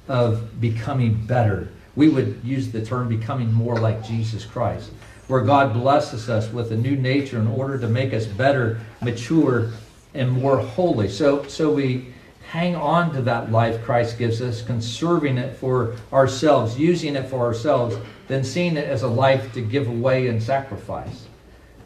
of 0.07 0.59
becoming 0.61 1.25
better. 1.25 1.69
We 1.95 2.09
would 2.09 2.41
use 2.43 2.71
the 2.71 2.85
term 2.85 3.07
becoming 3.07 3.51
more 3.51 3.77
like 3.77 4.03
Jesus 4.03 4.45
Christ 4.45 4.91
where 5.27 5.41
God 5.41 5.73
blesses 5.73 6.29
us 6.29 6.51
with 6.51 6.71
a 6.71 6.77
new 6.77 6.95
nature 6.95 7.39
in 7.39 7.47
order 7.47 7.77
to 7.79 7.87
make 7.87 8.13
us 8.13 8.25
better, 8.25 8.79
mature, 9.01 9.71
and 10.13 10.31
more 10.31 10.57
holy. 10.57 11.09
So, 11.09 11.47
so 11.47 11.71
we 11.71 12.12
hang 12.53 12.75
on 12.75 13.13
to 13.13 13.21
that 13.23 13.51
life 13.51 13.83
Christ 13.83 14.17
gives 14.17 14.41
us, 14.41 14.61
conserving 14.61 15.37
it 15.37 15.57
for 15.57 15.95
ourselves, 16.11 16.77
using 16.77 17.15
it 17.15 17.27
for 17.27 17.39
ourselves, 17.39 17.95
then 18.27 18.43
seeing 18.43 18.77
it 18.77 18.87
as 18.87 19.01
a 19.01 19.07
life 19.07 19.51
to 19.53 19.61
give 19.61 19.87
away 19.87 20.27
and 20.27 20.41
sacrifice. 20.41 21.27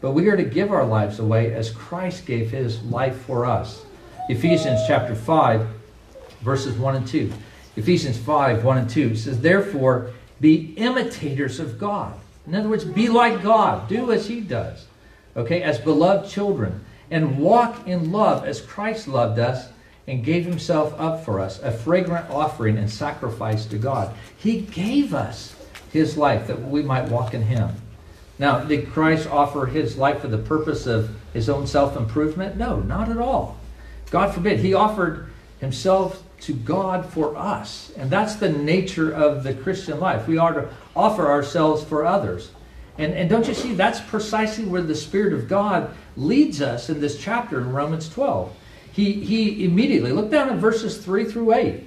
But 0.00 0.12
we 0.12 0.28
are 0.28 0.36
to 0.36 0.44
give 0.44 0.70
our 0.70 0.84
lives 0.84 1.18
away 1.18 1.52
as 1.54 1.70
Christ 1.70 2.26
gave 2.26 2.50
his 2.50 2.82
life 2.84 3.16
for 3.22 3.46
us. 3.46 3.84
Ephesians 4.28 4.80
chapter 4.86 5.14
5, 5.14 5.66
verses 6.42 6.76
1 6.76 6.96
and 6.96 7.06
2. 7.08 7.32
Ephesians 7.76 8.18
5, 8.18 8.64
1 8.64 8.78
and 8.78 8.90
2 8.90 9.16
says, 9.16 9.40
Therefore, 9.40 10.12
be 10.40 10.74
imitators 10.76 11.58
of 11.58 11.78
God 11.78 12.14
in 12.48 12.54
other 12.54 12.70
words, 12.70 12.84
be 12.84 13.08
like 13.08 13.42
God. 13.42 13.88
Do 13.88 14.10
as 14.10 14.26
He 14.26 14.40
does. 14.40 14.86
Okay, 15.36 15.62
as 15.62 15.78
beloved 15.78 16.30
children. 16.30 16.84
And 17.10 17.38
walk 17.38 17.86
in 17.86 18.10
love 18.10 18.46
as 18.46 18.60
Christ 18.60 19.06
loved 19.06 19.38
us 19.38 19.68
and 20.08 20.24
gave 20.24 20.46
Himself 20.46 20.98
up 20.98 21.24
for 21.24 21.38
us, 21.38 21.60
a 21.60 21.70
fragrant 21.70 22.28
offering 22.30 22.78
and 22.78 22.90
sacrifice 22.90 23.66
to 23.66 23.78
God. 23.78 24.14
He 24.36 24.62
gave 24.62 25.12
us 25.14 25.54
His 25.92 26.16
life 26.16 26.46
that 26.46 26.60
we 26.60 26.82
might 26.82 27.08
walk 27.08 27.34
in 27.34 27.42
Him. 27.42 27.70
Now, 28.38 28.60
did 28.60 28.90
Christ 28.90 29.28
offer 29.28 29.66
His 29.66 29.96
life 29.96 30.20
for 30.20 30.28
the 30.28 30.38
purpose 30.38 30.86
of 30.86 31.14
His 31.32 31.48
own 31.48 31.66
self 31.66 31.96
improvement? 31.96 32.56
No, 32.56 32.80
not 32.80 33.10
at 33.10 33.18
all. 33.18 33.58
God 34.10 34.34
forbid. 34.34 34.60
He 34.60 34.74
offered 34.74 35.28
Himself 35.60 36.22
to 36.40 36.54
God 36.54 37.04
for 37.04 37.36
us. 37.36 37.92
And 37.96 38.10
that's 38.10 38.36
the 38.36 38.48
nature 38.48 39.12
of 39.12 39.42
the 39.42 39.54
Christian 39.54 40.00
life. 40.00 40.26
We 40.26 40.38
are 40.38 40.54
to 40.54 40.68
offer 40.96 41.28
ourselves 41.28 41.84
for 41.84 42.06
others. 42.06 42.50
And, 42.96 43.12
and 43.12 43.28
don't 43.28 43.46
you 43.46 43.54
see, 43.54 43.74
that's 43.74 44.00
precisely 44.00 44.64
where 44.64 44.82
the 44.82 44.94
Spirit 44.94 45.32
of 45.32 45.48
God 45.48 45.94
leads 46.16 46.62
us 46.62 46.88
in 46.88 47.00
this 47.00 47.20
chapter 47.20 47.60
in 47.60 47.72
Romans 47.72 48.08
12. 48.08 48.52
He, 48.98 49.12
he 49.12 49.64
immediately, 49.64 50.10
look 50.10 50.28
down 50.28 50.48
at 50.50 50.56
verses 50.56 50.98
3 50.98 51.26
through 51.26 51.54
8. 51.54 51.84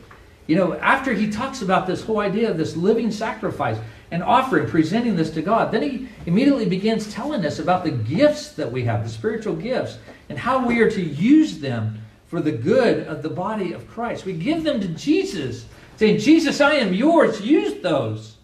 You 0.48 0.56
know, 0.56 0.76
after 0.76 1.12
he 1.12 1.30
talks 1.30 1.62
about 1.62 1.86
this 1.86 2.02
whole 2.02 2.22
idea 2.22 2.50
of 2.50 2.58
this 2.58 2.78
living 2.78 3.12
sacrifice 3.12 3.78
and 4.12 4.24
offering, 4.24 4.66
presenting 4.66 5.18
this 5.18 5.30
to 5.32 5.42
God, 5.42 5.74
then 5.74 5.82
he 5.82 6.08
immediately 6.26 6.70
begins 6.70 7.14
telling 7.14 7.46
us 7.46 7.60
about 7.60 7.84
the 7.84 7.92
gifts 7.92 8.54
that 8.54 8.72
we 8.72 8.86
have, 8.86 9.04
the 9.04 9.10
spiritual 9.10 9.58
gifts, 9.58 9.98
and 10.30 10.40
how 10.40 10.66
we 10.66 10.80
are 10.80 10.90
to 10.90 11.02
use 11.02 11.60
them 11.60 12.00
for 12.28 12.40
the 12.40 12.54
good 12.54 13.06
of 13.08 13.24
the 13.24 13.30
body 13.30 13.74
of 13.74 13.90
Christ. 13.90 14.24
We 14.24 14.32
give 14.32 14.64
them 14.64 14.80
to 14.80 14.88
Jesus, 14.88 15.66
saying, 15.98 16.20
Jesus, 16.20 16.62
I 16.62 16.76
am 16.76 16.94
yours. 16.94 17.42
Use 17.42 17.82
those 17.82 18.38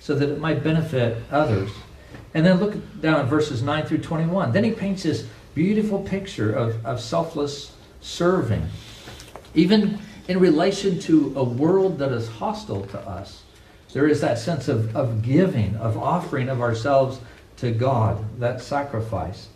so 0.00 0.16
that 0.16 0.28
it 0.28 0.40
might 0.40 0.64
benefit 0.64 1.22
others. 1.30 1.70
And 2.34 2.44
then 2.44 2.58
look 2.58 2.74
down 3.00 3.20
at 3.20 3.26
verses 3.26 3.62
9 3.62 3.86
through 3.86 3.98
21. 3.98 4.50
Then 4.50 4.64
he 4.64 4.72
paints 4.72 5.04
this 5.04 5.28
beautiful 5.54 6.00
picture 6.00 6.52
of, 6.52 6.84
of 6.84 7.00
selfless 7.00 7.72
serving, 8.00 8.66
even 9.54 9.98
in 10.28 10.38
relation 10.38 10.98
to 11.00 11.32
a 11.36 11.44
world 11.44 11.98
that 11.98 12.12
is 12.12 12.28
hostile 12.28 12.86
to 12.86 12.98
us. 13.00 13.42
There 13.92 14.06
is 14.06 14.20
that 14.20 14.38
sense 14.38 14.68
of, 14.68 14.94
of 14.94 15.22
giving, 15.22 15.74
of 15.76 15.98
offering 15.98 16.48
of 16.48 16.60
ourselves 16.60 17.20
to 17.56 17.72
God, 17.72 18.24
that 18.38 18.62
sacrifice. 18.62 19.48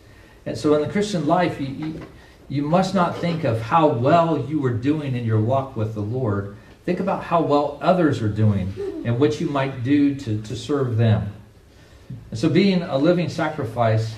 And 0.47 0.59
so 0.59 0.75
in 0.75 0.83
the 0.83 0.93
Christian 0.93 1.27
life, 1.27 1.61
you, 1.61 1.67
you, 1.69 2.01
you 2.49 2.63
must 2.63 2.95
not 2.95 3.17
think 3.19 3.45
of 3.45 3.61
how 3.61 3.87
well 3.89 4.45
you 4.49 4.65
are 4.67 4.73
doing 4.73 5.17
in 5.17 5.25
your 5.25 5.41
walk 5.41 5.77
with 5.77 5.95
the 5.95 6.03
Lord. 6.03 6.57
Think 6.85 7.01
about 7.01 7.25
how 7.25 7.41
well 7.41 7.79
others 7.81 8.21
are 8.21 8.29
doing 8.29 8.75
and 9.07 9.19
what 9.19 9.41
you 9.41 9.49
might 9.49 9.83
do 9.85 10.15
to, 10.17 10.43
to 10.43 10.57
serve 10.57 10.97
them. 10.97 11.33
And 12.31 12.39
so, 12.39 12.51
being 12.51 12.83
a 12.83 12.99
living 12.99 13.31
sacrifice, 13.31 14.15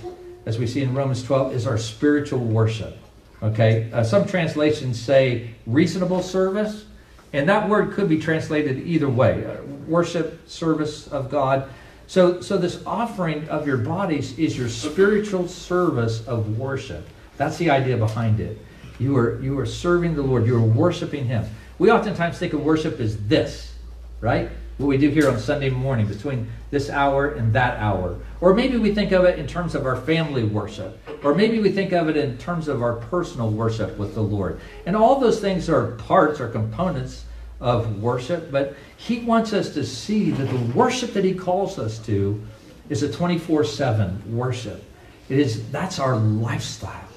as 0.47 0.59
we 0.59 0.67
see 0.67 0.83
in 0.83 0.95
Romans 0.95 1.23
12, 1.25 1.55
is 1.55 1.67
our 1.67 1.77
spiritual 1.77 2.39
worship. 2.39 2.97
Okay? 3.43 3.91
Uh, 3.93 4.03
some 4.03 4.27
translations 4.27 4.99
say 4.99 5.51
reasonable 5.67 6.23
service, 6.23 6.87
and 7.33 7.49
that 7.49 7.69
word 7.69 7.93
could 7.93 8.09
be 8.09 8.19
translated 8.19 8.79
either 8.87 9.09
way 9.09 9.45
uh, 9.45 9.63
worship, 9.87 10.49
service 10.49 11.09
of 11.09 11.31
God. 11.31 11.69
So, 12.07 12.41
so, 12.41 12.57
this 12.57 12.83
offering 12.87 13.49
of 13.49 13.67
your 13.67 13.79
bodies 13.79 14.39
is 14.39 14.57
your 14.57 14.69
spiritual 14.69 15.49
service 15.49 16.25
of 16.27 16.57
worship. 16.57 17.07
That's 17.37 17.57
the 17.57 17.69
idea 17.69 17.97
behind 17.97 18.39
it. 18.39 18.59
You 19.01 19.17
are, 19.17 19.41
you 19.43 19.59
are 19.59 19.67
serving 19.67 20.15
the 20.15 20.23
Lord, 20.23 20.47
you 20.47 20.57
are 20.57 20.61
worshiping 20.61 21.27
Him. 21.27 21.45
We 21.79 21.91
oftentimes 21.91 22.39
think 22.39 22.53
of 22.53 22.65
worship 22.65 23.01
as 23.01 23.17
this, 23.27 23.75
right? 24.21 24.49
What 24.79 24.89
we 24.89 24.99
do 24.99 25.09
here 25.09 25.31
on 25.31 25.39
Sunday 25.39 25.71
morning 25.71 26.07
between 26.07 26.51
this 26.71 26.91
hour 26.91 27.29
and 27.29 27.53
that 27.55 27.79
hour. 27.79 28.19
Or 28.43 28.53
maybe 28.53 28.77
we 28.77 28.95
think 28.95 29.13
of 29.13 29.25
it 29.25 29.39
in 29.39 29.47
terms 29.47 29.75
of 29.75 29.87
our 29.87 29.97
family 29.97 30.45
worship. 30.45 31.01
Or 31.25 31.35
maybe 31.35 31.61
we 31.61 31.71
think 31.71 31.93
of 31.93 32.11
it 32.11 32.17
in 32.19 32.37
terms 32.37 32.69
of 32.69 32.83
our 32.83 32.97
personal 32.97 33.51
worship 33.51 33.97
with 33.97 34.15
the 34.15 34.23
Lord. 34.23 34.61
And 34.85 34.95
all 34.95 35.19
those 35.19 35.41
things 35.41 35.71
are 35.71 35.93
parts 35.93 36.41
or 36.41 36.49
components 36.49 37.25
of 37.59 38.03
worship, 38.03 38.51
but 38.53 38.77
He 38.99 39.21
wants 39.21 39.55
us 39.55 39.73
to 39.75 39.85
see 39.85 40.31
that 40.33 40.45
the 40.45 40.79
worship 40.79 41.15
that 41.15 41.25
He 41.25 41.33
calls 41.33 41.79
us 41.79 41.99
to 42.01 42.43
is 42.91 43.03
a 43.03 43.11
24 43.11 43.65
7 43.65 44.37
worship. 44.37 44.85
It 45.31 45.39
is, 45.39 45.71
that's 45.71 45.99
our 45.99 46.17
lifestyle 46.17 47.09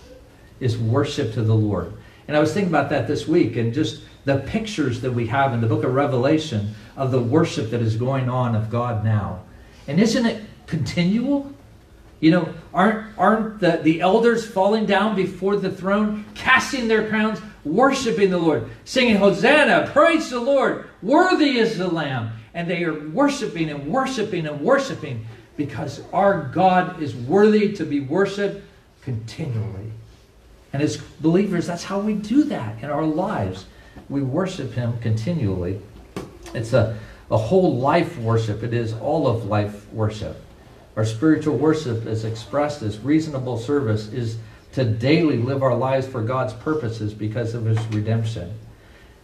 is 0.62 0.78
worship 0.78 1.34
to 1.34 1.42
the 1.42 1.54
Lord. 1.54 1.94
And 2.28 2.38
I 2.38 2.40
was 2.40 2.54
thinking 2.54 2.72
about 2.72 2.90
that 2.92 3.08
this 3.08 3.28
week 3.28 3.58
and 3.58 3.74
just 3.74 4.02
the 4.26 4.38
pictures 4.38 5.02
that 5.02 5.12
we 5.12 5.28
have 5.28 5.54
in 5.54 5.62
the 5.62 5.68
book 5.68 5.84
of 5.84 5.94
Revelation 5.94 6.76
of 6.96 7.12
the 7.12 7.22
worship 7.22 7.72
that 7.72 7.82
is 7.82 7.96
going 7.96 8.30
on 8.30 8.56
of 8.56 8.70
God 8.70 9.04
now. 9.04 9.42
And 9.88 10.00
isn't 10.00 10.26
it 10.26 10.44
continual? 10.68 11.52
You 12.20 12.32
know, 12.32 12.54
aren't, 12.74 13.18
aren't 13.18 13.60
the, 13.60 13.80
the 13.82 14.02
elders 14.02 14.46
falling 14.46 14.86
down 14.86 15.16
before 15.16 15.56
the 15.56 15.72
throne, 15.72 16.26
casting 16.36 16.88
their 16.88 17.08
crowns, 17.08 17.40
worshiping 17.64 18.30
the 18.30 18.38
Lord, 18.38 18.70
singing, 18.84 19.16
Hosanna, 19.16 19.90
praise 19.94 20.30
the 20.30 20.40
Lord, 20.40 20.90
worthy 21.02 21.58
is 21.58 21.78
the 21.78 21.88
Lamb. 21.88 22.32
And 22.54 22.70
they 22.70 22.84
are 22.84 23.08
worshiping 23.10 23.70
and 23.70 23.88
worshiping 23.88 24.48
and 24.48 24.60
worshiping 24.60 25.26
because 25.56 26.02
our 26.12 26.50
God 26.54 27.02
is 27.02 27.16
worthy 27.16 27.74
to 27.74 27.86
be 27.86 28.00
worshiped 28.00 28.66
continually. 29.02 29.92
And 30.74 30.82
as 30.82 30.98
believers, 30.98 31.68
that's 31.68 31.84
how 31.84 32.00
we 32.00 32.14
do 32.14 32.44
that 32.46 32.84
in 32.84 32.90
our 32.90 33.06
lives. 33.06 33.66
We 34.08 34.22
worship 34.22 34.74
Him 34.74 34.98
continually. 35.00 35.82
It's 36.54 36.74
a, 36.74 36.98
a 37.32 37.38
whole 37.38 37.78
life 37.78 38.18
worship, 38.18 38.64
it 38.64 38.74
is 38.74 38.94
all 38.94 39.28
of 39.28 39.46
life 39.46 39.92
worship. 39.92 40.42
Our 40.96 41.06
spiritual 41.06 41.58
worship 41.58 42.06
is 42.06 42.26
expressed 42.26 42.82
as 42.82 43.00
reasonable 43.00 43.58
service, 43.58 44.12
is 44.12 44.38
to 44.74 44.84
daily 44.84 45.38
live 45.38 45.64
our 45.64 45.76
lives 45.76 46.08
for 46.08 46.22
God's 46.22 46.54
purposes 46.54 47.14
because 47.14 47.54
of 47.54 47.66
His 47.66 47.80
redemption. 47.88 48.54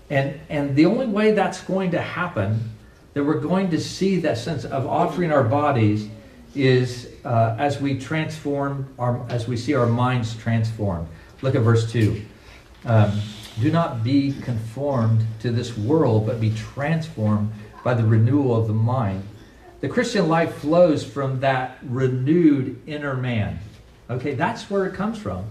And, 0.10 0.40
and 0.50 0.76
the 0.76 0.86
only 0.86 1.08
way 1.08 1.32
that's 1.32 1.62
going 1.62 1.92
to 1.92 2.02
happen, 2.02 2.72
that 3.14 3.24
we're 3.24 3.40
going 3.40 3.72
to 3.72 3.80
see 3.80 4.18
that 4.18 4.38
sense 4.38 4.66
of 4.66 4.86
offering 4.86 5.32
our 5.32 5.44
bodies, 5.44 6.08
is 6.56 7.12
uh, 7.26 7.56
as 7.60 7.82
we 7.82 8.00
transform, 8.00 8.88
our, 8.98 9.26
as 9.30 9.48
we 9.48 9.58
see 9.58 9.74
our 9.74 9.88
minds 9.88 10.36
transformed. 10.36 11.08
Look 11.42 11.56
at 11.56 11.62
verse 11.62 11.92
2. 11.92 12.24
Um, 12.86 13.20
Do 13.60 13.72
not 13.72 14.04
be 14.04 14.34
conformed 14.42 15.26
to 15.42 15.52
this 15.52 15.78
world, 15.78 16.26
but 16.26 16.42
be 16.42 16.52
transformed 16.52 17.52
by 17.84 17.94
the 17.94 18.04
renewal 18.04 18.56
of 18.56 18.68
the 18.68 18.74
mind. 18.74 19.24
The 19.80 19.88
Christian 19.88 20.28
life 20.28 20.56
flows 20.56 21.06
from 21.06 21.40
that 21.42 21.78
renewed 21.84 22.82
inner 22.88 23.16
man. 23.16 23.60
Okay, 24.10 24.34
that's 24.34 24.70
where 24.70 24.86
it 24.86 24.94
comes 24.94 25.18
from. 25.18 25.46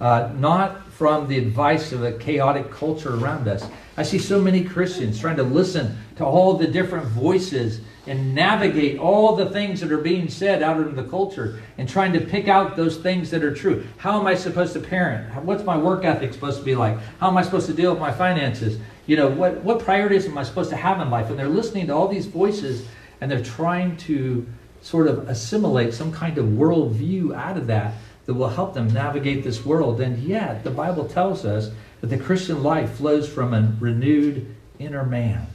Uh, 0.00 0.30
not 0.36 0.87
from 0.98 1.28
the 1.28 1.38
advice 1.38 1.92
of 1.92 2.02
a 2.02 2.10
chaotic 2.10 2.72
culture 2.72 3.14
around 3.14 3.46
us. 3.46 3.64
I 3.96 4.02
see 4.02 4.18
so 4.18 4.40
many 4.40 4.64
Christians 4.64 5.20
trying 5.20 5.36
to 5.36 5.44
listen 5.44 5.96
to 6.16 6.24
all 6.24 6.54
the 6.54 6.66
different 6.66 7.06
voices 7.06 7.80
and 8.08 8.34
navigate 8.34 8.98
all 8.98 9.36
the 9.36 9.48
things 9.50 9.78
that 9.78 9.92
are 9.92 9.98
being 9.98 10.28
said 10.28 10.60
out 10.60 10.80
in 10.80 10.96
the 10.96 11.04
culture 11.04 11.62
and 11.78 11.88
trying 11.88 12.12
to 12.14 12.20
pick 12.20 12.48
out 12.48 12.74
those 12.74 12.96
things 12.96 13.30
that 13.30 13.44
are 13.44 13.54
true. 13.54 13.86
How 13.98 14.18
am 14.18 14.26
I 14.26 14.34
supposed 14.34 14.72
to 14.72 14.80
parent? 14.80 15.32
What's 15.44 15.62
my 15.62 15.76
work 15.76 16.04
ethic 16.04 16.32
supposed 16.32 16.58
to 16.58 16.64
be 16.64 16.74
like? 16.74 16.98
How 17.20 17.28
am 17.28 17.36
I 17.36 17.42
supposed 17.42 17.68
to 17.68 17.74
deal 17.74 17.92
with 17.92 18.00
my 18.00 18.10
finances? 18.10 18.80
You 19.06 19.18
know, 19.18 19.28
what, 19.28 19.62
what 19.62 19.78
priorities 19.78 20.26
am 20.26 20.36
I 20.36 20.42
supposed 20.42 20.70
to 20.70 20.76
have 20.76 21.00
in 21.00 21.10
life? 21.10 21.30
And 21.30 21.38
they're 21.38 21.46
listening 21.46 21.86
to 21.86 21.94
all 21.94 22.08
these 22.08 22.26
voices 22.26 22.88
and 23.20 23.30
they're 23.30 23.44
trying 23.44 23.96
to 23.98 24.44
sort 24.82 25.06
of 25.06 25.28
assimilate 25.28 25.94
some 25.94 26.10
kind 26.10 26.38
of 26.38 26.46
worldview 26.46 27.36
out 27.36 27.56
of 27.56 27.68
that 27.68 27.94
that 28.28 28.34
will 28.34 28.50
help 28.50 28.74
them 28.74 28.88
navigate 28.88 29.42
this 29.42 29.64
world. 29.64 30.02
And 30.02 30.18
yet, 30.18 30.62
the 30.62 30.70
Bible 30.70 31.06
tells 31.06 31.46
us 31.46 31.70
that 32.02 32.08
the 32.08 32.18
Christian 32.18 32.62
life 32.62 32.92
flows 32.92 33.26
from 33.26 33.54
a 33.54 33.72
renewed 33.80 34.54
inner 34.78 35.02
man. 35.02 35.46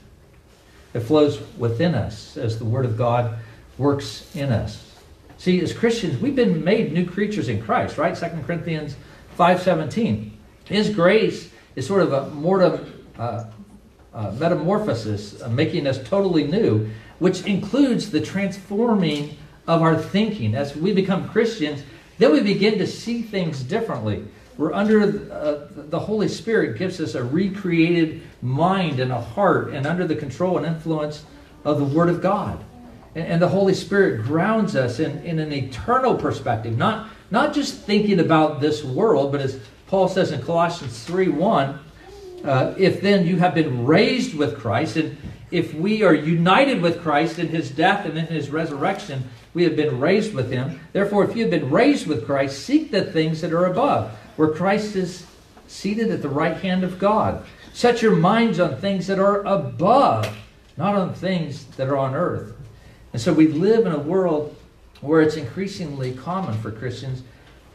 It 0.96 1.02
flows 1.02 1.40
within 1.56 1.94
us 1.94 2.36
as 2.36 2.58
the 2.58 2.66
Word 2.66 2.86
of 2.86 2.98
God 2.98 3.38
works 3.78 4.36
in 4.36 4.52
us. 4.52 4.92
See, 5.38 5.62
as 5.62 5.72
Christians, 5.72 6.20
we've 6.20 6.36
been 6.36 6.64
made 6.64 6.92
new 6.92 7.06
creatures 7.06 7.48
in 7.48 7.62
Christ, 7.62 8.00
right? 8.00 8.18
2 8.18 8.42
Corinthians 8.44 8.96
5.17. 9.38 10.32
His 10.66 10.90
grace 10.90 11.52
is 11.76 11.86
sort 11.86 12.02
of 12.02 12.12
a 12.12 12.32
mortem, 12.32 13.08
uh, 13.20 13.46
uh, 14.16 14.32
metamorphosis, 14.40 15.44
uh, 15.44 15.48
making 15.48 15.86
us 15.86 16.02
totally 16.10 16.46
new, 16.46 16.90
which 17.20 17.46
includes 17.46 18.10
the 18.10 18.20
transforming 18.20 19.38
of 19.68 19.84
our 19.84 19.96
thinking. 19.96 20.56
As 20.56 20.76
we 20.76 20.92
become 20.92 21.30
Christians, 21.30 21.84
then 22.18 22.32
we 22.32 22.42
begin 22.42 22.78
to 22.80 22.88
see 22.88 23.22
things 23.22 23.64
differently. 23.64 24.26
We're 24.58 24.74
under 24.74 25.32
uh, 25.32 25.68
the 25.74 26.00
Holy 26.00 26.28
Spirit 26.28 26.78
gives 26.78 27.02
us 27.02 27.16
a 27.16 27.24
recreated 27.24 28.22
mind 28.42 29.00
and 29.00 29.12
a 29.12 29.20
heart, 29.20 29.74
and 29.74 29.88
under 29.88 30.06
the 30.06 30.16
control 30.16 30.58
and 30.58 30.66
influence 30.66 31.24
of 31.66 31.80
the 31.80 31.86
Word 31.86 32.10
of 32.10 32.22
God. 32.22 32.64
And, 33.16 33.26
and 33.26 33.42
the 33.42 33.50
Holy 33.50 33.74
Spirit 33.74 34.24
grounds 34.24 34.76
us 34.76 35.00
in, 35.00 35.24
in 35.24 35.40
an 35.40 35.52
eternal 35.52 36.16
perspective, 36.16 36.78
not, 36.78 37.10
not 37.32 37.54
just 37.54 37.82
thinking 37.82 38.20
about 38.20 38.62
this 38.62 38.84
world, 38.84 39.32
but 39.32 39.42
as 39.42 39.60
Paul 39.88 40.08
says 40.08 40.32
in 40.32 40.42
Colossians 40.42 41.04
3 41.04 41.30
1, 41.30 41.80
uh, 42.44 42.76
if 42.78 43.02
then 43.02 43.26
you 43.26 43.38
have 43.38 43.56
been 43.56 43.86
raised 43.86 44.36
with 44.36 44.60
Christ, 44.60 44.98
and 44.98 45.18
if 45.50 45.74
we 45.74 46.04
are 46.04 46.14
united 46.14 46.82
with 46.82 47.02
Christ 47.02 47.40
in 47.40 47.48
his 47.48 47.72
death 47.72 48.06
and 48.06 48.18
in 48.18 48.26
his 48.26 48.50
resurrection, 48.50 49.24
we 49.54 49.64
have 49.64 49.76
been 49.76 50.00
raised 50.00 50.34
with 50.34 50.52
him. 50.52 50.80
Therefore, 50.94 51.24
if 51.24 51.36
you 51.36 51.44
have 51.44 51.52
been 51.52 51.70
raised 51.70 52.08
with 52.08 52.26
Christ, 52.26 52.64
seek 52.64 52.92
the 52.92 53.04
things 53.04 53.42
that 53.42 53.54
are 53.54 53.66
above 53.66 54.12
where 54.36 54.50
Christ 54.50 54.96
is 54.96 55.26
seated 55.68 56.10
at 56.12 56.22
the 56.22 56.30
right 56.30 56.58
hand 56.58 56.84
of 56.84 57.00
God. 57.00 57.46
Set 57.74 58.02
your 58.02 58.16
minds 58.16 58.60
on 58.60 58.78
things 58.78 59.08
that 59.08 59.20
are 59.20 59.42
above, 59.46 60.36
not 60.78 60.96
on 60.96 61.14
things 61.14 61.66
that 61.78 61.88
are 61.88 61.98
on 61.98 62.16
earth. 62.16 62.54
And 63.12 63.22
so 63.22 63.34
we 63.34 63.48
live 63.48 63.86
in 63.86 63.92
a 63.92 64.00
world 64.00 64.56
where 65.02 65.22
it's 65.22 65.36
increasingly 65.36 66.14
common 66.14 66.58
for 66.60 66.72
Christians 66.72 67.24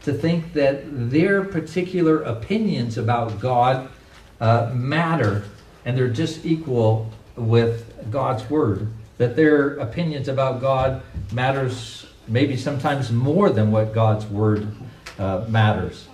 to 0.03 0.13
think 0.13 0.53
that 0.53 0.83
their 1.11 1.43
particular 1.43 2.23
opinions 2.23 2.97
about 2.97 3.39
God 3.39 3.89
uh, 4.39 4.71
matter 4.73 5.43
and 5.85 5.97
they're 5.97 6.09
just 6.09 6.45
equal 6.45 7.09
with 7.35 8.11
God's 8.11 8.49
word. 8.49 8.87
That 9.19 9.35
their 9.35 9.75
opinions 9.77 10.27
about 10.27 10.59
God 10.59 11.03
matters 11.31 12.07
maybe 12.27 12.57
sometimes 12.57 13.11
more 13.11 13.51
than 13.51 13.71
what 13.71 13.93
God's 13.93 14.25
word 14.25 14.67
uh, 15.19 15.45
matters. 15.47 16.07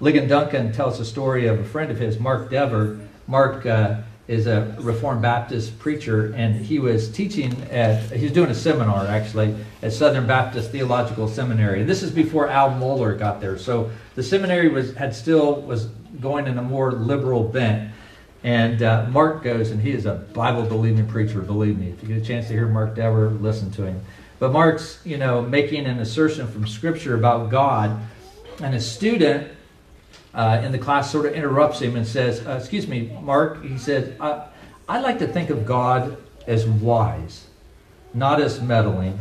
Ligon 0.00 0.28
Duncan 0.28 0.72
tells 0.72 0.98
a 0.98 1.04
story 1.04 1.46
of 1.46 1.60
a 1.60 1.64
friend 1.64 1.90
of 1.90 1.98
his, 1.98 2.18
Mark 2.18 2.50
Dever. 2.50 2.98
Mark 3.26 3.64
uh, 3.66 3.98
is 4.28 4.46
a 4.46 4.74
Reformed 4.80 5.22
Baptist 5.22 5.78
preacher, 5.78 6.32
and 6.34 6.56
he 6.56 6.78
was 6.78 7.10
teaching 7.10 7.52
at, 7.70 8.10
he 8.10 8.24
was 8.24 8.32
doing 8.32 8.50
a 8.50 8.54
seminar 8.54 9.06
actually 9.06 9.54
at 9.82 9.92
Southern 9.92 10.26
Baptist 10.26 10.70
Theological 10.70 11.28
Seminary. 11.28 11.84
This 11.84 12.02
is 12.02 12.10
before 12.10 12.48
Al 12.48 12.70
Mohler 12.70 13.18
got 13.18 13.40
there. 13.40 13.58
So 13.58 13.90
the 14.14 14.22
seminary 14.22 14.68
was, 14.68 14.94
had 14.94 15.14
still, 15.14 15.60
was 15.62 15.86
going 16.20 16.46
in 16.46 16.58
a 16.58 16.62
more 16.62 16.92
liberal 16.92 17.44
bent. 17.44 17.92
And 18.46 18.80
uh, 18.80 19.06
Mark 19.10 19.42
goes, 19.42 19.72
and 19.72 19.82
he 19.82 19.90
is 19.90 20.06
a 20.06 20.14
Bible 20.14 20.62
believing 20.62 21.04
preacher, 21.08 21.40
believe 21.40 21.80
me. 21.80 21.88
If 21.88 22.00
you 22.00 22.14
get 22.14 22.22
a 22.22 22.24
chance 22.24 22.46
to 22.46 22.52
hear 22.52 22.68
Mark 22.68 22.94
Dever, 22.94 23.30
listen 23.30 23.72
to 23.72 23.84
him. 23.84 24.00
But 24.38 24.52
Mark's, 24.52 25.00
you 25.04 25.16
know, 25.16 25.42
making 25.42 25.84
an 25.86 25.98
assertion 25.98 26.46
from 26.46 26.64
Scripture 26.64 27.16
about 27.16 27.50
God, 27.50 28.00
and 28.62 28.72
a 28.72 28.80
student 28.80 29.50
uh, 30.32 30.62
in 30.64 30.70
the 30.70 30.78
class 30.78 31.10
sort 31.10 31.26
of 31.26 31.34
interrupts 31.34 31.80
him 31.80 31.96
and 31.96 32.06
says, 32.06 32.46
uh, 32.46 32.52
Excuse 32.52 32.86
me, 32.86 33.18
Mark, 33.20 33.64
he 33.64 33.76
said, 33.78 34.16
I, 34.20 34.46
I 34.88 35.00
like 35.00 35.18
to 35.18 35.26
think 35.26 35.50
of 35.50 35.66
God 35.66 36.16
as 36.46 36.68
wise, 36.68 37.48
not 38.14 38.40
as 38.40 38.60
meddling, 38.62 39.18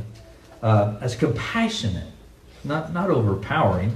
uh, 0.62 0.98
as 1.02 1.16
compassionate, 1.16 2.12
not, 2.64 2.94
not 2.94 3.10
overpowering. 3.10 3.90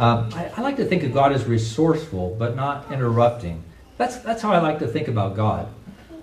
Um, 0.00 0.30
I, 0.34 0.50
I, 0.56 0.62
like 0.62 0.78
to 0.78 0.84
think 0.84 1.04
of 1.04 1.14
God 1.14 1.30
as 1.30 1.44
resourceful, 1.44 2.34
but 2.36 2.56
not 2.56 2.90
interrupting. 2.90 3.62
That's, 3.96 4.16
that's 4.18 4.42
how 4.42 4.52
I 4.52 4.58
like 4.58 4.78
to 4.80 4.88
think 4.88 5.08
about 5.08 5.36
God. 5.36 5.68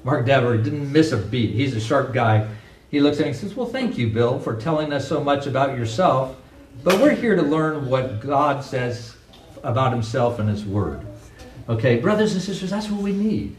Mark 0.03 0.25
Dever 0.25 0.57
didn't 0.57 0.91
miss 0.91 1.11
a 1.11 1.17
beat. 1.17 1.51
He's 1.51 1.75
a 1.75 1.79
sharp 1.79 2.13
guy. 2.13 2.47
He 2.89 2.99
looks 2.99 3.17
at 3.17 3.23
me 3.23 3.29
and 3.29 3.37
says, 3.37 3.55
Well, 3.55 3.67
thank 3.67 3.97
you, 3.97 4.09
Bill, 4.09 4.39
for 4.39 4.55
telling 4.55 4.91
us 4.91 5.07
so 5.07 5.23
much 5.23 5.47
about 5.47 5.77
yourself. 5.77 6.35
But 6.83 6.99
we're 6.99 7.15
here 7.15 7.35
to 7.35 7.41
learn 7.41 7.87
what 7.87 8.19
God 8.19 8.63
says 8.63 9.15
about 9.63 9.93
himself 9.93 10.39
and 10.39 10.49
his 10.49 10.65
word. 10.65 11.05
Okay, 11.69 11.99
brothers 11.99 12.33
and 12.33 12.41
sisters, 12.41 12.71
that's 12.71 12.89
what 12.89 13.01
we 13.01 13.13
need. 13.13 13.55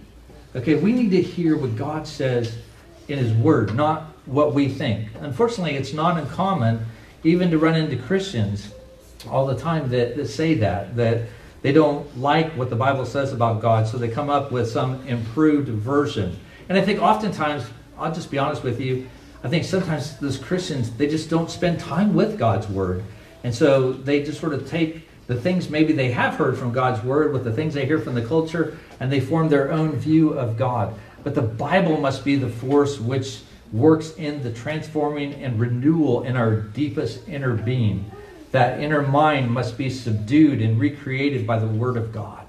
Okay, 0.55 0.75
we 0.75 0.93
need 0.93 1.11
to 1.13 1.23
hear 1.23 1.57
what 1.57 1.77
God 1.77 2.07
says 2.07 2.57
in 3.09 3.19
his 3.19 3.33
word, 3.33 3.75
not 3.75 4.03
what 4.27 4.53
we 4.53 4.69
think. 4.69 5.09
Unfortunately, 5.21 5.77
it's 5.77 5.93
not 5.93 6.19
uncommon 6.19 6.85
even 7.25 7.51
to 7.51 7.59
run 7.59 7.75
into 7.75 7.97
Christians 7.97 8.73
all 9.29 9.47
the 9.47 9.57
time 9.57 9.89
that, 9.91 10.17
that 10.17 10.27
say 10.27 10.55
that, 10.55 10.97
that 10.97 11.23
they 11.63 11.73
don't 11.73 12.19
like 12.19 12.53
what 12.53 12.71
the 12.71 12.77
Bible 12.77 13.07
says 13.07 13.33
about 13.33 13.63
God, 13.63 13.87
so 13.87 13.97
they 13.97 14.09
come 14.09 14.29
up 14.29 14.51
with 14.51 14.69
some 14.69 15.07
improved 15.07 15.69
version. 15.69 16.39
And 16.69 16.77
I 16.77 16.83
think 16.83 17.01
oftentimes, 17.01 17.65
I'll 17.97 18.13
just 18.13 18.31
be 18.31 18.39
honest 18.39 18.65
with 18.65 18.81
you, 18.81 19.09
I 19.45 19.49
think 19.49 19.65
sometimes 19.65 20.19
those 20.19 20.39
Christians, 20.39 20.91
they 20.91 21.09
just 21.09 21.31
don't 21.31 21.51
spend 21.51 21.81
time 21.81 22.15
with 22.15 22.39
God's 22.39 22.69
word. 22.69 23.05
And 23.45 23.55
so 23.55 23.93
they 23.93 24.23
just 24.23 24.41
sort 24.41 24.55
of 24.55 24.69
take 24.69 25.09
the 25.27 25.41
things 25.41 25.71
maybe 25.71 25.93
they 25.93 26.11
have 26.13 26.35
heard 26.35 26.59
from 26.59 26.73
God's 26.73 27.03
word 27.05 27.33
with 27.33 27.45
the 27.45 27.53
things 27.53 27.75
they 27.75 27.87
hear 27.87 27.99
from 27.99 28.15
the 28.15 28.25
culture, 28.25 28.79
and 29.01 29.11
they 29.11 29.21
form 29.21 29.49
their 29.49 29.71
own 29.73 29.93
view 29.93 30.31
of 30.31 30.57
God. 30.57 30.95
But 31.23 31.35
the 31.35 31.43
Bible 31.43 31.99
must 31.99 32.25
be 32.25 32.37
the 32.37 32.49
force 32.49 32.99
which 32.99 33.43
works 33.73 34.15
in 34.17 34.43
the 34.43 34.53
transforming 34.53 35.35
and 35.35 35.59
renewal 35.59 36.25
in 36.25 36.37
our 36.37 36.57
deepest 36.57 37.29
inner 37.29 37.55
being. 37.55 38.11
That 38.53 38.81
inner 38.81 39.03
mind 39.03 39.51
must 39.51 39.77
be 39.77 39.91
subdued 39.91 40.63
and 40.63 40.79
recreated 40.79 41.47
by 41.47 41.59
the 41.59 41.67
Word 41.67 41.97
of 41.97 42.13
God. 42.13 42.47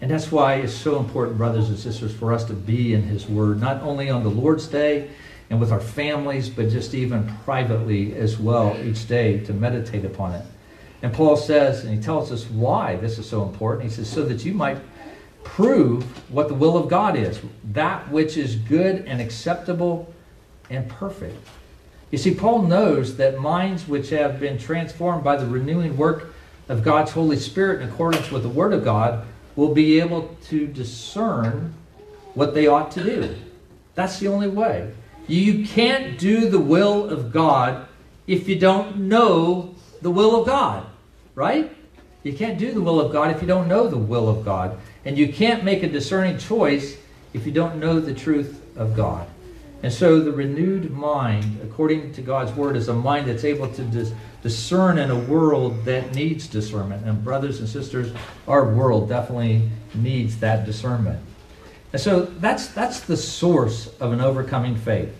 And 0.00 0.10
that's 0.10 0.32
why 0.32 0.54
it's 0.54 0.72
so 0.72 0.98
important, 0.98 1.38
brothers 1.38 1.68
and 1.68 1.78
sisters, 1.78 2.14
for 2.14 2.32
us 2.32 2.44
to 2.44 2.54
be 2.54 2.94
in 2.94 3.02
His 3.02 3.28
Word, 3.28 3.60
not 3.60 3.82
only 3.82 4.10
on 4.10 4.22
the 4.22 4.30
Lord's 4.30 4.66
Day 4.66 5.10
and 5.50 5.60
with 5.60 5.72
our 5.72 5.80
families, 5.80 6.48
but 6.48 6.68
just 6.68 6.94
even 6.94 7.32
privately 7.44 8.14
as 8.14 8.38
well 8.38 8.76
each 8.84 9.08
day 9.08 9.40
to 9.40 9.52
meditate 9.52 10.04
upon 10.04 10.34
it. 10.34 10.44
And 11.02 11.12
Paul 11.12 11.36
says, 11.36 11.84
and 11.84 11.94
he 11.94 12.02
tells 12.02 12.32
us 12.32 12.44
why 12.50 12.96
this 12.96 13.18
is 13.18 13.28
so 13.28 13.42
important. 13.44 13.88
He 13.88 13.94
says, 13.94 14.10
so 14.10 14.24
that 14.24 14.44
you 14.44 14.52
might 14.52 14.78
prove 15.44 16.04
what 16.32 16.48
the 16.48 16.54
will 16.54 16.76
of 16.76 16.88
God 16.88 17.16
is, 17.16 17.40
that 17.72 18.10
which 18.10 18.36
is 18.36 18.56
good 18.56 19.04
and 19.06 19.20
acceptable 19.20 20.12
and 20.70 20.88
perfect. 20.88 21.36
You 22.10 22.18
see, 22.18 22.34
Paul 22.34 22.62
knows 22.62 23.16
that 23.16 23.38
minds 23.38 23.86
which 23.86 24.10
have 24.10 24.40
been 24.40 24.58
transformed 24.58 25.22
by 25.22 25.36
the 25.36 25.46
renewing 25.46 25.96
work 25.96 26.32
of 26.68 26.82
God's 26.82 27.12
Holy 27.12 27.36
Spirit 27.36 27.82
in 27.82 27.88
accordance 27.88 28.30
with 28.30 28.42
the 28.42 28.48
Word 28.48 28.72
of 28.72 28.84
God 28.84 29.26
will 29.56 29.74
be 29.74 30.00
able 30.00 30.36
to 30.44 30.66
discern 30.66 31.74
what 32.34 32.54
they 32.54 32.66
ought 32.66 32.90
to 32.92 33.02
do. 33.02 33.36
That's 33.94 34.18
the 34.18 34.28
only 34.28 34.48
way. 34.48 34.92
You 35.26 35.66
can't 35.66 36.18
do 36.18 36.48
the 36.48 36.60
will 36.60 37.10
of 37.10 37.32
God 37.32 37.86
if 38.26 38.48
you 38.48 38.58
don't 38.58 38.96
know 38.96 39.74
the 40.00 40.10
will 40.10 40.40
of 40.40 40.46
God, 40.46 40.86
right? 41.34 41.74
You 42.22 42.32
can't 42.32 42.58
do 42.58 42.72
the 42.72 42.80
will 42.80 43.00
of 43.00 43.12
God 43.12 43.34
if 43.34 43.42
you 43.42 43.48
don't 43.48 43.68
know 43.68 43.88
the 43.88 43.98
will 43.98 44.28
of 44.28 44.44
God. 44.44 44.78
And 45.04 45.18
you 45.18 45.32
can't 45.32 45.64
make 45.64 45.82
a 45.82 45.88
discerning 45.88 46.38
choice 46.38 46.96
if 47.32 47.44
you 47.44 47.52
don't 47.52 47.76
know 47.76 48.00
the 48.00 48.14
truth 48.14 48.62
of 48.76 48.94
God. 48.96 49.26
And 49.82 49.92
so 49.92 50.20
the 50.20 50.32
renewed 50.32 50.90
mind, 50.90 51.60
according 51.62 52.12
to 52.14 52.22
God's 52.22 52.52
word, 52.52 52.76
is 52.76 52.88
a 52.88 52.94
mind 52.94 53.28
that's 53.28 53.44
able 53.44 53.68
to 53.74 53.82
dis- 53.82 54.12
discern 54.42 54.98
in 54.98 55.10
a 55.10 55.18
world 55.18 55.84
that 55.84 56.14
needs 56.14 56.48
discernment. 56.48 57.06
And 57.06 57.22
brothers 57.22 57.60
and 57.60 57.68
sisters, 57.68 58.12
our 58.48 58.64
world 58.74 59.08
definitely 59.08 59.68
needs 59.94 60.38
that 60.38 60.66
discernment. 60.66 61.20
And 61.92 62.02
so 62.02 62.22
that's 62.22 62.68
that's 62.68 63.00
the 63.00 63.16
source 63.16 63.86
of 64.00 64.12
an 64.12 64.20
overcoming 64.20 64.76
faith. 64.76 65.14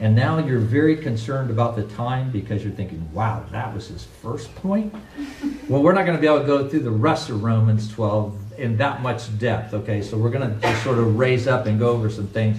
And 0.00 0.14
now 0.14 0.38
you're 0.38 0.58
very 0.58 0.96
concerned 0.96 1.50
about 1.50 1.76
the 1.76 1.84
time 1.84 2.30
because 2.30 2.62
you're 2.62 2.74
thinking, 2.74 3.10
wow, 3.12 3.44
that 3.52 3.72
was 3.72 3.88
his 3.88 4.04
first 4.04 4.54
point? 4.56 4.94
well, 5.68 5.82
we're 5.82 5.92
not 5.92 6.04
going 6.04 6.16
to 6.16 6.20
be 6.20 6.26
able 6.26 6.40
to 6.40 6.46
go 6.46 6.68
through 6.68 6.80
the 6.80 6.90
rest 6.90 7.30
of 7.30 7.42
Romans 7.42 7.88
12 7.88 8.58
in 8.58 8.76
that 8.78 9.02
much 9.02 9.36
depth, 9.38 9.72
okay? 9.72 10.02
So 10.02 10.18
we're 10.18 10.30
going 10.30 10.52
to 10.52 10.60
just 10.60 10.82
sort 10.82 10.98
of 10.98 11.16
raise 11.16 11.46
up 11.46 11.66
and 11.66 11.78
go 11.78 11.90
over 11.90 12.10
some 12.10 12.26
things 12.26 12.58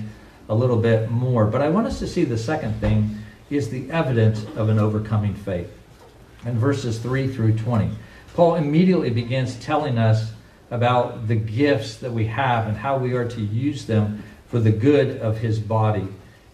a 0.49 0.55
little 0.55 0.77
bit 0.77 1.10
more. 1.10 1.45
But 1.45 1.62
I 1.62 1.69
want 1.69 1.88
us 1.88 1.99
to 1.99 2.08
see 2.08 2.23
the 2.23 2.38
second 2.38 2.79
thing 2.79 3.17
is 3.49 3.69
the 3.69 3.89
evidence 3.91 4.43
of 4.55 4.69
an 4.69 4.79
overcoming 4.79 5.34
faith. 5.34 5.71
In 6.45 6.58
verses 6.58 6.99
3 6.99 7.27
through 7.34 7.58
20, 7.58 7.89
Paul 8.34 8.55
immediately 8.55 9.10
begins 9.10 9.55
telling 9.55 9.97
us 9.97 10.31
about 10.71 11.27
the 11.27 11.36
gifts 11.36 11.97
that 11.97 12.12
we 12.12 12.25
have 12.25 12.67
and 12.67 12.77
how 12.77 12.97
we 12.97 13.13
are 13.13 13.27
to 13.27 13.41
use 13.41 13.86
them 13.86 14.23
for 14.47 14.60
the 14.60 14.71
good 14.71 15.19
of 15.21 15.38
his 15.38 15.60
body. 15.60 16.08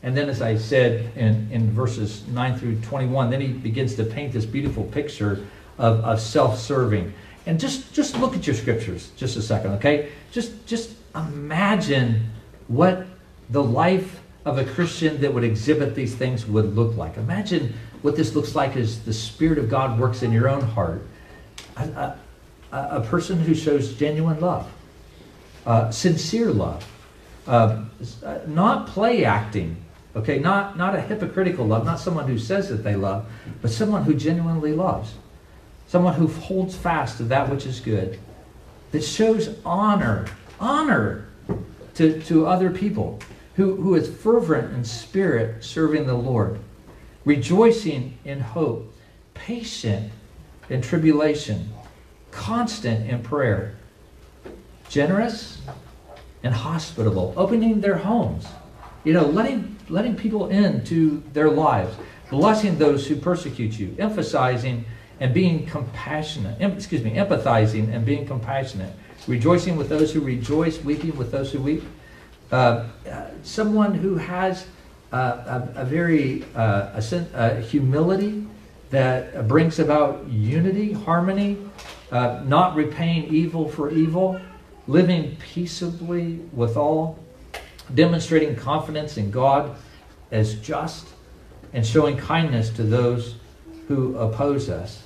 And 0.04 0.18
then, 0.18 0.30
as 0.30 0.42
I 0.42 0.58
said 0.58 1.16
in, 1.16 1.50
in 1.52 1.72
verses 1.72 2.28
9 2.28 2.58
through 2.58 2.82
21, 2.82 3.30
then 3.30 3.42
he 3.42 3.48
begins 3.48 3.96
to 3.96 4.04
paint 4.04 4.34
this 4.34 4.46
beautiful 4.46 4.84
picture 4.86 5.46
of, 5.78 6.00
of 6.02 6.20
self 6.20 6.60
serving. 6.60 7.14
And 7.46 7.60
just, 7.60 7.94
just 7.94 8.18
look 8.20 8.36
at 8.36 8.46
your 8.46 8.56
scriptures 8.56 9.12
just 9.16 9.38
a 9.38 9.42
second, 9.42 9.72
okay? 9.74 10.10
Just, 10.32 10.66
just 10.66 10.92
imagine 11.16 12.30
what 12.68 13.06
the 13.52 13.64
life 13.64 14.22
of 14.46 14.58
a 14.58 14.66
Christian 14.66 15.22
that 15.22 15.34
would 15.34 15.44
exhibit 15.44 15.94
these 15.94 16.16
things 16.16 16.46
would 16.48 16.76
look 16.76 16.96
like. 16.96 17.18
Imagine 17.18 17.74
what 18.02 18.16
this 18.16 18.36
looks 18.36 18.56
like 18.56 18.76
as 18.76 19.04
the 19.04 19.14
Spirit 19.14 19.60
of 19.60 19.70
God 19.70 20.00
works 20.00 20.24
in 20.24 20.32
your 20.32 20.50
own 20.50 20.62
heart. 20.62 21.06
A, 21.78 21.84
a, 21.84 22.18
a 22.72 23.02
person 23.02 23.40
who 23.40 23.54
shows 23.54 23.94
genuine 23.94 24.40
love, 24.40 24.72
uh, 25.66 25.92
sincere 25.92 26.52
love, 26.52 26.88
uh, 27.46 27.84
not 28.48 28.88
play 28.88 29.26
acting, 29.26 29.76
okay, 30.16 30.40
not, 30.40 30.78
not 30.78 30.96
a 30.96 31.02
hypocritical 31.02 31.66
love, 31.66 31.86
not 31.86 32.00
someone 32.00 32.28
who 32.28 32.38
says 32.38 32.70
that 32.70 32.84
they 32.84 32.96
love, 32.96 33.28
but 33.62 33.70
someone 33.70 34.04
who 34.04 34.14
genuinely 34.14 34.74
loves, 34.74 35.14
someone 35.88 36.14
who 36.14 36.28
holds 36.28 36.76
fast 36.76 37.18
to 37.18 37.24
that 37.24 37.50
which 37.50 37.66
is 37.66 37.80
good, 37.80 38.20
that 38.92 39.04
shows 39.04 39.56
honor, 39.66 40.26
honor 40.60 41.28
to, 41.96 42.22
to 42.24 42.48
other 42.48 42.72
people 42.72 43.20
who, 43.62 43.76
who 43.76 43.96
is 43.96 44.10
fervent 44.10 44.74
in 44.74 44.84
spirit 44.84 45.64
serving 45.64 46.08
the 46.08 46.16
Lord, 46.16 46.60
rejoicing 47.26 48.18
in 48.26 48.40
hope, 48.40 48.92
patient 49.36 50.12
in 50.70 50.82
tribulation, 50.82 51.72
constant 52.32 53.08
in 53.08 53.22
prayer, 53.22 53.76
generous 54.90 55.62
and 56.44 56.56
hospitable, 56.56 57.36
opening 57.38 57.82
their 57.82 57.98
homes, 57.98 58.48
you 59.04 59.14
know, 59.14 59.26
letting, 59.28 59.78
letting 59.90 60.16
people 60.16 60.48
into 60.48 61.22
their 61.34 61.52
lives, 61.52 61.96
blessing 62.32 62.80
those 62.80 63.06
who 63.06 63.16
persecute 63.16 63.78
you, 63.78 63.96
emphasizing 64.00 64.84
and 65.20 65.36
being 65.36 65.68
compassionate, 65.68 66.60
em, 66.60 66.72
excuse 66.72 67.04
me, 67.04 67.12
empathizing 67.12 67.94
and 67.94 68.08
being 68.08 68.26
compassionate, 68.26 68.92
rejoicing 69.28 69.76
with 69.76 69.88
those 69.88 70.12
who 70.12 70.20
rejoice, 70.20 70.84
weeping 70.84 71.16
with 71.16 71.32
those 71.32 71.52
who 71.52 71.60
weep 71.60 71.84
uh, 72.52 72.86
someone 73.44 73.94
who 73.94 74.16
has 74.16 74.66
uh, 75.14 75.68
a, 75.76 75.82
a, 75.82 75.86
very 75.86 76.44
uh, 76.56 77.02
a, 77.02 77.28
a 77.34 77.62
humility 77.62 78.46
that 78.90 79.48
brings 79.48 79.80
about 79.80 80.28
unity, 80.28 80.92
harmony, 80.92 81.58
uh, 82.12 82.42
not 82.46 82.76
repaying 82.76 83.34
evil 83.34 83.70
for 83.70 83.90
evil, 83.92 84.40
living 84.88 85.38
peaceably 85.38 86.40
with 86.52 86.76
all, 86.76 87.18
demonstrating 87.96 88.56
confidence 88.56 89.18
in 89.18 89.32
God 89.32 89.76
as 90.32 90.56
just, 90.56 91.08
and 91.74 91.86
showing 91.86 92.18
kindness 92.18 92.70
to 92.72 92.84
those 92.84 93.36
who 93.88 94.18
oppose 94.18 94.70
us. 94.70 95.04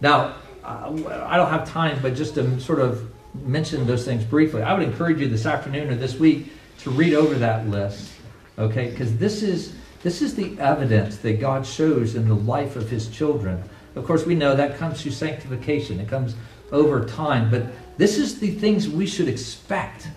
Now, 0.00 0.36
I 0.64 1.36
don't 1.36 1.50
have 1.50 1.68
time, 1.68 1.98
but 2.02 2.14
just 2.14 2.34
to 2.34 2.60
sort 2.60 2.80
of 2.80 3.12
mention 3.44 3.86
those 3.86 4.04
things 4.04 4.24
briefly, 4.24 4.62
I 4.62 4.72
would 4.72 4.82
encourage 4.82 5.20
you 5.20 5.28
this 5.28 5.46
afternoon 5.46 5.90
or 5.90 5.94
this 5.96 6.18
week 6.18 6.48
to 6.80 6.90
read 6.90 7.14
over 7.14 7.34
that 7.34 7.68
list, 7.68 8.12
okay? 8.58 8.90
Because 8.90 9.16
this 9.16 9.42
is 9.42 9.74
this 10.02 10.22
is 10.22 10.36
the 10.36 10.56
evidence 10.60 11.16
that 11.18 11.40
God 11.40 11.66
shows 11.66 12.14
in 12.14 12.28
the 12.28 12.34
life 12.34 12.76
of 12.76 12.88
His 12.88 13.08
children. 13.08 13.62
Of 13.96 14.04
course, 14.06 14.24
we 14.24 14.34
know 14.34 14.54
that 14.54 14.76
comes 14.76 15.02
through 15.02 15.12
sanctification. 15.12 15.98
It 15.98 16.08
comes 16.08 16.36
over 16.70 17.04
time, 17.04 17.50
but 17.50 17.64
this 17.96 18.18
is 18.18 18.38
the 18.38 18.52
things 18.52 18.88
we 18.88 19.06
should 19.06 19.26
expect 19.26 20.08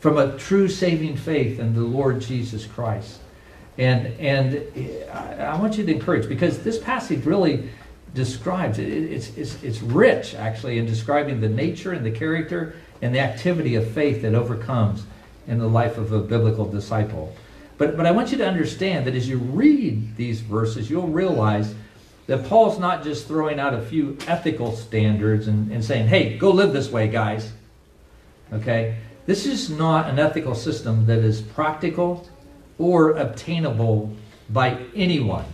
from 0.00 0.16
a 0.16 0.38
true 0.38 0.68
saving 0.68 1.16
faith 1.16 1.58
in 1.58 1.74
the 1.74 1.82
Lord 1.82 2.20
Jesus 2.20 2.66
Christ. 2.66 3.18
And 3.76 4.06
and 4.18 4.62
I 5.12 5.58
want 5.58 5.76
you 5.76 5.84
to 5.84 5.92
encourage 5.92 6.28
because 6.28 6.60
this 6.60 6.78
passage 6.78 7.24
really 7.24 7.68
describes 8.14 8.78
it. 8.78 8.88
It's, 8.88 9.36
it's, 9.36 9.62
it's 9.62 9.82
rich 9.82 10.34
actually 10.34 10.78
in 10.78 10.86
describing 10.86 11.40
the 11.40 11.48
nature 11.48 11.92
and 11.92 12.04
the 12.04 12.10
character 12.10 12.74
and 13.02 13.14
the 13.14 13.20
activity 13.20 13.74
of 13.74 13.90
faith 13.90 14.22
that 14.22 14.34
overcomes 14.34 15.04
in 15.48 15.58
the 15.58 15.68
life 15.68 15.98
of 15.98 16.12
a 16.12 16.20
biblical 16.20 16.64
disciple. 16.64 17.34
But, 17.78 17.96
but 17.96 18.06
I 18.06 18.10
want 18.10 18.30
you 18.30 18.38
to 18.38 18.46
understand 18.46 19.06
that 19.06 19.14
as 19.14 19.28
you 19.28 19.38
read 19.38 20.16
these 20.16 20.40
verses, 20.40 20.90
you'll 20.90 21.08
realize 21.08 21.74
that 22.26 22.46
Paul's 22.46 22.78
not 22.78 23.02
just 23.02 23.26
throwing 23.26 23.58
out 23.58 23.72
a 23.72 23.80
few 23.80 24.18
ethical 24.26 24.76
standards 24.76 25.48
and, 25.48 25.72
and 25.72 25.82
saying, 25.82 26.08
hey, 26.08 26.36
go 26.36 26.50
live 26.50 26.72
this 26.72 26.90
way, 26.90 27.08
guys. 27.08 27.52
Okay? 28.52 28.96
This 29.26 29.46
is 29.46 29.70
not 29.70 30.08
an 30.08 30.18
ethical 30.18 30.54
system 30.54 31.06
that 31.06 31.18
is 31.18 31.40
practical 31.40 32.28
or 32.78 33.12
obtainable 33.12 34.14
by 34.50 34.78
anyone 34.94 35.44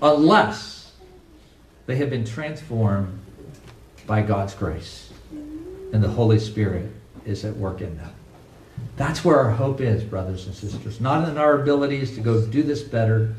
unless 0.00 0.92
they 1.86 1.96
have 1.96 2.10
been 2.10 2.24
transformed 2.24 3.18
by 4.06 4.22
God's 4.22 4.54
grace 4.54 5.12
and 5.92 6.02
the 6.02 6.08
Holy 6.08 6.38
Spirit 6.38 6.90
is 7.24 7.44
at 7.44 7.56
work 7.56 7.80
in 7.80 7.96
them. 7.96 8.10
That's 8.96 9.24
where 9.24 9.38
our 9.38 9.50
hope 9.50 9.80
is, 9.80 10.04
brothers 10.04 10.46
and 10.46 10.54
sisters. 10.54 11.00
Not 11.00 11.28
in 11.28 11.38
our 11.38 11.60
abilities 11.60 12.14
to 12.14 12.20
go 12.20 12.44
do 12.46 12.62
this 12.62 12.82
better, 12.82 13.34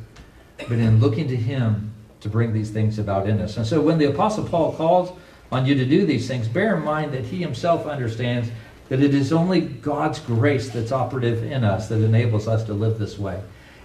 but 0.58 0.74
in 0.80 1.00
looking 1.00 1.28
to 1.28 1.36
Him 1.36 1.94
to 2.24 2.30
bring 2.30 2.54
these 2.54 2.72
things 2.72 3.00
about 3.00 3.28
in 3.28 3.40
us. 3.42 3.58
And 3.58 3.68
so 3.68 3.82
when 3.82 3.98
the 3.98 4.06
Apostle 4.06 4.46
Paul 4.46 4.74
calls 4.74 5.12
on 5.52 5.66
you 5.66 5.76
to 5.76 5.86
do 5.86 6.06
these 6.06 6.28
things, 6.28 6.48
bear 6.48 6.78
in 6.78 6.84
mind 6.84 7.14
that 7.14 7.26
he 7.26 7.38
himself 7.38 7.86
understands 7.86 8.50
that 8.90 9.02
it 9.02 9.14
is 9.14 9.34
only 9.34 9.62
God's 9.62 10.20
grace 10.20 10.70
that's 10.70 10.92
operative 10.92 11.44
in 11.44 11.64
us 11.64 11.90
that 11.90 12.02
enables 12.02 12.48
us 12.48 12.64
to 12.66 12.74
live 12.74 12.98
this 12.98 13.20
way. 13.20 13.42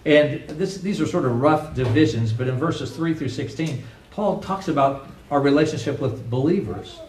And 0.07 0.49
this, 0.49 0.79
these 0.79 1.01
are 1.01 1.07
sort 1.07 1.25
of 1.25 1.41
rough 1.41 1.75
divisions, 1.75 2.33
but 2.33 2.47
in 2.47 2.57
verses 2.57 2.95
3 2.95 3.13
through 3.13 3.29
16, 3.29 3.83
Paul 4.13 4.41
talks 4.41 4.69
about 4.69 5.09
our 5.31 5.41
relationship 5.41 6.01
with 6.01 6.31
believers 6.31 7.01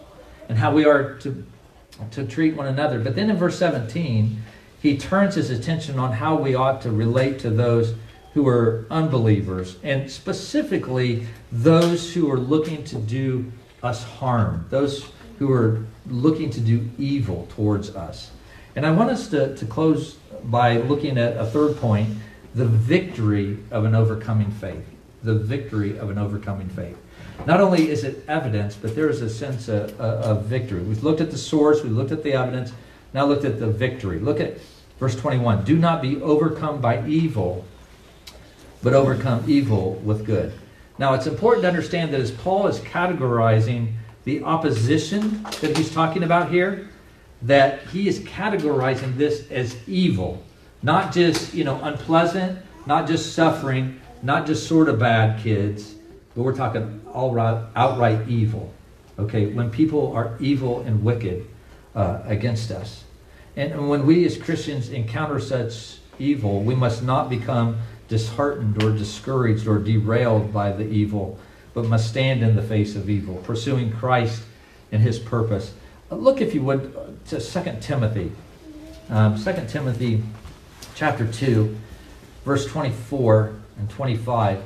and 0.48 0.58
how 0.58 0.72
we 0.72 0.84
are 0.84 1.14
to 1.18 1.44
to 2.12 2.26
treat 2.26 2.56
one 2.56 2.66
another. 2.66 2.98
But 2.98 3.14
then 3.14 3.30
in 3.30 3.36
verse 3.36 3.58
17, 3.58 4.42
he 4.80 4.96
turns 4.96 5.34
his 5.34 5.50
attention 5.50 5.98
on 5.98 6.12
how 6.12 6.36
we 6.36 6.54
ought 6.54 6.80
to 6.82 6.90
relate 6.90 7.38
to 7.40 7.50
those 7.50 7.94
who 8.34 8.46
are 8.46 8.86
unbelievers, 8.90 9.76
and 9.82 10.10
specifically 10.10 11.26
those 11.50 12.14
who 12.14 12.30
are 12.30 12.38
looking 12.38 12.84
to 12.84 12.96
do 12.96 13.50
us 13.82 14.04
harm, 14.04 14.66
those 14.70 15.10
who 15.38 15.50
are 15.52 15.84
looking 16.06 16.50
to 16.50 16.60
do 16.60 16.88
evil 16.98 17.48
towards 17.50 17.96
us. 17.96 18.30
And 18.76 18.86
I 18.86 18.92
want 18.92 19.10
us 19.10 19.28
to, 19.28 19.56
to 19.56 19.66
close 19.66 20.14
by 20.44 20.76
looking 20.78 21.18
at 21.18 21.36
a 21.36 21.46
third 21.46 21.76
point 21.78 22.16
the 22.54 22.66
victory 22.66 23.58
of 23.70 23.84
an 23.84 23.94
overcoming 23.94 24.50
faith. 24.50 24.84
The 25.22 25.34
victory 25.34 25.98
of 25.98 26.10
an 26.10 26.18
overcoming 26.18 26.68
faith. 26.68 26.96
Not 27.46 27.60
only 27.60 27.90
is 27.90 28.04
it 28.04 28.24
evidence, 28.28 28.76
but 28.76 28.94
there 28.94 29.08
is 29.08 29.22
a 29.22 29.30
sense 29.30 29.68
of, 29.68 29.98
of 30.00 30.44
victory. 30.44 30.82
We've 30.82 31.02
looked 31.02 31.20
at 31.20 31.30
the 31.30 31.38
source, 31.38 31.82
we've 31.82 31.92
looked 31.92 32.12
at 32.12 32.22
the 32.22 32.34
evidence, 32.34 32.72
now 33.14 33.24
looked 33.24 33.44
at 33.44 33.58
the 33.58 33.66
victory. 33.66 34.18
Look 34.18 34.40
at 34.40 34.58
verse 34.98 35.16
21. 35.16 35.64
Do 35.64 35.76
not 35.76 36.02
be 36.02 36.20
overcome 36.20 36.80
by 36.80 37.06
evil, 37.06 37.64
but 38.82 38.92
overcome 38.92 39.44
evil 39.46 39.94
with 40.04 40.26
good. 40.26 40.52
Now, 40.98 41.14
it's 41.14 41.26
important 41.26 41.62
to 41.62 41.68
understand 41.68 42.12
that 42.12 42.20
as 42.20 42.30
Paul 42.30 42.66
is 42.66 42.78
categorizing 42.80 43.94
the 44.24 44.42
opposition 44.42 45.42
that 45.60 45.76
he's 45.76 45.92
talking 45.92 46.24
about 46.24 46.50
here, 46.50 46.88
that 47.42 47.82
he 47.84 48.06
is 48.06 48.20
categorizing 48.20 49.16
this 49.16 49.50
as 49.50 49.76
evil, 49.88 50.44
not 50.82 51.12
just, 51.12 51.54
you 51.54 51.64
know, 51.64 51.80
unpleasant, 51.82 52.58
not 52.86 53.08
just 53.08 53.34
suffering, 53.34 53.98
not 54.22 54.46
just 54.46 54.68
sort 54.68 54.90
of 54.90 54.98
bad 54.98 55.42
kids, 55.42 55.94
but 56.34 56.42
we're 56.42 56.56
talking 56.56 57.00
all 57.12 57.32
right, 57.32 57.64
outright 57.76 58.28
evil. 58.28 58.72
Okay, 59.18 59.46
when 59.46 59.70
people 59.70 60.12
are 60.12 60.36
evil 60.40 60.80
and 60.80 61.04
wicked 61.04 61.46
uh, 61.94 62.20
against 62.24 62.70
us. 62.70 63.04
And 63.56 63.88
when 63.88 64.06
we 64.06 64.24
as 64.24 64.38
Christians 64.38 64.90
encounter 64.90 65.40
such 65.40 65.98
evil, 66.18 66.62
we 66.62 66.74
must 66.74 67.02
not 67.02 67.28
become 67.28 67.78
disheartened 68.08 68.82
or 68.82 68.90
discouraged 68.92 69.66
or 69.66 69.78
derailed 69.78 70.52
by 70.52 70.72
the 70.72 70.86
evil, 70.88 71.38
but 71.74 71.84
must 71.86 72.08
stand 72.08 72.42
in 72.42 72.56
the 72.56 72.62
face 72.62 72.96
of 72.96 73.10
evil, 73.10 73.36
pursuing 73.36 73.92
Christ 73.92 74.42
and 74.92 75.02
his 75.02 75.18
purpose. 75.18 75.72
Look, 76.10 76.40
if 76.40 76.54
you 76.54 76.62
would, 76.62 77.24
to 77.26 77.40
2 77.40 77.76
Timothy. 77.80 78.32
Um, 79.08 79.42
2 79.42 79.66
Timothy 79.68 80.22
chapter 80.94 81.26
2, 81.26 81.76
verse 82.44 82.66
24 82.66 83.54
and 83.78 83.90
25. 83.90 84.62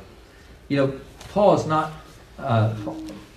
You 0.68 0.76
know, 0.76 1.00
Paul 1.34 1.56
is 1.56 1.66
not, 1.66 1.92
uh, 2.38 2.72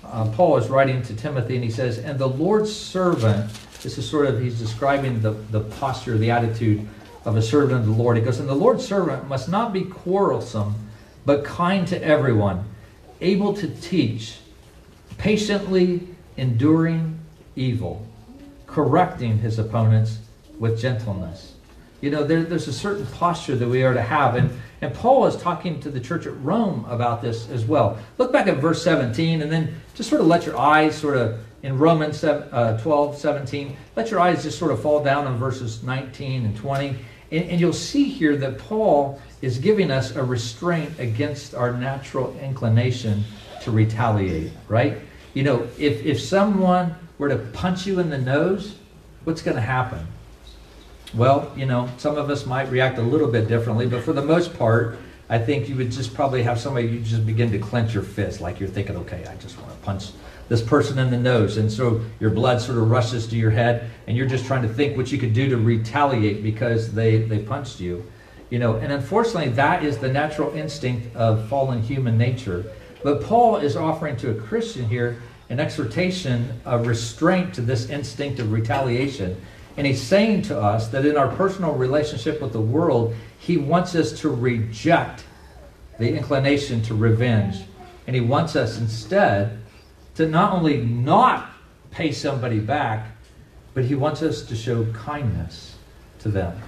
uh, 0.05 0.29
Paul 0.33 0.57
is 0.57 0.69
writing 0.69 1.01
to 1.01 1.15
Timothy 1.15 1.55
and 1.55 1.63
he 1.63 1.71
says, 1.71 1.97
And 1.97 2.19
the 2.19 2.29
Lord's 2.29 2.73
servant 2.73 3.51
this 3.81 3.97
is 3.97 4.07
sort 4.07 4.27
of, 4.27 4.39
he's 4.39 4.59
describing 4.59 5.21
the, 5.21 5.31
the 5.31 5.61
posture, 5.61 6.15
the 6.17 6.29
attitude 6.29 6.87
of 7.25 7.37
a 7.37 7.41
servant 7.41 7.79
of 7.79 7.85
the 7.87 7.91
Lord. 7.91 8.17
He 8.17 8.23
goes, 8.23 8.39
And 8.39 8.47
the 8.47 8.53
Lord's 8.53 8.85
servant 8.85 9.27
must 9.27 9.49
not 9.49 9.73
be 9.73 9.83
quarrelsome, 9.83 10.75
but 11.25 11.43
kind 11.43 11.87
to 11.87 12.03
everyone, 12.03 12.65
able 13.19 13.55
to 13.55 13.67
teach, 13.67 14.37
patiently 15.17 16.07
enduring 16.37 17.19
evil, 17.55 18.05
correcting 18.67 19.39
his 19.39 19.57
opponents 19.57 20.19
with 20.59 20.79
gentleness. 20.79 21.53
You 22.01 22.11
know, 22.11 22.23
there, 22.23 22.43
there's 22.43 22.67
a 22.67 22.73
certain 22.73 23.07
posture 23.07 23.55
that 23.55 23.67
we 23.67 23.83
are 23.83 23.93
to 23.93 24.01
have. 24.01 24.35
And, 24.35 24.51
and 24.81 24.93
Paul 24.93 25.25
is 25.25 25.35
talking 25.37 25.79
to 25.81 25.89
the 25.89 25.99
church 25.99 26.27
at 26.27 26.39
Rome 26.41 26.85
about 26.87 27.21
this 27.21 27.49
as 27.49 27.65
well. 27.65 27.97
Look 28.17 28.31
back 28.31 28.47
at 28.47 28.57
verse 28.57 28.83
17 28.83 29.41
and 29.41 29.51
then 29.51 29.75
just 29.95 30.09
sort 30.09 30.21
of 30.21 30.27
let 30.27 30.45
your 30.45 30.57
eyes 30.57 30.95
sort 30.95 31.17
of 31.17 31.39
in 31.63 31.77
Romans 31.77 32.23
uh, 32.23 32.79
12, 32.81 33.17
17. 33.17 33.75
Let 33.95 34.11
your 34.11 34.19
eyes 34.19 34.43
just 34.43 34.59
sort 34.59 34.71
of 34.71 34.81
fall 34.81 35.03
down 35.03 35.25
on 35.25 35.37
verses 35.37 35.81
19 35.81 36.45
and 36.45 36.55
20. 36.55 36.89
And, 37.31 37.49
and 37.49 37.59
you'll 37.59 37.73
see 37.73 38.05
here 38.05 38.37
that 38.37 38.59
Paul 38.59 39.19
is 39.41 39.57
giving 39.57 39.89
us 39.89 40.15
a 40.15 40.23
restraint 40.23 40.99
against 40.99 41.55
our 41.55 41.73
natural 41.73 42.37
inclination 42.39 43.23
to 43.63 43.71
retaliate, 43.71 44.51
right? 44.67 44.99
You 45.33 45.43
know, 45.43 45.67
if, 45.77 46.05
if 46.05 46.21
someone 46.21 46.95
were 47.17 47.29
to 47.29 47.37
punch 47.37 47.87
you 47.87 47.99
in 47.99 48.09
the 48.09 48.17
nose, 48.17 48.75
what's 49.23 49.41
going 49.41 49.55
to 49.55 49.61
happen? 49.61 50.05
Well, 51.13 51.51
you 51.55 51.65
know, 51.65 51.89
some 51.97 52.17
of 52.17 52.29
us 52.29 52.45
might 52.45 52.69
react 52.69 52.97
a 52.97 53.01
little 53.01 53.29
bit 53.29 53.47
differently, 53.47 53.87
but 53.87 54.03
for 54.03 54.13
the 54.13 54.21
most 54.21 54.57
part, 54.57 54.97
I 55.29 55.37
think 55.37 55.67
you 55.67 55.75
would 55.75 55.91
just 55.91 56.13
probably 56.13 56.43
have 56.43 56.59
somebody 56.59 56.87
you 56.87 56.99
just 56.99 57.25
begin 57.25 57.51
to 57.51 57.59
clench 57.59 57.93
your 57.93 58.03
fist, 58.03 58.41
like 58.41 58.59
you're 58.59 58.69
thinking, 58.69 58.95
okay, 58.97 59.25
I 59.25 59.35
just 59.35 59.57
want 59.59 59.71
to 59.71 59.77
punch 59.85 60.11
this 60.49 60.61
person 60.61 60.97
in 60.99 61.09
the 61.09 61.17
nose. 61.17 61.57
And 61.57 61.71
so 61.71 62.01
your 62.19 62.29
blood 62.29 62.61
sort 62.61 62.77
of 62.77 62.89
rushes 62.89 63.27
to 63.27 63.35
your 63.35 63.51
head, 63.51 63.89
and 64.07 64.15
you're 64.15 64.27
just 64.27 64.45
trying 64.45 64.61
to 64.61 64.69
think 64.69 64.95
what 64.95 65.11
you 65.11 65.17
could 65.17 65.33
do 65.33 65.49
to 65.49 65.57
retaliate 65.57 66.43
because 66.43 66.93
they, 66.93 67.19
they 67.19 67.39
punched 67.39 67.79
you. 67.79 68.05
You 68.49 68.59
know, 68.59 68.75
and 68.77 68.93
unfortunately, 68.93 69.49
that 69.49 69.83
is 69.83 69.97
the 69.97 70.07
natural 70.07 70.53
instinct 70.53 71.13
of 71.15 71.49
fallen 71.49 71.81
human 71.81 72.17
nature. 72.17 72.65
But 73.03 73.21
Paul 73.21 73.57
is 73.57 73.75
offering 73.75 74.15
to 74.17 74.31
a 74.31 74.35
Christian 74.35 74.87
here 74.87 75.21
an 75.49 75.59
exhortation 75.59 76.59
of 76.65 76.87
restraint 76.87 77.53
to 77.55 77.61
this 77.61 77.89
instinct 77.89 78.39
of 78.39 78.51
retaliation. 78.51 79.41
And 79.77 79.85
he's 79.85 80.01
saying 80.01 80.41
to 80.43 80.59
us 80.59 80.87
that 80.89 81.05
in 81.05 81.15
our 81.15 81.27
personal 81.35 81.73
relationship 81.73 82.41
with 82.41 82.51
the 82.51 82.61
world, 82.61 83.15
he 83.39 83.57
wants 83.57 83.93
us 83.95 84.11
to 84.21 84.29
reject 84.29 85.23
the 85.99 86.15
inclination 86.15 86.81
to 86.83 86.95
revenge. 86.95 87.57
And 88.07 88.15
he 88.15 88.21
wants 88.21 88.55
us 88.55 88.79
instead 88.79 89.59
to 90.15 90.27
not 90.27 90.53
only 90.53 90.77
not 90.77 91.51
pay 91.91 92.11
somebody 92.11 92.59
back, 92.59 93.07
but 93.75 93.85
he 93.85 93.93
wants 93.93 94.23
us 94.23 94.41
to 94.41 94.55
show 94.55 94.85
kindness 94.93 95.75
to 96.19 96.29
them. 96.29 96.59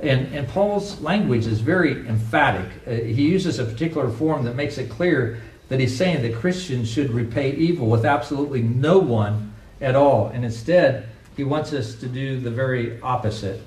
And, 0.00 0.34
and 0.34 0.48
Paul's 0.48 1.00
language 1.00 1.46
is 1.46 1.60
very 1.60 1.92
emphatic. 2.08 2.68
Uh, 2.86 2.90
he 2.90 3.28
uses 3.28 3.58
a 3.58 3.64
particular 3.64 4.10
form 4.10 4.44
that 4.44 4.56
makes 4.56 4.78
it 4.78 4.90
clear 4.90 5.40
that 5.68 5.78
he's 5.78 5.96
saying 5.96 6.22
that 6.22 6.34
Christians 6.34 6.90
should 6.90 7.10
repay 7.10 7.52
evil 7.52 7.86
with 7.86 8.04
absolutely 8.04 8.62
no 8.62 8.98
one 8.98 9.54
at 9.80 9.94
all. 9.94 10.28
And 10.28 10.44
instead, 10.44 11.09
he 11.40 11.44
wants 11.44 11.72
us 11.72 11.94
to 11.94 12.06
do 12.06 12.38
the 12.38 12.50
very 12.50 13.00
opposite. 13.00 13.62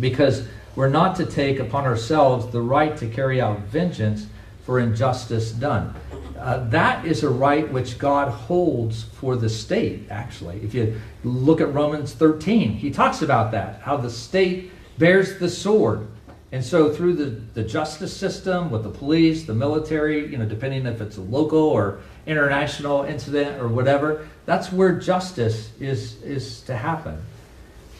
Because 0.00 0.48
we're 0.74 0.88
not 0.88 1.14
to 1.16 1.26
take 1.26 1.58
upon 1.58 1.84
ourselves 1.84 2.50
the 2.50 2.62
right 2.62 2.96
to 2.96 3.06
carry 3.06 3.38
out 3.38 3.58
vengeance 3.64 4.28
for 4.64 4.80
injustice 4.80 5.52
done. 5.52 5.94
Uh, 6.38 6.66
that 6.70 7.04
is 7.04 7.22
a 7.22 7.28
right 7.28 7.70
which 7.70 7.98
God 7.98 8.30
holds 8.30 9.02
for 9.02 9.36
the 9.36 9.50
state, 9.50 10.06
actually. 10.08 10.62
If 10.62 10.72
you 10.72 10.98
look 11.22 11.60
at 11.60 11.74
Romans 11.74 12.14
13, 12.14 12.72
he 12.72 12.90
talks 12.90 13.20
about 13.20 13.52
that, 13.52 13.82
how 13.82 13.98
the 13.98 14.08
state 14.08 14.72
bears 14.96 15.38
the 15.38 15.50
sword. 15.50 16.08
And 16.50 16.64
so, 16.64 16.94
through 16.94 17.14
the, 17.14 17.26
the 17.52 17.62
justice 17.62 18.16
system, 18.16 18.70
with 18.70 18.84
the 18.84 18.90
police, 18.90 19.44
the 19.44 19.54
military, 19.54 20.26
you 20.26 20.38
know, 20.38 20.46
depending 20.46 20.86
if 20.86 21.02
it's 21.02 21.18
a 21.18 21.22
local 21.22 21.60
or 21.60 22.00
international 22.24 23.02
incident 23.02 23.60
or 23.60 23.68
whatever, 23.68 24.26
that's 24.44 24.72
where 24.72 24.98
justice 24.98 25.70
is, 25.80 26.20
is 26.22 26.60
to 26.62 26.76
happen. 26.76 27.22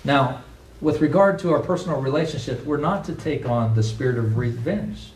Now, 0.05 0.43
with 0.81 1.01
regard 1.01 1.39
to 1.41 1.53
our 1.53 1.61
personal 1.61 2.01
relationship, 2.01 2.65
we're 2.65 2.77
not 2.77 3.05
to 3.05 3.15
take 3.15 3.49
on 3.49 3.75
the 3.75 3.83
spirit 3.83 4.19
of 4.19 4.37
revenge. 4.37 5.13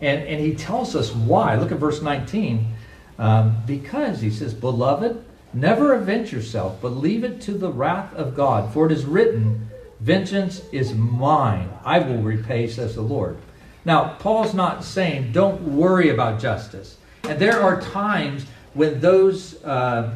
And, 0.00 0.22
and 0.22 0.40
he 0.40 0.54
tells 0.54 0.94
us 0.94 1.12
why. 1.12 1.56
Look 1.56 1.72
at 1.72 1.78
verse 1.78 2.00
19. 2.00 2.74
Um, 3.18 3.56
because, 3.66 4.20
he 4.20 4.30
says, 4.30 4.54
Beloved, 4.54 5.24
never 5.52 5.94
avenge 5.94 6.32
yourself, 6.32 6.80
but 6.80 6.90
leave 6.90 7.24
it 7.24 7.40
to 7.42 7.52
the 7.52 7.70
wrath 7.70 8.14
of 8.14 8.36
God. 8.36 8.72
For 8.72 8.86
it 8.86 8.92
is 8.92 9.04
written, 9.04 9.68
Vengeance 10.00 10.62
is 10.70 10.94
mine. 10.94 11.68
I 11.84 11.98
will 11.98 12.22
repay, 12.22 12.68
says 12.68 12.94
the 12.94 13.02
Lord. 13.02 13.36
Now, 13.84 14.14
Paul's 14.20 14.54
not 14.54 14.84
saying 14.84 15.32
don't 15.32 15.60
worry 15.62 16.10
about 16.10 16.40
justice. 16.40 16.98
And 17.24 17.38
there 17.38 17.60
are 17.60 17.80
times 17.80 18.46
when 18.74 19.00
those, 19.00 19.62
uh, 19.64 20.14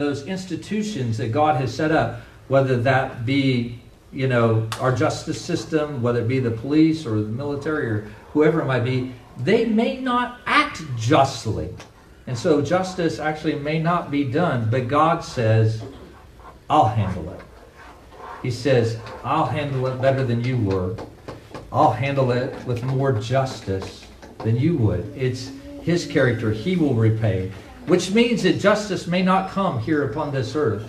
those 0.00 0.26
institutions 0.26 1.18
that 1.18 1.28
God 1.28 1.60
has 1.60 1.74
set 1.74 1.92
up, 1.92 2.20
whether 2.48 2.76
that 2.78 3.24
be 3.24 3.80
you 4.12 4.26
know, 4.26 4.68
our 4.80 4.94
justice 4.94 5.40
system, 5.40 6.02
whether 6.02 6.20
it 6.20 6.28
be 6.28 6.40
the 6.40 6.50
police 6.50 7.06
or 7.06 7.20
the 7.20 7.28
military 7.28 7.88
or 7.90 8.08
whoever 8.32 8.60
it 8.60 8.66
might 8.66 8.84
be, 8.84 9.12
they 9.38 9.64
may 9.64 10.00
not 10.00 10.40
act 10.46 10.82
justly. 10.96 11.68
And 12.26 12.36
so 12.36 12.60
justice 12.60 13.18
actually 13.18 13.54
may 13.54 13.78
not 13.78 14.10
be 14.10 14.24
done, 14.24 14.68
but 14.70 14.88
God 14.88 15.24
says, 15.24 15.82
I'll 16.68 16.88
handle 16.88 17.30
it. 17.32 17.40
He 18.42 18.50
says, 18.50 18.98
I'll 19.24 19.46
handle 19.46 19.86
it 19.86 20.00
better 20.00 20.24
than 20.24 20.44
you 20.44 20.56
were. 20.58 20.96
I'll 21.72 21.92
handle 21.92 22.32
it 22.32 22.54
with 22.66 22.82
more 22.82 23.12
justice 23.12 24.06
than 24.38 24.56
you 24.56 24.76
would. 24.78 25.12
It's 25.16 25.52
his 25.82 26.06
character. 26.06 26.50
He 26.50 26.76
will 26.76 26.94
repay. 26.94 27.52
Which 27.90 28.12
means 28.12 28.44
that 28.44 28.60
justice 28.60 29.08
may 29.08 29.20
not 29.20 29.50
come 29.50 29.80
here 29.80 30.04
upon 30.04 30.30
this 30.30 30.54
earth, 30.54 30.88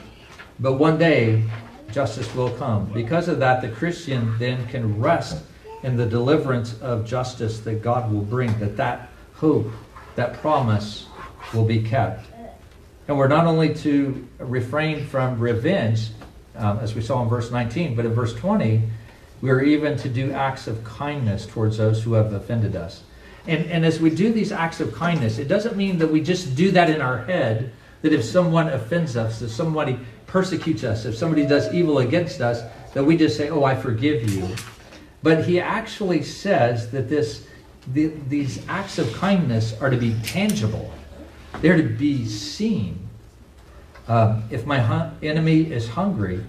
but 0.60 0.74
one 0.74 0.99
day 0.99 1.43
justice 1.91 2.32
will 2.36 2.52
come. 2.52 2.93
Because 2.93 3.28
of 3.28 3.39
that, 3.39 3.64
the 3.64 3.70
Christian 3.70 4.38
then 4.38 4.68
can 4.68 5.02
rest 5.02 5.43
in 5.82 5.97
the 5.97 6.06
deliverance 6.06 6.80
of 6.80 7.04
justice 7.04 7.60
that 7.62 7.82
God 7.82 8.14
will 8.14 8.22
bring, 8.22 8.56
that 8.60 8.78
that 8.78 9.10
hope, 9.34 9.72
that 10.14 10.34
promise 10.41 11.08
will 11.56 11.66
be 11.66 11.82
kept. 11.82 12.28
And 13.08 13.18
we're 13.18 13.28
not 13.28 13.47
only 13.47 13.74
to 13.78 14.28
refrain 14.38 15.08
from 15.08 15.39
revenge, 15.39 16.10
um, 16.56 16.78
as 16.82 16.93
we 16.93 17.02
saw 17.02 17.24
in 17.24 17.30
verse 17.30 17.49
19, 17.49 17.95
but 17.95 18.06
in 18.06 18.14
verse 18.14 18.36
20, 18.36 18.80
we 19.41 19.49
are 19.49 19.64
even 19.64 19.97
to 19.97 20.08
do 20.08 20.32
acts 20.34 20.68
of 20.68 20.84
kindness 20.84 21.47
towards 21.47 21.80
those 21.80 22.04
who 22.04 22.14
have 22.14 22.32
offended 22.32 22.76
us. 22.76 23.02
And, 23.48 23.66
and 23.72 23.86
as 23.86 24.00
we 24.00 24.10
do 24.10 24.32
these 24.32 24.52
acts 24.52 24.80
of 24.80 24.94
kindness, 24.94 25.38
it 25.38 25.48
doesn't 25.48 25.76
mean 25.76 25.98
that 25.98 26.12
we 26.12 26.22
just 26.22 26.56
do 26.56 26.72
that 26.72 26.89
in 26.89 27.02
our 27.02 27.24
head, 27.26 27.72
that 28.02 28.14
if 28.14 28.24
someone 28.24 28.70
offends 28.70 29.18
us, 29.18 29.42
if 29.42 29.52
somebody 29.52 30.00
persecutes 30.28 30.84
us, 30.84 31.06
if 31.06 31.16
somebody 31.16 31.46
does 31.46 31.74
evil 31.74 32.00
against 32.00 32.42
us, 32.42 32.62
that 32.94 33.04
we 33.04 33.18
just 33.18 33.38
say, 33.38 33.50
Oh, 33.50 33.64
I 33.64 33.76
forgive 33.76 34.30
you. 34.30 34.56
But 35.24 35.46
he 35.46 35.60
actually 35.60 36.24
says 36.24 36.92
that 36.92 37.10
this 37.10 37.48
the, 37.94 38.14
these 38.28 38.68
acts 38.68 39.00
of 39.00 39.12
kindness 39.14 39.74
are 39.82 39.89
to 39.89 39.98
be 39.98 40.16
tangible, 40.24 40.94
they're 41.62 41.78
to 41.78 41.89
be 41.89 42.26
seen. 42.26 43.08
Uh, 44.08 44.42
if 44.50 44.66
my 44.66 45.12
enemy 45.22 45.72
is 45.72 45.88
hungry, 45.88 46.44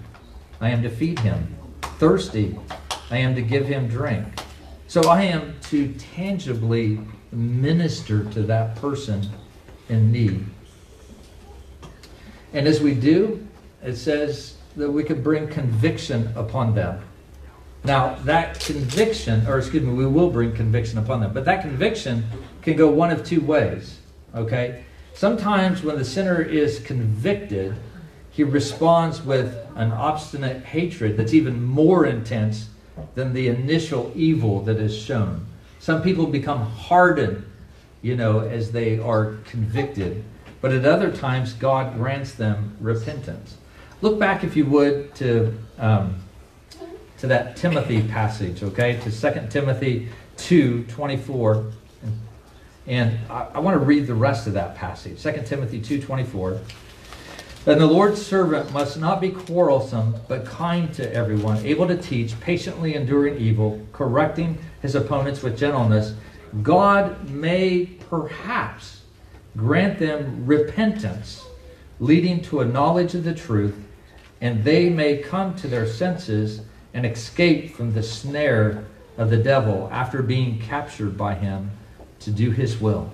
I 0.59 0.69
am 0.69 0.81
to 0.83 0.89
feed 0.89 1.19
him. 1.19 1.55
Thirsty, 1.97 2.57
I 3.09 3.17
am 3.17 3.35
to 3.35 3.41
give 3.41 3.67
him 3.67 3.87
drink. 3.87 4.25
So 4.93 5.09
I 5.09 5.23
am 5.23 5.55
to 5.71 5.91
tangibly 5.93 6.99
minister 7.31 8.25
to 8.25 8.43
that 8.43 8.75
person 8.75 9.27
in 9.89 10.11
need. 10.11 10.45
And 12.53 12.67
as 12.67 12.79
we 12.79 12.93
do, 12.93 13.43
it 13.81 13.95
says 13.95 14.57
that 14.75 14.91
we 14.91 15.03
could 15.03 15.23
bring 15.23 15.47
conviction 15.47 16.31
upon 16.35 16.75
them. 16.75 17.01
Now, 17.83 18.17
that 18.25 18.59
conviction, 18.59 19.47
or 19.47 19.57
excuse 19.57 19.81
me, 19.81 19.91
we 19.91 20.05
will 20.05 20.29
bring 20.29 20.53
conviction 20.53 20.99
upon 20.99 21.21
them, 21.21 21.33
but 21.33 21.43
that 21.45 21.63
conviction 21.63 22.23
can 22.61 22.77
go 22.77 22.87
one 22.87 23.09
of 23.09 23.25
two 23.25 23.41
ways, 23.41 23.97
okay? 24.35 24.83
Sometimes 25.15 25.81
when 25.81 25.97
the 25.97 26.05
sinner 26.05 26.39
is 26.39 26.77
convicted, 26.77 27.75
he 28.29 28.43
responds 28.43 29.23
with 29.23 29.57
an 29.75 29.91
obstinate 29.91 30.63
hatred 30.65 31.17
that's 31.17 31.33
even 31.33 31.63
more 31.63 32.05
intense 32.05 32.69
than 33.15 33.33
the 33.33 33.47
initial 33.47 34.11
evil 34.15 34.61
that 34.61 34.77
is 34.77 34.95
shown. 34.97 35.45
Some 35.79 36.01
people 36.01 36.27
become 36.27 36.61
hardened, 36.61 37.45
you 38.01 38.15
know, 38.15 38.39
as 38.39 38.71
they 38.71 38.99
are 38.99 39.37
convicted, 39.45 40.23
but 40.61 40.71
at 40.71 40.85
other 40.85 41.11
times, 41.11 41.53
God 41.53 41.95
grants 41.95 42.33
them 42.33 42.77
repentance. 42.79 43.57
Look 44.01 44.19
back, 44.19 44.43
if 44.43 44.55
you 44.55 44.65
would, 44.65 45.13
to. 45.15 45.57
Um, 45.77 46.23
to 47.23 47.27
that 47.27 47.55
Timothy 47.55 48.01
passage, 48.01 48.63
okay, 48.63 48.99
to 48.99 49.09
2 49.09 49.47
Timothy 49.49 50.09
2 50.35 50.83
24. 50.89 51.71
And 52.85 53.17
I, 53.29 53.47
I 53.53 53.59
want 53.59 53.75
to 53.75 53.79
read 53.79 54.07
the 54.07 54.13
rest 54.13 54.45
of 54.45 54.51
that 54.55 54.75
passage. 54.75 55.23
2 55.23 55.43
Timothy 55.45 55.79
2 55.79 56.01
24. 56.01 56.59
And 57.65 57.79
the 57.79 57.87
Lord's 57.87 58.21
servant 58.21 58.73
must 58.73 58.99
not 58.99 59.21
be 59.21 59.29
quarrelsome, 59.29 60.15
but 60.27 60.45
kind 60.45 60.93
to 60.95 61.13
everyone, 61.13 61.65
able 61.65 61.87
to 61.87 61.95
teach, 61.95 62.37
patiently 62.41 62.93
enduring 62.93 63.37
evil, 63.37 63.79
correcting 63.93 64.57
his 64.81 64.95
opponents 64.95 65.41
with 65.41 65.57
gentleness. 65.57 66.13
God 66.61 67.29
may 67.29 67.85
perhaps 68.09 69.03
grant 69.55 69.97
them 69.97 70.45
repentance, 70.45 71.45
leading 72.01 72.41
to 72.41 72.59
a 72.59 72.65
knowledge 72.65 73.15
of 73.15 73.23
the 73.23 73.33
truth, 73.33 73.81
and 74.41 74.61
they 74.65 74.89
may 74.89 75.19
come 75.19 75.55
to 75.55 75.69
their 75.69 75.87
senses 75.87 76.61
and 76.93 77.05
escape 77.05 77.73
from 77.73 77.93
the 77.93 78.03
snare 78.03 78.83
of 79.17 79.29
the 79.29 79.37
devil 79.37 79.87
after 79.89 80.21
being 80.21 80.59
captured 80.59 81.17
by 81.17 81.33
him 81.33 81.71
to 82.19 82.29
do 82.29 82.51
his 82.51 82.81
will. 82.81 83.13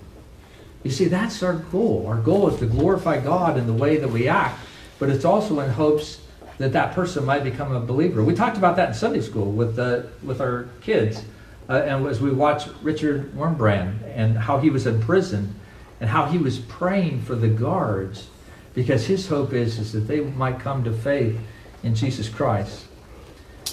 You 0.84 0.92
see, 0.92 1.06
that's 1.06 1.44
our 1.44 1.54
goal. 1.54 2.06
Our 2.08 2.18
goal 2.18 2.50
is 2.50 2.60
to 2.60 2.66
glorify 2.66 3.20
God 3.20 3.58
in 3.58 3.68
the 3.68 3.74
way 3.74 3.98
that 3.98 4.08
we 4.08 4.28
act, 4.28 4.60
but 4.98 5.10
it's 5.10 5.26
also 5.26 5.60
in 5.60 5.70
hopes 5.70 6.22
that 6.58 6.74
that 6.74 6.94
person 6.94 7.26
might 7.26 7.44
become 7.44 7.74
a 7.74 7.80
believer. 7.80 8.24
We 8.24 8.34
talked 8.34 8.58
about 8.58 8.76
that 8.78 8.90
in 8.90 8.94
Sunday 8.94 9.22
school 9.22 9.52
with 9.52 9.76
the, 9.76 10.10
with 10.24 10.42
our 10.42 10.70
kids, 10.82 11.24
uh, 11.70 11.84
and 11.86 12.06
as 12.08 12.22
we 12.22 12.32
watched 12.32 12.70
Richard 12.82 13.34
Wurmbrand 13.34 14.04
and 14.16 14.38
how 14.38 14.58
he 14.60 14.70
was 14.70 14.88
in 14.88 15.02
prison 15.02 15.56
and 16.00 16.10
how 16.10 16.26
he 16.26 16.38
was 16.38 16.60
praying 16.60 17.22
for 17.22 17.36
the 17.36 17.48
guards 17.48 18.28
because 18.74 19.06
his 19.06 19.28
hope 19.28 19.54
is, 19.54 19.78
is 19.80 19.92
that 19.92 20.02
they 20.02 20.22
might 20.22 20.60
come 20.60 20.84
to 20.84 20.94
faith 20.94 21.38
in 21.84 21.96
Jesus 21.96 22.30
Christ. 22.30 22.86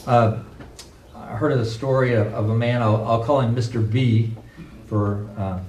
Uh, 0.06 0.40
I 1.14 1.36
heard 1.36 1.52
of 1.52 1.58
the 1.58 1.64
story 1.64 2.14
of, 2.14 2.32
of 2.34 2.50
a 2.50 2.54
man, 2.54 2.82
I'll, 2.82 3.04
I'll, 3.04 3.24
call 3.24 3.40
him 3.40 3.54
Mr. 3.54 3.88
B 3.88 4.32
for 4.86 5.28
uh, 5.36 5.60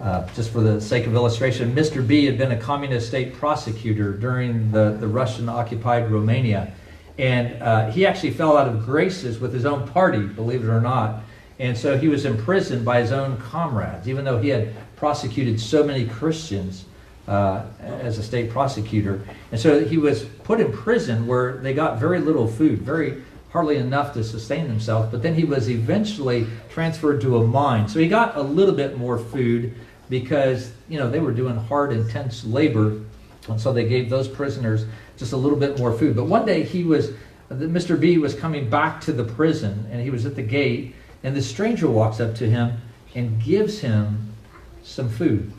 uh, 0.00 0.26
just 0.34 0.50
for 0.50 0.60
the 0.60 0.80
sake 0.80 1.06
of 1.06 1.14
illustration. 1.14 1.74
Mr. 1.74 2.06
B 2.06 2.24
had 2.24 2.38
been 2.38 2.52
a 2.52 2.56
communist 2.56 3.08
state 3.08 3.34
prosecutor 3.34 4.12
during 4.12 4.70
the, 4.70 4.96
the 4.98 5.06
Russian 5.06 5.48
occupied 5.48 6.10
Romania. 6.10 6.72
And 7.18 7.62
uh, 7.62 7.90
he 7.90 8.06
actually 8.06 8.30
fell 8.30 8.56
out 8.56 8.66
of 8.66 8.84
graces 8.86 9.38
with 9.38 9.52
his 9.52 9.66
own 9.66 9.86
party, 9.88 10.20
believe 10.22 10.64
it 10.64 10.68
or 10.68 10.80
not. 10.80 11.22
And 11.58 11.76
so 11.76 11.98
he 11.98 12.08
was 12.08 12.24
imprisoned 12.24 12.84
by 12.84 13.02
his 13.02 13.12
own 13.12 13.36
comrades, 13.36 14.08
even 14.08 14.24
though 14.24 14.40
he 14.40 14.48
had 14.48 14.72
prosecuted 14.96 15.60
so 15.60 15.84
many 15.84 16.06
Christians 16.06 16.86
uh, 17.28 17.64
as 17.80 18.16
a 18.16 18.22
state 18.22 18.50
prosecutor. 18.50 19.20
And 19.52 19.60
so 19.60 19.84
he 19.84 19.98
was 19.98 20.24
put 20.44 20.60
in 20.60 20.72
prison 20.72 21.26
where 21.26 21.58
they 21.58 21.74
got 21.74 22.00
very 22.00 22.20
little 22.20 22.48
food, 22.48 22.78
very 22.80 23.22
hardly 23.50 23.76
enough 23.76 24.14
to 24.14 24.24
sustain 24.24 24.68
themselves. 24.68 25.10
But 25.10 25.22
then 25.22 25.34
he 25.34 25.44
was 25.44 25.68
eventually 25.68 26.46
transferred 26.70 27.20
to 27.20 27.36
a 27.36 27.46
mine. 27.46 27.88
So 27.88 27.98
he 27.98 28.08
got 28.08 28.36
a 28.36 28.42
little 28.42 28.74
bit 28.74 28.96
more 28.96 29.18
food 29.18 29.74
because, 30.10 30.72
you 30.88 30.98
know, 30.98 31.08
they 31.08 31.20
were 31.20 31.32
doing 31.32 31.56
hard, 31.56 31.92
intense 31.92 32.44
labor. 32.44 33.00
And 33.48 33.58
so 33.58 33.72
they 33.72 33.88
gave 33.88 34.10
those 34.10 34.28
prisoners 34.28 34.84
just 35.16 35.32
a 35.32 35.36
little 35.36 35.58
bit 35.58 35.78
more 35.78 35.96
food. 35.96 36.16
But 36.16 36.24
one 36.24 36.44
day 36.44 36.62
he 36.64 36.84
was, 36.84 37.12
Mr. 37.50 37.98
B 37.98 38.18
was 38.18 38.34
coming 38.34 38.68
back 38.68 39.00
to 39.02 39.12
the 39.12 39.24
prison 39.24 39.86
and 39.90 40.02
he 40.02 40.10
was 40.10 40.26
at 40.26 40.34
the 40.34 40.42
gate. 40.42 40.94
And 41.22 41.34
the 41.34 41.42
stranger 41.42 41.88
walks 41.88 42.20
up 42.20 42.34
to 42.36 42.50
him 42.50 42.78
and 43.14 43.42
gives 43.42 43.80
him 43.80 44.34
some 44.82 45.08
food. 45.08 45.52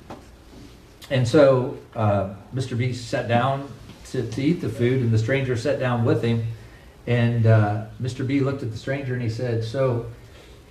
And 1.09 1.27
so 1.27 1.77
uh, 1.95 2.35
Mr. 2.53 2.77
B 2.77 2.93
sat 2.93 3.27
down 3.27 3.71
to, 4.11 4.29
to 4.29 4.41
eat 4.41 4.61
the 4.61 4.69
food, 4.69 5.01
and 5.01 5.11
the 5.11 5.17
stranger 5.17 5.55
sat 5.55 5.79
down 5.79 6.05
with 6.05 6.23
him. 6.23 6.45
And 7.07 7.45
uh, 7.45 7.85
Mr. 8.01 8.25
B 8.25 8.41
looked 8.41 8.63
at 8.63 8.71
the 8.71 8.77
stranger 8.77 9.13
and 9.13 9.21
he 9.21 9.29
said, 9.29 9.63
So, 9.63 10.05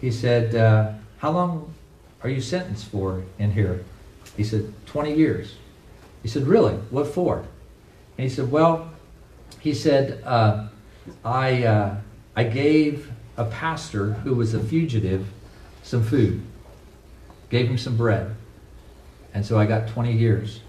he 0.01 0.11
said, 0.11 0.55
uh, 0.55 0.93
How 1.19 1.31
long 1.31 1.75
are 2.23 2.29
you 2.29 2.41
sentenced 2.41 2.87
for 2.87 3.23
in 3.39 3.53
here? 3.53 3.85
He 4.37 4.45
said, 4.45 4.73
20 4.87 5.15
years. 5.15 5.55
He 6.23 6.29
said, 6.29 6.47
Really? 6.47 6.75
What 6.91 7.07
for? 7.07 7.39
And 7.39 8.29
he 8.29 8.29
said, 8.29 8.51
Well, 8.51 8.91
he 9.59 9.75
said, 9.75 10.23
uh, 10.25 10.69
I, 11.25 11.65
uh, 11.65 11.97
I 12.37 12.45
gave 12.45 13.11
a 13.37 13.45
pastor 13.45 14.13
who 14.13 14.35
was 14.35 14.55
a 14.55 14.61
fugitive 14.61 15.27
some 15.83 16.05
food, 16.05 16.43
gave 17.49 17.69
him 17.69 17.79
some 17.79 17.97
bread. 17.97 18.35
And 19.33 19.45
so 19.45 19.59
I 19.59 19.67
got 19.67 19.89
20 19.89 20.13
years. 20.13 20.61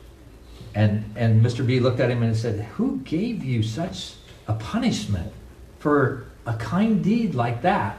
And, 0.73 1.13
and 1.15 1.43
Mr. 1.43 1.65
B 1.65 1.79
looked 1.79 1.99
at 1.99 2.09
him 2.09 2.23
and 2.23 2.35
said, 2.35 2.61
Who 2.75 2.99
gave 2.99 3.43
you 3.43 3.61
such 3.61 4.13
a 4.47 4.53
punishment 4.53 5.31
for 5.79 6.25
a 6.45 6.53
kind 6.53 7.03
deed 7.03 7.35
like 7.35 7.61
that? 7.63 7.97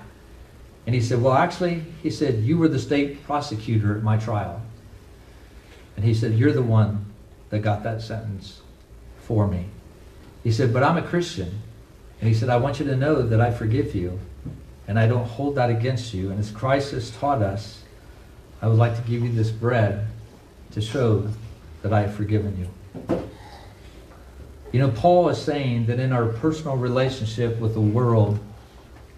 And 0.87 0.95
he 0.95 1.01
said, 1.01 1.23
Well, 1.23 1.35
actually, 1.35 1.85
he 2.03 2.11
said, 2.11 2.43
You 2.43 2.59
were 2.59 2.69
the 2.69 2.79
state 2.79 3.25
prosecutor 3.25 3.97
at 3.97 4.03
my 4.03 4.17
trial. 4.17 4.61
And 5.97 6.05
he 6.05 6.15
said, 6.15 6.35
You're 6.35 6.53
the 6.53 6.63
one 6.63 7.07
that 7.51 7.61
got 7.61 7.83
that 7.85 8.03
sentence 8.03 8.61
for 9.19 9.47
me. 9.47 9.67
He 10.43 10.51
said, 10.53 10.73
But 10.73 10.83
I'm 10.83 10.97
a 10.97 11.03
Christian. 11.03 11.61
And 12.21 12.29
he 12.29 12.35
said, 12.35 12.49
I 12.49 12.57
want 12.57 12.79
you 12.79 12.87
to 12.87 12.97
know 12.97 13.23
that 13.23 13.41
I 13.41 13.51
forgive 13.51 13.95
you 13.95 14.19
and 14.87 14.99
I 14.99 15.07
don't 15.07 15.27
hold 15.27 15.57
that 15.57 15.71
against 15.71 16.13
you. 16.15 16.31
And 16.31 16.39
as 16.39 16.51
Christ 16.51 16.93
has 16.93 17.11
taught 17.11 17.43
us, 17.43 17.83
I 18.61 18.69
would 18.69 18.79
like 18.79 18.95
to 18.97 19.03
give 19.03 19.23
you 19.23 19.33
this 19.33 19.51
bread 19.51 20.07
to 20.73 20.81
show 20.81 21.29
that 21.83 21.93
I 21.93 22.03
have 22.03 22.15
forgiven 22.15 22.57
you. 22.59 23.29
You 24.73 24.81
know, 24.81 24.91
Paul 24.91 25.29
is 25.29 25.41
saying 25.41 25.87
that 25.87 25.99
in 25.99 26.13
our 26.13 26.27
personal 26.27 26.77
relationship 26.77 27.59
with 27.59 27.75
the 27.75 27.81
world, 27.81 28.39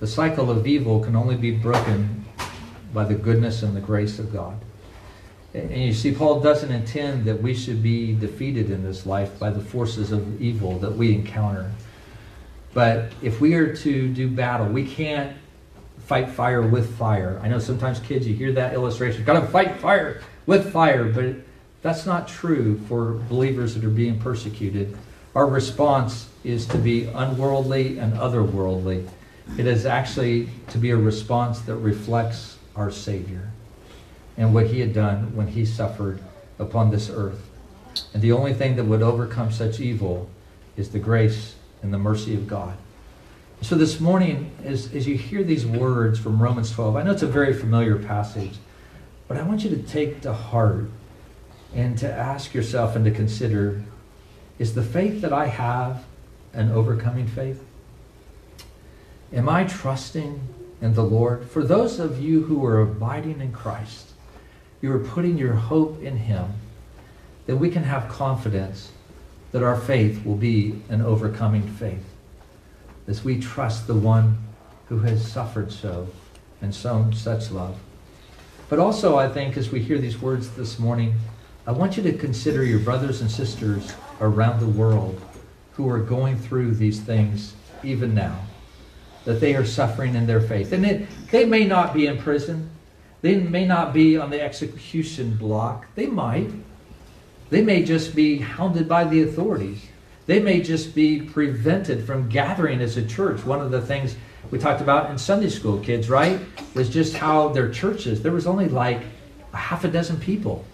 the 0.01 0.07
cycle 0.07 0.51
of 0.51 0.67
evil 0.67 1.01
can 1.01 1.17
only 1.17 1.37
be 1.37 1.51
broken 1.51 2.25
by 2.93 3.05
the 3.05 3.15
goodness 3.15 3.63
and 3.63 3.77
the 3.77 3.81
grace 3.81 4.19
of 4.19 4.33
God. 4.33 4.57
And 5.55 5.71
you 5.71 5.93
see, 5.93 6.13
Paul 6.13 6.41
doesn't 6.41 6.73
intend 6.73 7.25
that 7.27 7.41
we 7.41 7.55
should 7.55 7.83
be 7.83 8.13
defeated 8.13 8.71
in 8.71 8.83
this 8.83 9.07
life 9.07 9.39
by 9.39 9.51
the 9.51 9.61
forces 9.61 10.11
of 10.11 10.43
evil 10.43 10.79
that 10.81 10.97
we 10.97 11.15
encounter. 11.15 11.71
But 12.73 13.13
if 13.23 13.41
we 13.41 13.55
are 13.55 13.75
to 13.77 14.09
do 14.09 14.29
battle, 14.29 14.67
we 14.67 14.85
can't 14.85 15.37
fight 16.01 16.29
fire 16.29 16.63
with 16.63 16.97
fire. 16.99 17.41
I 17.43 17.49
know 17.49 17.61
sometimes 17.61 18.01
kids, 18.01 18.27
you 18.27 18.35
hear 18.35 18.53
that 18.53 18.75
illustration, 18.75 19.25
got 19.25 19.41
to 19.41 19.47
fight 19.47 19.81
fire 19.81 20.23
with 20.47 20.73
fire, 20.73 21.05
but 21.05 21.37
that's 21.83 22.05
not 22.05 22.27
true 22.27 22.79
for 22.89 23.13
believers 23.29 23.75
that 23.75 23.85
are 23.85 23.91
being 23.91 24.19
persecuted. 24.19 24.97
Our 25.35 25.47
response 25.47 26.29
is 26.43 26.67
to 26.67 26.79
be 26.79 27.05
unworldly 27.07 27.99
and 27.99 28.13
otherworldly. 28.15 29.09
It 29.59 29.67
is 29.67 29.87
actually 29.87 30.49
to 30.69 30.79
be 30.79 30.91
a 30.91 30.97
response 30.97 31.61
that 31.61 31.77
reflects 31.77 32.59
our 32.75 32.91
Savior 32.91 33.51
and 34.37 34.53
what 34.53 34.67
He 34.67 34.81
had 34.81 34.93
done 34.93 35.37
when 35.37 35.49
He 35.49 35.65
suffered 35.65 36.21
upon 36.59 36.91
this 36.91 37.11
earth. 37.11 37.49
And 38.13 38.23
the 38.23 38.33
only 38.33 38.55
thing 38.55 38.77
that 38.77 38.85
would 38.85 39.03
overcome 39.03 39.53
such 39.53 39.79
evil 39.81 40.29
is 40.77 40.91
the 40.91 40.99
grace 40.99 41.55
and 41.83 41.93
the 41.93 41.99
mercy 41.99 42.35
of 42.35 42.49
God. 42.49 42.77
So 43.61 43.77
this 43.77 44.01
morning, 44.01 44.51
as, 44.65 44.93
as 44.93 45.07
you 45.07 45.17
hear 45.17 45.45
these 45.45 45.65
words 45.65 46.19
from 46.19 46.43
Romans 46.43 46.73
12, 46.73 46.97
I 46.97 47.03
know 47.03 47.13
it's 47.13 47.23
a 47.23 47.27
very 47.27 47.55
familiar 47.55 47.97
passage, 47.97 48.57
but 49.29 49.37
I 49.37 49.43
want 49.43 49.63
you 49.63 49.71
to 49.71 49.83
take 49.83 50.21
to 50.23 50.33
heart 50.33 50.87
and 51.75 51.97
to 51.99 52.13
ask 52.13 52.55
yourself 52.55 52.97
and 52.97 53.05
to 53.05 53.11
consider 53.11 53.83
is 54.59 54.75
the 54.75 54.83
faith 54.83 55.21
that 55.23 55.33
I 55.33 55.47
have 55.47 56.05
an 56.53 56.71
overcoming 56.71 57.27
faith? 57.27 57.65
Am 59.35 59.49
I 59.49 59.65
trusting 59.65 60.41
in 60.85 60.93
the 60.93 61.03
Lord. 61.03 61.49
For 61.49 61.65
those 61.65 61.99
of 61.99 62.23
you 62.23 62.43
who 62.43 62.63
are 62.67 62.83
abiding 62.83 63.41
in 63.41 63.53
Christ, 63.53 64.11
you 64.83 64.93
are 64.93 64.99
putting 64.99 65.39
your 65.39 65.55
hope 65.55 66.03
in 66.03 66.19
Him, 66.19 66.53
then 67.47 67.59
we 67.59 67.71
can 67.71 67.85
have 67.85 68.11
confidence 68.11 68.91
that 69.53 69.63
our 69.63 69.81
faith 69.81 70.25
will 70.27 70.37
be 70.37 70.83
an 70.91 71.01
overcoming 71.01 71.67
faith. 71.67 72.05
As 73.07 73.25
we 73.25 73.41
trust 73.41 73.87
the 73.87 73.95
one 73.95 74.37
who 74.91 74.99
has 75.01 75.27
suffered 75.27 75.73
so 75.73 76.09
and 76.61 76.75
shown 76.75 77.15
such 77.15 77.51
love. 77.51 77.79
But 78.69 78.79
also, 78.79 79.17
I 79.17 79.29
think, 79.29 79.57
as 79.57 79.71
we 79.71 79.81
hear 79.81 79.99
these 79.99 80.21
words 80.21 80.51
this 80.51 80.79
morning, 80.79 81.15
I 81.67 81.73
want 81.73 81.97
you 81.97 82.03
to 82.03 82.13
consider 82.13 82.63
your 82.63 82.81
brothers 82.81 83.23
and 83.23 83.31
sisters 83.31 83.95
around 84.21 84.61
the 84.61 84.67
world 84.67 85.19
who 85.73 85.89
are 85.89 86.01
going 86.01 86.39
through 86.39 86.75
these 86.75 87.01
things 87.01 87.55
even 87.83 88.15
now, 88.15 88.39
that 89.25 89.41
they 89.41 89.55
are 89.55 89.65
suffering 89.65 90.15
in 90.15 90.27
their 90.27 90.41
faith. 90.41 90.73
And 90.73 90.85
it, 90.85 91.07
they 91.31 91.45
may 91.45 91.65
not 91.65 91.95
be 91.95 92.07
in 92.07 92.19
prison, 92.19 92.71
they 93.23 93.37
may 93.37 93.67
not 93.67 93.93
be 93.93 94.19
on 94.19 94.31
the 94.31 94.41
execution 94.41 95.37
block, 95.37 95.87
they 95.95 96.07
might. 96.07 96.51
They 97.51 97.63
may 97.63 97.85
just 97.85 98.15
be 98.15 98.39
hounded 98.39 98.89
by 98.89 99.05
the 99.05 99.23
authorities. 99.23 99.87
They 100.27 100.41
may 100.41 100.61
just 100.61 100.95
be 100.95 101.21
prevented 101.21 102.05
from 102.07 102.29
gathering 102.29 102.81
as 102.81 102.97
a 102.97 103.07
church. 103.07 103.45
One 103.45 103.61
of 103.61 103.71
the 103.71 103.81
things 103.81 104.17
we 104.51 104.59
talked 104.59 104.81
about 104.81 105.11
in 105.11 105.19
Sunday 105.19 105.51
school, 105.51 105.79
kids, 105.79 106.09
right? 106.09 106.41
Was 106.75 106.89
just 106.89 107.15
how 107.15 107.49
their 107.49 107.71
churches, 107.71 108.23
there 108.23 108.33
was 108.33 108.47
only 108.47 108.69
like 108.69 109.03
a 109.53 109.57
half 109.57 109.85
a 109.85 109.89
dozen 109.89 110.19
people 110.19 110.65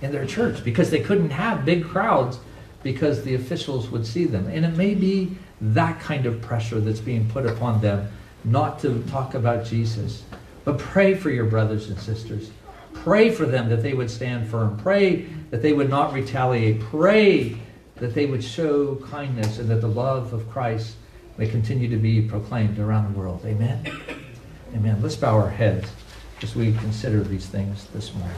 in 0.00 0.12
their 0.12 0.26
church 0.26 0.64
because 0.64 0.90
they 0.90 1.00
couldn't 1.00 1.30
have 1.30 1.64
big 1.64 1.84
crowds 1.84 2.38
because 2.82 3.22
the 3.24 3.34
officials 3.34 3.88
would 3.90 4.06
see 4.06 4.24
them. 4.24 4.46
And 4.46 4.64
it 4.64 4.76
may 4.76 4.94
be 4.94 5.36
that 5.60 6.00
kind 6.00 6.26
of 6.26 6.40
pressure 6.42 6.80
that's 6.80 7.00
being 7.00 7.28
put 7.30 7.46
upon 7.46 7.80
them 7.80 8.10
not 8.44 8.78
to 8.80 9.02
talk 9.04 9.34
about 9.34 9.64
Jesus. 9.64 10.22
But 10.64 10.78
pray 10.78 11.14
for 11.14 11.30
your 11.30 11.44
brothers 11.44 11.88
and 11.88 11.98
sisters. 11.98 12.50
Pray 12.92 13.30
for 13.30 13.46
them 13.46 13.68
that 13.68 13.82
they 13.82 13.94
would 13.94 14.10
stand 14.10 14.48
firm. 14.48 14.78
Pray 14.78 15.26
that 15.50 15.62
they 15.62 15.72
would 15.72 15.90
not 15.90 16.12
retaliate. 16.12 16.80
Pray 16.80 17.56
that 17.96 18.14
they 18.14 18.26
would 18.26 18.42
show 18.42 18.96
kindness 18.96 19.58
and 19.58 19.68
that 19.68 19.80
the 19.80 19.88
love 19.88 20.32
of 20.32 20.48
Christ 20.50 20.96
may 21.36 21.46
continue 21.46 21.88
to 21.88 21.96
be 21.96 22.22
proclaimed 22.22 22.78
around 22.78 23.12
the 23.12 23.18
world. 23.18 23.42
Amen? 23.44 23.84
Amen. 24.74 25.00
Let's 25.02 25.16
bow 25.16 25.36
our 25.36 25.50
heads 25.50 25.90
as 26.42 26.54
we 26.54 26.72
consider 26.74 27.22
these 27.22 27.46
things 27.46 27.86
this 27.94 28.14
morning. 28.14 28.36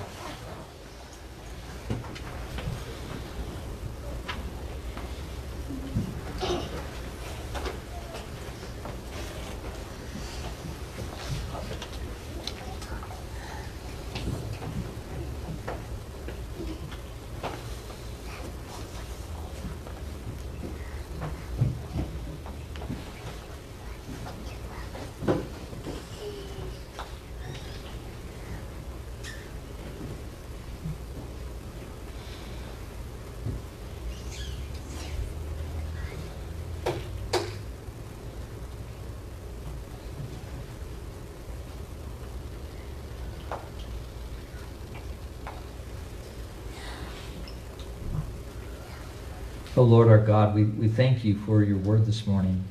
Oh 49.79 49.83
Lord 49.83 50.09
our 50.09 50.17
God, 50.17 50.55
we, 50.55 50.65
we 50.65 50.89
thank 50.89 51.23
you 51.23 51.35
for 51.41 51.63
your 51.63 51.77
word 51.77 52.07
this 52.07 52.27
morning. 52.27 52.65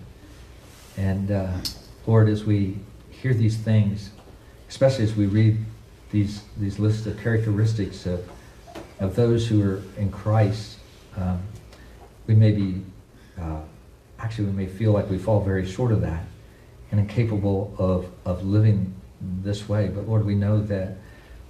And 0.98 1.30
uh, 1.30 1.52
Lord, 2.08 2.28
as 2.28 2.46
we 2.46 2.80
hear 3.12 3.32
these 3.32 3.58
things, 3.58 4.10
especially 4.70 5.04
as 5.04 5.14
we 5.14 5.28
read 5.28 5.60
these, 6.10 6.42
these 6.58 6.80
lists 6.80 7.06
of 7.06 7.20
characteristics 7.20 8.08
of, 8.08 8.28
of 9.00 9.16
those 9.16 9.48
who 9.48 9.62
are 9.62 9.84
in 10.00 10.10
Christ, 10.10 10.80
um, 11.16 11.44
we 12.26 12.34
may 12.34 12.52
be, 12.52 12.82
uh, 13.40 13.60
actually, 14.18 14.46
we 14.46 14.54
may 14.54 14.68
feel 14.68 14.92
like 14.92 15.08
we 15.08 15.20
fall 15.20 15.42
very 15.42 15.68
short 15.68 15.92
of 15.92 16.02
that 16.02 16.24
and 16.90 17.00
incapable 17.00 17.76
of, 17.78 18.08
of 18.26 18.44
living 18.44 18.96
this 19.44 19.70
way. 19.70 19.90
But 19.90 20.08
Lord, 20.08 20.26
we 20.26 20.34
know 20.34 20.60
that 20.60 20.98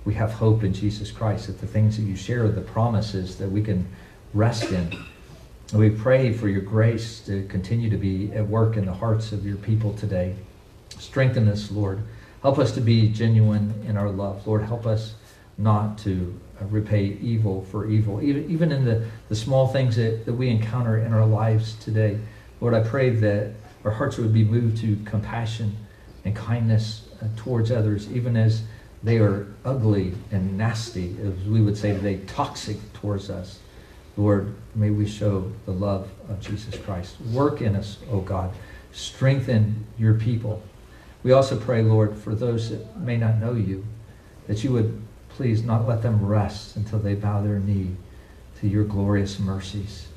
we 0.04 0.16
have 0.16 0.34
hope 0.34 0.66
in 0.66 0.74
Jesus 0.74 1.12
Christ, 1.12 1.48
that 1.48 1.62
the 1.62 1.68
things 1.68 1.96
that 1.96 2.04
you 2.04 2.18
share, 2.18 2.46
the 2.50 2.60
promises 2.60 3.38
that 3.38 3.50
we 3.50 3.64
can 3.64 3.88
rest 4.34 4.66
in. 4.66 4.92
We 5.74 5.90
pray 5.90 6.32
for 6.32 6.48
your 6.48 6.62
grace 6.62 7.22
to 7.22 7.44
continue 7.48 7.90
to 7.90 7.98
be 7.98 8.32
at 8.34 8.48
work 8.48 8.78
in 8.78 8.86
the 8.86 8.94
hearts 8.94 9.32
of 9.32 9.48
your 9.48 9.58
people 9.58 9.94
today. 9.94 10.36
Strengthen 11.00 11.48
us, 11.48 11.72
Lord. 11.72 12.04
Help 12.44 12.60
us 12.60 12.72
to 12.74 12.82
be 12.82 13.10
genuine 13.10 13.84
in 13.88 13.98
our 13.98 14.12
love. 14.12 14.46
Lord, 14.46 14.62
help 14.62 14.86
us 14.86 15.16
not 15.58 15.98
to 16.00 16.40
repay 16.62 17.18
evil 17.20 17.66
for 17.72 17.88
evil, 17.88 18.22
even, 18.22 18.50
even 18.50 18.72
in 18.72 18.86
the, 18.86 19.08
the 19.28 19.36
small 19.36 19.68
things 19.68 19.96
that, 19.96 20.26
that 20.26 20.34
we 20.34 20.50
encounter 20.50 21.00
in 21.00 21.12
our 21.12 21.26
lives 21.26 21.74
today. 21.76 22.20
Lord, 22.62 22.76
I 22.76 22.82
pray 22.82 23.10
that 23.10 23.54
our 23.84 23.92
hearts 23.92 24.18
would 24.18 24.34
be 24.34 24.44
moved 24.44 24.78
to 24.82 24.98
compassion 25.04 25.76
and 26.26 26.36
kindness 26.36 27.10
uh, 27.22 27.28
towards 27.36 27.72
others, 27.72 28.12
even 28.12 28.38
as 28.38 28.62
they 29.04 29.18
are 29.18 29.48
ugly 29.66 30.14
and 30.32 30.60
nasty, 30.60 31.18
as 31.24 31.48
we 31.48 31.60
would 31.60 31.76
say 31.76 31.94
today, 31.94 32.18
toxic 32.28 32.78
towards 32.94 33.32
us. 33.32 33.60
Lord, 34.18 34.56
may 34.76 34.90
we 34.90 35.08
show 35.08 35.52
the 35.66 35.72
love 35.72 36.10
of 36.30 36.40
Jesus 36.40 36.78
Christ. 36.78 37.20
Work 37.34 37.62
in 37.62 37.76
us, 37.76 37.98
O 38.10 38.22
God. 38.22 38.54
Strengthen 38.94 39.86
your 39.98 40.14
people. 40.14 40.64
We 41.24 41.34
also 41.34 41.60
pray, 41.60 41.82
Lord, 41.82 42.18
for 42.18 42.34
those 42.34 42.70
that 42.70 42.98
may 42.98 43.18
not 43.18 43.40
know 43.40 43.54
you, 43.54 43.86
that 44.48 44.64
you 44.64 44.72
would 44.72 45.02
please 45.30 45.64
not 45.64 45.88
let 45.88 46.02
them 46.02 46.26
rest 46.26 46.78
until 46.78 47.00
they 47.00 47.16
bow 47.16 47.42
their 47.42 47.60
knee 47.60 47.96
to 48.62 48.68
your 48.68 48.86
glorious 48.86 49.38
mercies 49.38 50.08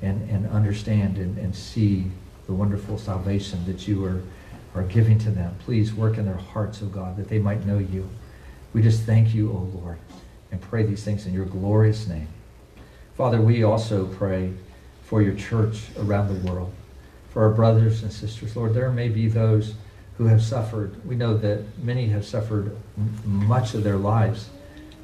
and, 0.00 0.28
and 0.30 0.46
understand 0.48 1.18
and, 1.18 1.36
and 1.36 1.54
see 1.54 2.06
the 2.46 2.52
wonderful 2.52 2.96
salvation 2.96 3.64
that 3.66 3.86
you 3.86 4.04
are, 4.04 4.22
are 4.74 4.84
giving 4.84 5.18
to 5.18 5.30
them. 5.30 5.54
Please 5.60 5.92
work 5.92 6.16
in 6.16 6.24
their 6.24 6.34
hearts, 6.34 6.82
O 6.82 6.86
God, 6.86 7.16
that 7.16 7.28
they 7.28 7.38
might 7.38 7.66
know 7.66 7.78
you. 7.78 8.08
We 8.72 8.82
just 8.82 9.02
thank 9.02 9.34
you, 9.34 9.50
O 9.50 9.78
Lord, 9.78 9.98
and 10.50 10.60
pray 10.60 10.84
these 10.84 11.04
things 11.04 11.26
in 11.26 11.34
your 11.34 11.44
glorious 11.44 12.06
name. 12.06 12.28
Father, 13.16 13.40
we 13.40 13.62
also 13.62 14.06
pray 14.06 14.52
for 15.02 15.20
your 15.20 15.34
church 15.34 15.88
around 15.98 16.28
the 16.28 16.50
world, 16.50 16.72
for 17.30 17.42
our 17.42 17.50
brothers 17.50 18.02
and 18.02 18.12
sisters. 18.12 18.56
Lord, 18.56 18.72
there 18.72 18.90
may 18.90 19.08
be 19.08 19.28
those 19.28 19.74
who 20.16 20.24
have 20.26 20.42
suffered. 20.42 21.04
We 21.06 21.14
know 21.14 21.36
that 21.36 21.62
many 21.78 22.08
have 22.08 22.24
suffered 22.24 22.74
much 23.24 23.74
of 23.74 23.84
their 23.84 23.96
lives, 23.96 24.48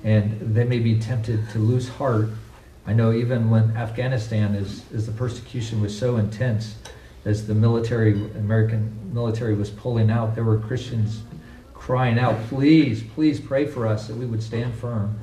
and 0.04 0.54
they 0.54 0.64
may 0.64 0.78
be 0.78 0.98
tempted 0.98 1.50
to 1.50 1.58
lose 1.58 1.88
heart. 1.88 2.30
I 2.86 2.94
know 2.94 3.12
even 3.12 3.50
when 3.50 3.76
Afghanistan, 3.76 4.54
is, 4.54 4.84
as 4.94 5.04
the 5.04 5.12
persecution 5.12 5.82
was 5.82 5.96
so 5.96 6.16
intense, 6.16 6.76
as 7.26 7.46
the 7.46 7.54
military, 7.54 8.12
American 8.36 9.12
military 9.12 9.54
was 9.54 9.68
pulling 9.68 10.10
out, 10.10 10.34
there 10.34 10.44
were 10.44 10.58
Christians 10.58 11.20
crying 11.74 12.18
out, 12.18 12.38
please, 12.48 13.02
please 13.02 13.38
pray 13.38 13.66
for 13.66 13.86
us 13.86 14.08
that 14.08 14.16
we 14.16 14.24
would 14.24 14.42
stand 14.42 14.74
firm. 14.74 15.18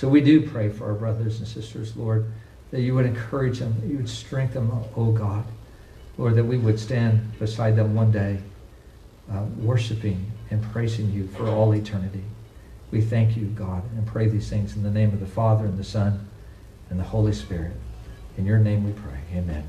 So 0.00 0.08
we 0.08 0.22
do 0.22 0.48
pray 0.48 0.70
for 0.70 0.86
our 0.86 0.94
brothers 0.94 1.40
and 1.40 1.46
sisters, 1.46 1.94
Lord, 1.94 2.24
that 2.70 2.80
you 2.80 2.94
would 2.94 3.04
encourage 3.04 3.58
them, 3.58 3.78
that 3.82 3.86
you 3.86 3.98
would 3.98 4.08
strengthen 4.08 4.66
them, 4.66 4.82
oh 4.96 5.12
God. 5.12 5.44
Lord, 6.16 6.36
that 6.36 6.44
we 6.44 6.56
would 6.56 6.80
stand 6.80 7.38
beside 7.38 7.76
them 7.76 7.94
one 7.94 8.10
day, 8.10 8.38
uh, 9.30 9.42
worshiping 9.58 10.32
and 10.50 10.62
praising 10.72 11.12
you 11.12 11.26
for 11.26 11.46
all 11.48 11.74
eternity. 11.74 12.24
We 12.90 13.02
thank 13.02 13.36
you, 13.36 13.44
God, 13.48 13.82
and 13.94 14.06
pray 14.06 14.26
these 14.26 14.48
things 14.48 14.74
in 14.74 14.84
the 14.84 14.90
name 14.90 15.10
of 15.10 15.20
the 15.20 15.26
Father 15.26 15.66
and 15.66 15.78
the 15.78 15.84
Son 15.84 16.26
and 16.88 16.98
the 16.98 17.04
Holy 17.04 17.34
Spirit. 17.34 17.72
In 18.38 18.46
your 18.46 18.58
name 18.58 18.86
we 18.86 18.92
pray. 18.92 19.20
Amen. 19.34 19.68